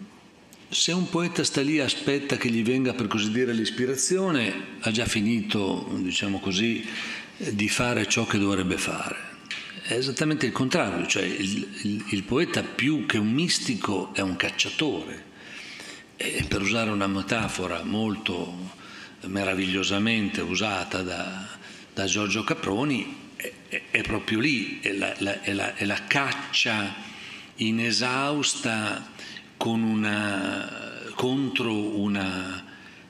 se 0.71 0.93
un 0.93 1.09
poeta 1.09 1.43
sta 1.43 1.61
lì 1.61 1.77
e 1.77 1.81
aspetta 1.81 2.37
che 2.37 2.49
gli 2.49 2.63
venga 2.63 2.93
per 2.93 3.07
così 3.07 3.29
dire 3.29 3.51
l'ispirazione, 3.51 4.77
ha 4.79 4.89
già 4.91 5.05
finito, 5.05 5.89
diciamo 5.97 6.39
così, 6.39 6.87
di 7.35 7.67
fare 7.67 8.07
ciò 8.07 8.25
che 8.25 8.37
dovrebbe 8.37 8.77
fare. 8.77 9.29
È 9.81 9.93
esattamente 9.93 10.45
il 10.45 10.53
contrario, 10.53 11.05
cioè 11.07 11.23
il, 11.23 11.67
il, 11.81 12.05
il 12.11 12.23
poeta 12.23 12.63
più 12.63 13.05
che 13.05 13.17
un 13.17 13.29
mistico 13.33 14.13
è 14.13 14.21
un 14.21 14.37
cacciatore. 14.37 15.29
E 16.15 16.45
per 16.47 16.61
usare 16.61 16.89
una 16.89 17.07
metafora 17.07 17.83
molto 17.83 18.69
meravigliosamente 19.25 20.39
usata 20.39 21.01
da, 21.01 21.49
da 21.93 22.05
Giorgio 22.05 22.45
Caproni, 22.45 23.17
è, 23.35 23.51
è, 23.67 23.81
è 23.91 24.01
proprio 24.03 24.39
lì, 24.39 24.79
è 24.79 24.93
la, 24.93 25.13
la, 25.17 25.37
la, 25.43 25.75
è 25.75 25.83
la 25.83 26.05
caccia 26.07 26.95
inesausta 27.55 29.10
una, 29.69 31.11
contro 31.15 31.73
una 31.73 32.63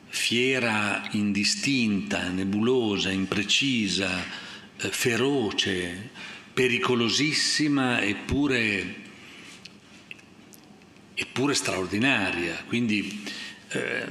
fiera 0.08 1.08
indistinta, 1.12 2.28
nebulosa, 2.30 3.12
imprecisa, 3.12 4.24
eh, 4.78 4.89
feroce, 4.89 6.10
pericolosissima 6.54 8.02
eppure, 8.02 8.95
eppure 11.14 11.54
straordinaria. 11.54 12.64
Quindi 12.68 13.24
eh, 13.70 14.06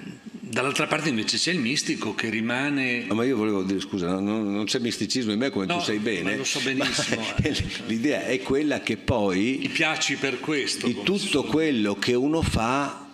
dall'altra 0.51 0.86
parte 0.86 1.09
invece 1.09 1.36
c'è 1.36 1.53
il 1.53 1.61
mistico 1.61 2.14
che 2.14 2.28
rimane... 2.28 3.05
No, 3.07 3.14
ma 3.14 3.24
io 3.24 3.36
volevo 3.36 3.62
dire, 3.62 3.78
scusa, 3.80 4.18
non, 4.18 4.53
non 4.53 4.64
c'è 4.64 4.80
misticismo 4.80 5.32
in 5.32 5.38
me 5.38 5.51
come 5.51 5.66
no, 5.66 5.78
tu 5.78 5.84
sai 5.84 5.98
bene. 5.98 6.36
lo 6.36 6.44
so 6.44 6.61
benissimo. 6.61 7.22
L'idea 7.86 8.24
è 8.24 8.40
quella 8.40 8.80
che 8.80 8.96
poi... 8.96 9.59
Mi 9.61 9.68
piaci 9.68 10.16
per 10.16 10.40
questo. 10.40 10.86
Di 10.86 11.03
tutto 11.05 11.44
quello 11.44 11.94
che 11.94 12.14
uno 12.14 12.42
fa 12.42 13.09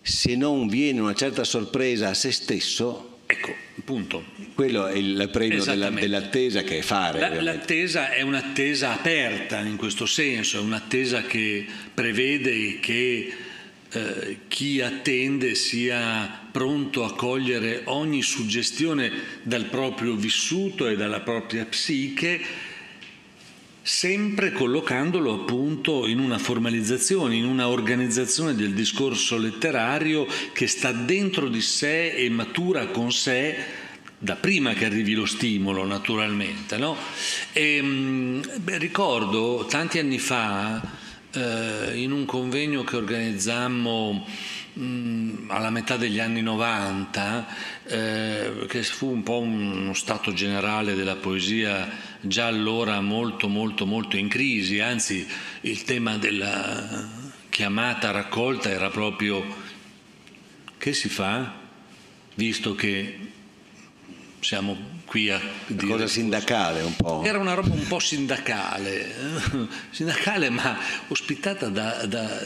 se 0.00 0.34
non 0.34 0.66
viene 0.66 1.00
una 1.00 1.14
certa 1.14 1.44
sorpresa 1.44 2.08
a 2.08 2.14
se 2.14 2.32
stesso, 2.32 3.18
ecco, 3.26 3.54
punto. 3.84 4.24
Quello 4.54 4.86
è 4.86 4.96
il 4.96 5.28
premio 5.30 5.62
della, 5.62 5.90
dell'attesa 5.90 6.62
che 6.62 6.78
è 6.78 6.82
fare. 6.82 7.20
La, 7.20 7.40
l'attesa 7.42 8.10
è 8.10 8.22
un'attesa 8.22 8.92
aperta 8.92 9.60
in 9.60 9.76
questo 9.76 10.06
senso, 10.06 10.58
è 10.58 10.60
un'attesa 10.60 11.22
che 11.22 11.66
prevede 11.92 12.80
che 12.80 13.32
eh, 13.92 14.38
chi 14.48 14.80
attende 14.80 15.54
sia 15.54 16.40
pronto 16.50 17.04
a 17.04 17.14
cogliere 17.14 17.82
ogni 17.84 18.22
suggestione 18.22 19.10
dal 19.42 19.66
proprio 19.66 20.14
vissuto 20.14 20.88
e 20.88 20.96
dalla 20.96 21.20
propria 21.20 21.64
psiche 21.66 22.40
sempre 23.82 24.52
collocandolo 24.52 25.34
appunto 25.34 26.06
in 26.06 26.20
una 26.20 26.38
formalizzazione, 26.38 27.34
in 27.34 27.44
una 27.44 27.68
organizzazione 27.68 28.54
del 28.54 28.72
discorso 28.72 29.36
letterario 29.36 30.26
che 30.52 30.68
sta 30.68 30.92
dentro 30.92 31.48
di 31.48 31.60
sé 31.60 32.12
e 32.12 32.30
matura 32.30 32.86
con 32.86 33.12
sé 33.12 33.56
da 34.16 34.36
prima 34.36 34.72
che 34.72 34.84
arrivi 34.84 35.14
lo 35.14 35.26
stimolo 35.26 35.84
naturalmente. 35.84 36.76
No? 36.76 36.96
E, 37.52 38.40
beh, 38.56 38.78
ricordo 38.78 39.66
tanti 39.68 39.98
anni 39.98 40.18
fa 40.18 41.00
eh, 41.32 41.92
in 41.94 42.12
un 42.12 42.24
convegno 42.24 42.84
che 42.84 42.96
organizzammo 42.96 44.26
mh, 44.72 45.44
alla 45.48 45.70
metà 45.70 45.96
degli 45.96 46.18
anni 46.18 46.42
90, 46.42 47.46
eh, 47.84 48.66
che 48.68 48.82
fu 48.82 49.10
un 49.10 49.22
po' 49.22 49.40
uno 49.40 49.94
stato 49.94 50.32
generale 50.32 50.94
della 50.94 51.16
poesia 51.16 51.88
già 52.20 52.46
allora 52.46 53.00
molto 53.00 53.48
molto 53.48 53.86
molto 53.86 54.16
in 54.16 54.28
crisi, 54.28 54.80
anzi 54.80 55.26
il 55.62 55.82
tema 55.84 56.16
della 56.16 57.20
chiamata 57.48 58.10
raccolta 58.10 58.70
era 58.70 58.88
proprio 58.88 59.44
che 60.78 60.92
si 60.94 61.08
fa 61.08 61.60
visto 62.34 62.74
che 62.74 63.18
siamo 64.40 64.91
qui 65.12 65.28
a 65.28 65.38
dire 65.66 65.92
cosa 65.92 66.06
sindacale 66.06 66.80
un 66.80 66.96
po'. 66.96 67.22
Era 67.22 67.36
una 67.36 67.52
roba 67.52 67.74
un 67.74 67.86
po' 67.86 67.98
sindacale, 67.98 69.04
eh? 69.04 69.66
sindacale 69.90 70.48
ma 70.48 70.78
ospitata 71.08 71.68
da, 71.68 72.06
da, 72.06 72.40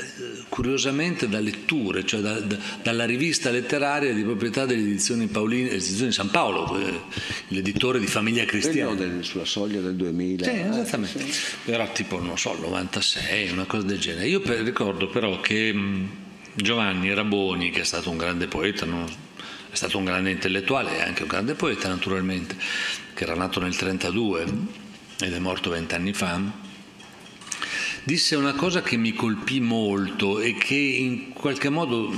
curiosamente 0.48 1.28
da 1.28 1.38
letture, 1.38 2.04
cioè 2.04 2.20
da, 2.20 2.40
dalla 2.82 3.04
rivista 3.04 3.50
letteraria 3.50 4.12
di 4.12 4.24
proprietà 4.24 4.66
delle 4.66 4.82
edizioni, 4.82 5.28
Paolini, 5.28 5.68
edizioni 5.68 6.10
San 6.10 6.28
Paolo, 6.30 6.76
eh, 6.76 7.02
l'editore 7.48 8.00
di 8.00 8.08
Famiglia 8.08 8.44
Cristiana. 8.44 8.96
Del, 8.96 9.22
sulla 9.22 9.44
soglia 9.44 9.80
del 9.80 9.94
2000. 9.94 10.44
Sì, 10.44 10.50
esattamente. 10.50 11.30
Sì. 11.30 11.70
Era 11.70 11.86
tipo, 11.86 12.20
non 12.20 12.36
so, 12.36 12.52
il 12.54 12.62
96, 12.62 13.50
una 13.50 13.66
cosa 13.66 13.86
del 13.86 14.00
genere. 14.00 14.26
Io 14.26 14.40
per, 14.40 14.58
ricordo 14.62 15.06
però 15.06 15.40
che 15.40 15.72
Giovanni 16.52 17.14
Raboni, 17.14 17.70
che 17.70 17.82
è 17.82 17.84
stato 17.84 18.10
un 18.10 18.16
grande 18.16 18.48
poeta, 18.48 18.84
non, 18.84 19.06
è 19.76 19.78
stato 19.78 19.98
un 19.98 20.04
grande 20.04 20.30
intellettuale 20.30 20.96
e 20.96 21.02
anche 21.02 21.24
un 21.24 21.28
grande 21.28 21.52
poeta 21.52 21.86
naturalmente, 21.88 22.56
che 23.12 23.24
era 23.24 23.34
nato 23.34 23.60
nel 23.60 23.76
1932 23.78 25.26
ed 25.26 25.34
è 25.34 25.38
morto 25.38 25.68
vent'anni 25.68 26.14
fa, 26.14 26.40
disse 28.02 28.36
una 28.36 28.54
cosa 28.54 28.80
che 28.80 28.96
mi 28.96 29.12
colpì 29.12 29.60
molto 29.60 30.40
e 30.40 30.54
che 30.54 30.74
in 30.74 31.28
qualche 31.34 31.68
modo 31.68 32.10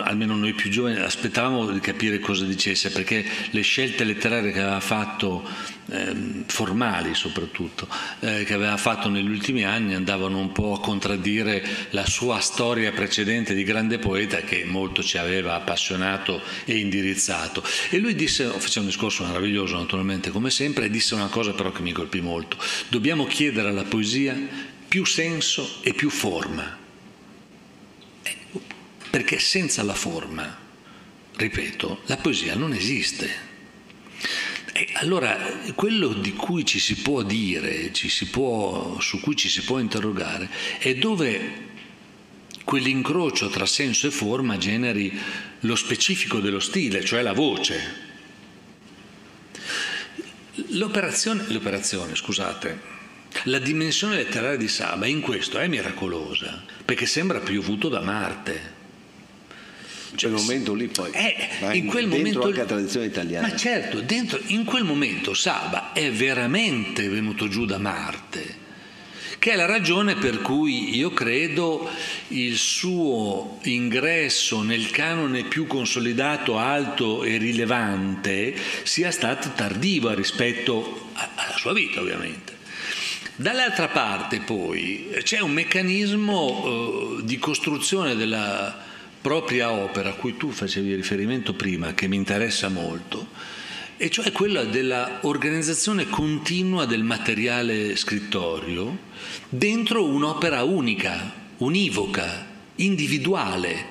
almeno 0.00 0.34
noi 0.34 0.52
più 0.54 0.70
giovani 0.70 0.98
aspettavamo 0.98 1.70
di 1.70 1.80
capire 1.80 2.18
cosa 2.18 2.44
dicesse 2.44 2.90
perché 2.90 3.24
le 3.50 3.60
scelte 3.62 4.04
letterarie 4.04 4.52
che 4.52 4.60
aveva 4.60 4.80
fatto 4.80 5.76
eh, 5.90 6.44
formali 6.46 7.14
soprattutto 7.14 7.88
eh, 8.20 8.44
che 8.44 8.54
aveva 8.54 8.76
fatto 8.76 9.08
negli 9.08 9.28
ultimi 9.28 9.64
anni 9.64 9.94
andavano 9.94 10.38
un 10.38 10.52
po' 10.52 10.74
a 10.74 10.80
contraddire 10.80 11.64
la 11.90 12.04
sua 12.06 12.40
storia 12.40 12.92
precedente 12.92 13.54
di 13.54 13.64
grande 13.64 13.98
poeta 13.98 14.38
che 14.38 14.64
molto 14.64 15.02
ci 15.02 15.18
aveva 15.18 15.54
appassionato 15.54 16.40
e 16.64 16.76
indirizzato. 16.76 17.62
E 17.90 17.98
lui 17.98 18.14
disse 18.14 18.44
faceva 18.44 18.80
un 18.80 18.90
discorso 18.90 19.24
meraviglioso 19.24 19.76
naturalmente 19.76 20.30
come 20.30 20.50
sempre 20.50 20.86
e 20.86 20.90
disse 20.90 21.14
una 21.14 21.28
cosa 21.28 21.52
però 21.52 21.72
che 21.72 21.82
mi 21.82 21.92
colpì 21.92 22.20
molto. 22.20 22.56
Dobbiamo 22.88 23.26
chiedere 23.26 23.68
alla 23.68 23.84
poesia 23.84 24.36
più 24.88 25.04
senso 25.04 25.78
e 25.82 25.92
più 25.94 26.10
forma 26.10 26.86
perché 29.10 29.38
senza 29.38 29.82
la 29.82 29.94
forma, 29.94 30.56
ripeto, 31.36 32.02
la 32.06 32.16
poesia 32.16 32.54
non 32.54 32.72
esiste. 32.72 33.46
E 34.72 34.88
allora 34.94 35.36
quello 35.74 36.08
di 36.12 36.32
cui 36.34 36.64
ci 36.64 36.78
si 36.78 36.96
può 36.96 37.22
dire, 37.22 37.92
ci 37.92 38.08
si 38.08 38.26
può, 38.26 39.00
su 39.00 39.20
cui 39.20 39.34
ci 39.34 39.48
si 39.48 39.62
può 39.62 39.78
interrogare, 39.78 40.48
è 40.78 40.94
dove 40.94 41.66
quell'incrocio 42.64 43.48
tra 43.48 43.66
senso 43.66 44.06
e 44.06 44.10
forma 44.10 44.58
generi 44.58 45.18
lo 45.60 45.74
specifico 45.74 46.38
dello 46.38 46.60
stile, 46.60 47.04
cioè 47.04 47.22
la 47.22 47.32
voce. 47.32 48.06
L'operazione, 50.72 51.44
l'operazione 51.48 52.14
scusate, 52.14 52.96
la 53.44 53.58
dimensione 53.58 54.16
letteraria 54.16 54.58
di 54.58 54.68
Saba 54.68 55.06
in 55.06 55.20
questo 55.20 55.58
è 55.58 55.66
miracolosa, 55.66 56.62
perché 56.84 57.06
sembra 57.06 57.40
piovuto 57.40 57.88
da 57.88 58.00
Marte 58.00 58.76
quel 60.16 60.32
momento 60.32 60.74
lì 60.74 60.88
poi 60.88 61.10
eh, 61.12 61.76
in 61.76 61.86
quel 61.86 62.06
momento 62.06 62.42
anche 62.42 62.58
la 62.58 62.64
tradizione 62.64 63.06
italiana 63.06 63.48
ma 63.48 63.56
certo 63.56 64.00
dentro, 64.00 64.40
in 64.46 64.64
quel 64.64 64.84
momento 64.84 65.34
Saba 65.34 65.92
è 65.92 66.10
veramente 66.10 67.08
venuto 67.08 67.48
giù 67.48 67.64
da 67.64 67.78
Marte 67.78 68.66
che 69.38 69.52
è 69.52 69.56
la 69.56 69.66
ragione 69.66 70.16
per 70.16 70.42
cui 70.42 70.96
io 70.96 71.12
credo 71.12 71.88
il 72.28 72.56
suo 72.56 73.60
ingresso 73.62 74.62
nel 74.62 74.90
canone 74.90 75.44
più 75.44 75.66
consolidato, 75.66 76.58
alto 76.58 77.22
e 77.22 77.36
rilevante 77.36 78.54
sia 78.82 79.12
stato 79.12 79.52
tardivo 79.54 80.12
rispetto 80.12 81.10
alla 81.12 81.56
sua 81.56 81.72
vita 81.72 82.00
ovviamente. 82.00 82.56
Dall'altra 83.36 83.86
parte 83.86 84.40
poi 84.40 85.10
c'è 85.22 85.38
un 85.38 85.52
meccanismo 85.52 87.18
eh, 87.20 87.24
di 87.24 87.38
costruzione 87.38 88.16
della, 88.16 88.87
propria 89.28 89.72
opera 89.72 90.08
a 90.08 90.14
cui 90.14 90.38
tu 90.38 90.50
facevi 90.50 90.94
riferimento 90.94 91.52
prima, 91.52 91.92
che 91.92 92.08
mi 92.08 92.16
interessa 92.16 92.70
molto, 92.70 93.28
e 93.98 94.08
cioè 94.08 94.32
quella 94.32 94.64
dell'organizzazione 94.64 96.08
continua 96.08 96.86
del 96.86 97.02
materiale 97.02 97.94
scrittorio 97.94 98.96
dentro 99.50 100.06
un'opera 100.06 100.62
unica, 100.62 101.30
univoca, 101.58 102.46
individuale, 102.76 103.84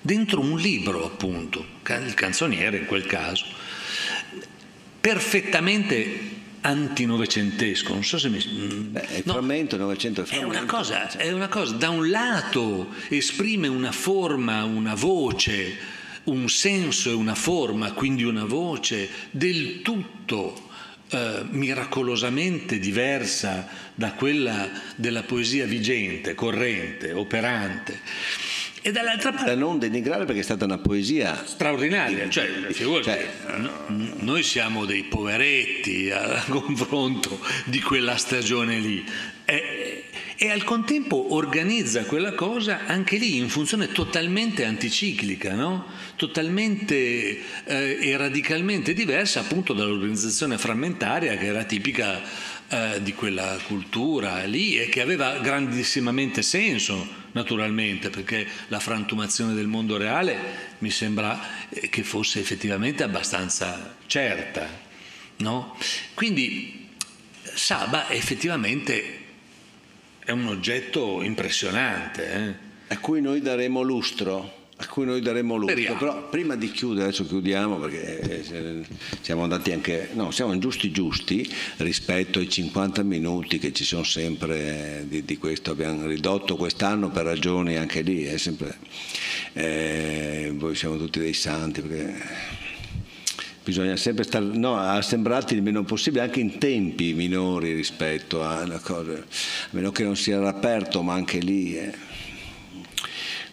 dentro 0.00 0.40
un 0.40 0.56
libro 0.56 1.04
appunto, 1.04 1.62
il 1.86 2.14
canzoniere 2.14 2.78
in 2.78 2.86
quel 2.86 3.04
caso, 3.04 3.44
perfettamente 4.98 6.36
antinovecentesco, 6.68 7.94
non 7.94 8.04
so 8.04 8.18
se 8.18 8.28
mi... 8.28 8.38
Beh, 8.38 9.00
è 9.00 9.22
no, 9.24 9.32
frammento, 9.32 9.76
novecento. 9.76 10.24
È 10.28 10.42
una, 10.42 10.66
cosa, 10.66 11.10
è 11.16 11.32
una 11.32 11.48
cosa, 11.48 11.74
da 11.74 11.88
un 11.88 12.10
lato 12.10 12.88
esprime 13.08 13.68
una 13.68 13.92
forma, 13.92 14.64
una 14.64 14.94
voce, 14.94 15.76
un 16.24 16.48
senso 16.48 17.10
e 17.10 17.14
una 17.14 17.34
forma, 17.34 17.92
quindi 17.92 18.22
una 18.22 18.44
voce 18.44 19.08
del 19.30 19.80
tutto 19.80 20.68
eh, 21.08 21.44
miracolosamente 21.48 22.78
diversa 22.78 23.66
da 23.94 24.12
quella 24.12 24.68
della 24.94 25.22
poesia 25.22 25.64
vigente, 25.64 26.34
corrente, 26.34 27.12
operante 27.12 28.00
e 28.88 28.92
dall'altra 28.92 29.32
parte... 29.32 29.50
Da 29.50 29.54
non 29.54 29.78
denigrare 29.78 30.24
perché 30.24 30.40
è 30.40 30.44
stata 30.44 30.64
una 30.64 30.78
poesia... 30.78 31.44
Straordinaria, 31.44 32.28
cioè, 32.30 32.48
cioè 32.72 33.28
noi 34.20 34.42
siamo 34.42 34.86
dei 34.86 35.02
poveretti 35.02 36.10
a 36.10 36.42
confronto 36.48 37.38
di 37.66 37.80
quella 37.80 38.16
stagione 38.16 38.78
lì. 38.78 39.04
E, 39.44 40.04
e 40.36 40.50
al 40.50 40.64
contempo 40.64 41.34
organizza 41.34 42.04
quella 42.04 42.32
cosa 42.32 42.86
anche 42.86 43.18
lì 43.18 43.36
in 43.36 43.50
funzione 43.50 43.92
totalmente 43.92 44.64
anticiclica, 44.64 45.54
no? 45.54 45.84
totalmente 46.16 46.94
eh, 47.64 47.98
e 48.00 48.16
radicalmente 48.16 48.94
diversa 48.94 49.40
appunto 49.40 49.74
dall'organizzazione 49.74 50.56
frammentaria 50.56 51.36
che 51.36 51.46
era 51.46 51.64
tipica 51.64 52.22
eh, 52.68 53.00
di 53.02 53.14
quella 53.14 53.58
cultura 53.66 54.44
lì 54.44 54.78
e 54.78 54.88
che 54.88 55.00
aveva 55.00 55.38
grandissimamente 55.38 56.42
senso 56.42 57.26
naturalmente 57.32 58.10
perché 58.10 58.46
la 58.68 58.78
frantumazione 58.78 59.54
del 59.54 59.66
mondo 59.66 59.96
reale 59.96 60.36
mi 60.78 60.90
sembra 60.90 61.68
eh, 61.70 61.88
che 61.88 62.02
fosse 62.02 62.40
effettivamente 62.40 63.02
abbastanza 63.02 63.96
certa 64.06 64.68
no? 65.36 65.76
quindi 66.12 66.90
Saba 67.42 68.10
effettivamente 68.10 69.24
è 70.18 70.30
un 70.30 70.46
oggetto 70.46 71.22
impressionante 71.22 72.32
eh? 72.32 72.54
a 72.88 72.98
cui 72.98 73.22
noi 73.22 73.40
daremo 73.40 73.80
lustro 73.80 74.57
a 74.80 74.86
cui 74.86 75.04
noi 75.04 75.20
daremo 75.20 75.56
lustro. 75.56 75.76
Speriamo. 75.76 75.98
Però 75.98 76.28
prima 76.28 76.54
di 76.54 76.70
chiudere, 76.70 77.06
adesso 77.06 77.26
chiudiamo 77.26 77.78
perché 77.78 78.20
eh, 78.20 78.84
siamo 79.20 79.42
andati 79.42 79.72
anche, 79.72 80.10
no, 80.12 80.30
siamo 80.30 80.56
giusti 80.58 80.92
giusti 80.92 81.48
rispetto 81.78 82.38
ai 82.38 82.48
50 82.48 83.02
minuti 83.02 83.58
che 83.58 83.72
ci 83.72 83.82
sono 83.82 84.04
sempre 84.04 85.04
di, 85.08 85.24
di 85.24 85.36
questo, 85.36 85.72
abbiamo 85.72 86.06
ridotto 86.06 86.54
quest'anno 86.54 87.10
per 87.10 87.24
ragioni 87.24 87.76
anche 87.76 88.02
lì, 88.02 88.22
è 88.22 88.38
sempre, 88.38 88.78
eh, 89.54 90.52
voi 90.54 90.76
siamo 90.76 90.96
tutti 90.96 91.18
dei 91.18 91.34
santi 91.34 91.80
perché 91.80 92.66
bisogna 93.64 93.96
sempre 93.96 94.22
stare 94.22 94.44
no, 94.44 94.78
assembrati 94.78 95.54
il 95.54 95.62
meno 95.62 95.82
possibile 95.82 96.22
anche 96.22 96.38
in 96.38 96.56
tempi 96.58 97.14
minori 97.14 97.72
rispetto 97.72 98.44
a 98.44 98.62
una 98.62 98.78
cosa, 98.78 99.12
a 99.12 99.24
meno 99.70 99.90
che 99.90 100.04
non 100.04 100.16
sia 100.16 100.40
aperto, 100.46 101.02
ma 101.02 101.14
anche 101.14 101.38
lì. 101.38 101.76
Eh. 101.76 102.07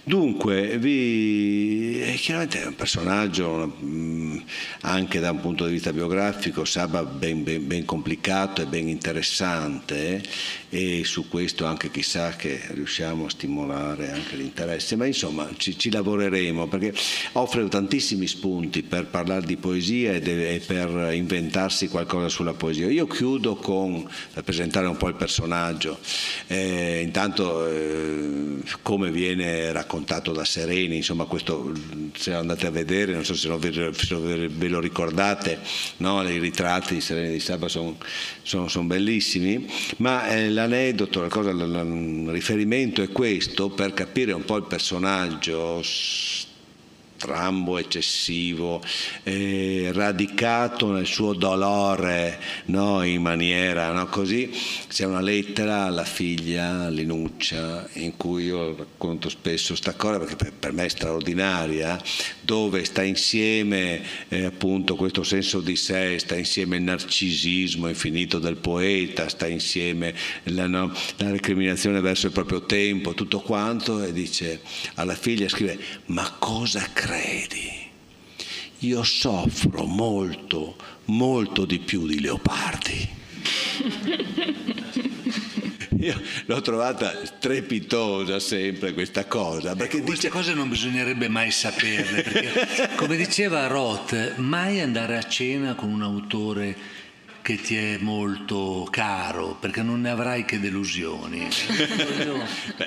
Dunque, 0.07 0.77
vi... 0.77 2.13
chiaramente 2.17 2.61
è 2.61 2.67
un 2.67 2.75
personaggio 2.75 3.65
mh, 3.65 4.43
anche 4.81 5.19
da 5.19 5.31
un 5.31 5.41
punto 5.41 5.65
di 5.65 5.71
vista 5.71 5.91
biografico, 5.91 6.63
Saba 6.63 7.03
ben, 7.03 7.43
ben, 7.43 7.65
ben 7.65 7.85
complicato 7.85 8.61
e 8.61 8.67
ben 8.67 8.87
interessante 8.87 10.21
eh, 10.69 10.99
e 10.99 11.03
su 11.05 11.27
questo 11.27 11.65
anche 11.65 11.89
chissà 11.89 12.35
che 12.35 12.61
riusciamo 12.67 13.25
a 13.25 13.29
stimolare 13.31 14.11
anche 14.11 14.35
l'interesse, 14.35 14.95
ma 14.95 15.07
insomma 15.07 15.49
ci, 15.57 15.75
ci 15.75 15.89
lavoreremo 15.89 16.67
perché 16.67 16.93
offre 17.31 17.67
tantissimi 17.67 18.27
spunti 18.27 18.83
per 18.83 19.07
parlare 19.07 19.43
di 19.43 19.57
poesia 19.57 20.13
e, 20.13 20.19
de, 20.19 20.53
e, 20.53 20.59
per 20.59 21.13
inventarsi 21.13 21.87
qualcosa 21.87 22.29
sulla 22.29 22.53
poesia. 22.53 22.91
Io 22.91 23.07
chiudo 23.07 23.55
con, 23.55 24.07
per 24.31 24.43
presentare 24.43 24.85
un 24.85 24.97
po' 24.97 25.07
il 25.07 25.15
personaggio, 25.15 25.97
eh, 26.45 27.01
intanto 27.03 27.67
eh, 27.67 28.61
come 28.83 29.09
viene 29.09 29.71
raccontato 29.71 29.93
raccontato 29.95 30.33
da 30.33 30.43
Sereni, 30.43 30.97
insomma 30.97 31.23
questo 31.25 31.71
se 32.15 32.33
andate 32.33 32.67
a 32.67 32.69
vedere, 32.69 33.13
non 33.13 33.23
so 33.23 33.33
se, 33.33 33.47
no 33.47 33.57
ve, 33.57 33.69
ve, 33.71 34.67
lo 34.67 34.79
ricordate, 34.79 35.59
no? 35.97 36.21
i 36.27 36.37
ritratti 36.37 36.95
di 36.95 37.01
Sereni 37.01 37.31
di 37.31 37.39
Saba 37.39 37.69
sono 37.69 37.95
son, 38.41 38.69
son 38.69 38.87
bellissimi, 38.87 39.65
ma 39.97 40.27
eh, 40.27 40.49
l'aneddoto, 40.49 41.21
la 41.21 41.29
cosa, 41.29 41.51
il 41.51 42.25
riferimento 42.27 43.01
è 43.01 43.09
questo 43.09 43.69
per 43.69 43.93
capire 43.93 44.33
un 44.33 44.43
po' 44.43 44.57
il 44.57 44.65
personaggio 44.65 45.81
strambo, 47.25 47.79
eccessivo, 47.79 48.81
eh, 49.23 49.89
radicato 49.91 50.91
nel 50.91 51.07
suo 51.07 51.33
dolore 51.33 52.39
no? 52.65 53.01
in 53.03 53.21
maniera 53.21 53.91
no? 53.91 54.05
così. 54.05 54.51
C'è 54.87 55.05
una 55.05 55.21
lettera 55.21 55.85
alla 55.85 56.03
figlia 56.03 56.87
Linuccia 56.89 57.87
in 57.93 58.15
cui 58.15 58.45
io 58.45 58.75
racconto 58.75 59.29
spesso 59.29 59.75
sta 59.75 59.93
cosa 59.93 60.19
perché 60.19 60.35
per, 60.35 60.53
per 60.53 60.71
me 60.71 60.85
è 60.85 60.89
straordinaria, 60.89 61.99
dove 62.45 62.85
sta 62.85 63.03
insieme 63.03 64.01
eh, 64.29 64.45
appunto 64.45 64.95
questo 64.95 65.23
senso 65.23 65.59
di 65.59 65.75
sé, 65.75 66.17
sta 66.19 66.37
insieme 66.37 66.77
il 66.77 66.83
narcisismo 66.83 67.89
infinito 67.89 68.39
del 68.39 68.57
poeta, 68.57 69.27
sta 69.27 69.47
insieme 69.47 70.13
la, 70.43 70.67
no, 70.67 70.93
la 71.17 71.31
recriminazione 71.31 71.99
verso 71.99 72.27
il 72.27 72.31
proprio 72.31 72.65
tempo, 72.65 73.13
tutto 73.13 73.41
quanto 73.41 74.03
e 74.03 74.13
dice 74.13 74.61
alla 74.93 75.15
figlia 75.15 75.49
scrive 75.49 75.77
ma 76.05 76.35
cosa 76.39 76.87
credi? 76.93 77.83
Io 78.79 79.03
soffro 79.03 79.85
molto, 79.85 80.75
molto 81.05 81.65
di 81.65 81.79
più 81.79 82.05
di 82.05 82.19
Leopardi. 82.19 83.09
Io 86.05 86.21
l'ho 86.45 86.61
trovata 86.61 87.25
strepitosa 87.25 88.39
sempre 88.39 88.93
questa 88.93 89.25
cosa. 89.25 89.75
Perché 89.75 89.97
ecco, 89.97 90.05
Queste 90.05 90.27
dice... 90.27 90.39
cose 90.39 90.53
non 90.53 90.69
bisognerebbe 90.69 91.27
mai 91.29 91.49
saperle, 91.49 92.21
perché 92.21 92.89
come 92.95 93.15
diceva 93.15 93.65
Roth, 93.65 94.35
mai 94.35 94.81
andare 94.81 95.17
a 95.17 95.23
cena 95.23 95.73
con 95.73 95.89
un 95.91 96.03
autore 96.03 96.77
che 97.45 97.61
ti 97.61 97.75
è 97.75 97.97
molto 97.99 98.87
caro, 98.89 99.55
perché 99.59 99.83
non 99.83 100.01
ne 100.01 100.09
avrai 100.09 100.45
che 100.45 100.59
delusioni. 100.59 101.47
Io, 102.25 102.43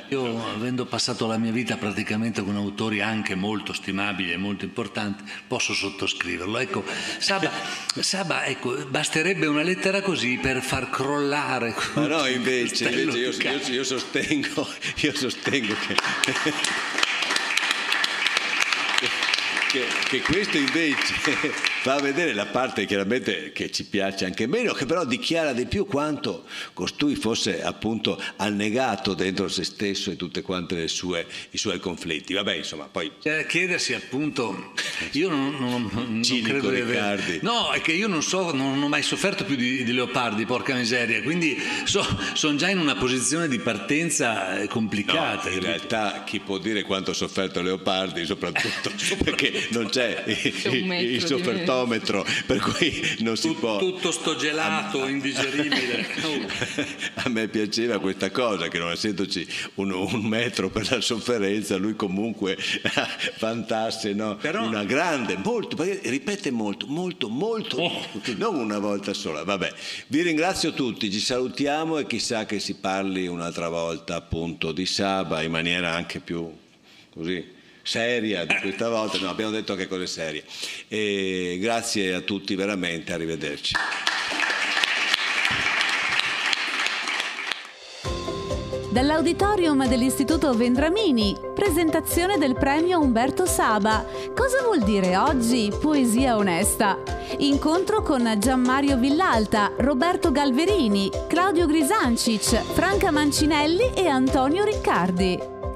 io, 0.09 0.49
avendo 0.49 0.85
passato 0.85 1.29
la 1.29 1.39
mia 1.39 1.53
vita 1.53 1.77
praticamente 1.77 2.43
con 2.43 2.57
autori 2.57 3.01
anche 3.01 3.37
molto 3.37 3.73
stimabili 3.73 4.33
e 4.33 4.37
molto 4.37 4.65
importanti, 4.65 5.23
posso 5.47 5.75
sottoscriverlo. 5.75 6.59
Ecco, 6.59 6.85
Saba, 7.19 7.53
Saba 8.01 8.47
ecco, 8.47 8.85
basterebbe 8.87 9.47
una 9.47 9.63
lettera 9.63 10.03
così 10.03 10.39
per 10.39 10.61
far 10.61 10.91
crollare. 10.91 11.73
Ma 11.95 12.07
no, 12.09 12.27
invece, 12.27 12.89
invece 12.89 13.19
io, 13.19 13.31
io, 13.31 13.75
io, 13.75 13.85
sostengo, 13.85 14.69
io 14.97 15.15
sostengo 15.15 15.75
che... 15.87 16.98
che, 19.69 19.85
che 20.09 20.21
questo 20.23 20.57
invece 20.57 21.14
fa 21.83 22.01
vedere 22.01 22.33
la 22.33 22.47
parte 22.47 22.87
chiaramente 22.87 23.53
che 23.53 23.71
ci 23.71 23.85
piace 23.85 24.25
anche 24.25 24.47
meno, 24.47 24.73
che 24.73 24.87
però 24.87 25.05
dichiara 25.05 25.53
di 25.53 25.66
più 25.66 25.87
quanto 25.87 26.45
costui 26.73 27.14
fosse 27.14 27.62
appunto 27.62 28.21
annegato 28.37 29.14
dentro 29.14 29.49
se 29.49 29.64
stesso 29.64 30.11
e 30.11 30.16
tutte 30.16 30.43
quante 30.43 30.89
sue, 30.89 31.27
i 31.51 31.59
suoi 31.59 31.79
conflitti. 31.79 32.33
Vabbè, 32.33 32.55
insomma, 32.55 32.89
poi... 32.91 33.12
Cioè, 33.23 33.47
chiedersi 33.47 33.93
appunto, 33.95 34.73
io 35.12 35.29
non, 35.29 35.57
non, 35.59 35.89
non 35.93 36.23
credo 36.43 36.71
di 36.71 36.81
aver... 36.81 37.41
No, 37.43 37.71
è 37.71 37.81
che 37.81 37.93
io 37.93 38.09
non 38.09 38.23
so, 38.23 38.55
non 38.55 38.83
ho 38.83 38.89
mai 38.89 39.03
sofferto 39.03 39.45
più 39.45 39.57
di, 39.57 39.85
di 39.85 39.93
Leopardi, 39.93 40.47
porca 40.47 40.75
miseria, 40.75 41.23
quindi 41.23 41.61
so, 41.85 42.05
sono 42.33 42.57
già 42.57 42.71
in 42.71 42.79
una 42.79 42.97
posizione 42.97 43.49
di 43.49 43.59
partenza 43.59 44.61
eh, 44.61 44.69
complicata. 44.69 45.49
No, 45.49 45.55
in 45.55 45.61
realtà 45.61 46.25
chi 46.25 46.41
può 46.41 46.57
dire 46.59 46.83
quanto 46.83 47.11
ha 47.11 47.14
sofferto 47.14 47.61
Leopardi, 47.61 48.25
soprattutto 48.25 48.91
perché 49.23 49.58
non 49.71 49.89
c'è 49.89 50.25
il, 50.27 50.91
il 50.93 51.27
soffertometro, 51.27 52.25
per 52.47 52.59
cui 52.59 53.17
non 53.21 53.37
si 53.37 53.49
Tut, 53.49 53.59
può... 53.59 53.79
Tutto 53.79 54.11
sto 54.11 54.37
gelato, 54.37 55.07
indigeribile. 55.07 56.07
A 57.15 57.29
me 57.29 57.49
piaceva 57.49 57.99
questa 57.99 58.31
cosa, 58.31 58.69
che 58.69 58.79
non 58.79 58.91
essendoci 58.91 59.47
un, 59.75 59.93
un 59.93 60.23
metro 60.25 60.71
per 60.71 60.91
la 60.91 61.01
sofferenza, 61.01 61.77
lui 61.77 61.97
comunque 61.97 62.57
fantasse 63.37 64.13
no? 64.13 64.37
Però... 64.37 64.65
una 64.67 64.85
grande, 64.85 65.37
molto, 65.43 65.77
perché 65.77 66.09
ripete 66.09 66.51
molto, 66.51 66.87
molto, 66.87 67.29
molto, 67.29 67.77
oh. 67.77 68.07
non 68.37 68.57
una 68.57 68.79
volta 68.79 69.13
sola. 69.15 69.45
Vabbè, 69.45 69.73
vi 70.09 70.23
ringrazio 70.23 70.73
tutti, 70.73 71.11
ci 71.11 71.21
salutiamo 71.21 71.99
e 71.99 72.07
chissà 72.07 72.47
che 72.47 72.59
si 72.59 72.75
parli 72.75 73.27
un'altra 73.27 73.69
volta 73.69 74.17
appunto 74.17 74.73
di 74.73 74.87
Saba 74.87 75.43
in 75.43 75.51
maniera 75.51 75.93
anche 75.93 76.21
più 76.21 76.51
così 77.13 77.57
seria 77.89 78.45
di 78.45 78.55
questa 78.61 78.91
volta, 78.91 79.18
no, 79.18 79.30
abbiamo 79.30 79.51
detto 79.51 79.74
che 79.74 79.89
cose 79.89 80.07
serie. 80.07 80.45
E 80.89 81.57
grazie 81.59 82.12
a 82.12 82.20
tutti 82.20 82.55
veramente, 82.55 83.14
arrivederci. 83.14 83.74
Dall'auditorium 88.91 89.86
dell'Istituto 89.86 90.53
Vendramini, 90.55 91.34
presentazione 91.55 92.36
del 92.36 92.57
premio 92.57 93.01
Umberto 93.01 93.47
Saba. 93.47 94.05
Cosa 94.34 94.62
vuol 94.62 94.82
dire 94.82 95.16
oggi 95.16 95.72
poesia 95.80 96.36
onesta? 96.36 97.01
Incontro 97.39 98.03
con 98.03 98.34
Gianmario 98.39 98.99
Villalta, 98.99 99.72
Roberto 99.78 100.32
Galverini, 100.32 101.11
Claudio 101.28 101.66
Grisancic, 101.66 102.61
Franca 102.72 103.11
Mancinelli 103.11 103.93
e 103.95 104.09
Antonio 104.09 104.64
Riccardi. 104.64 105.58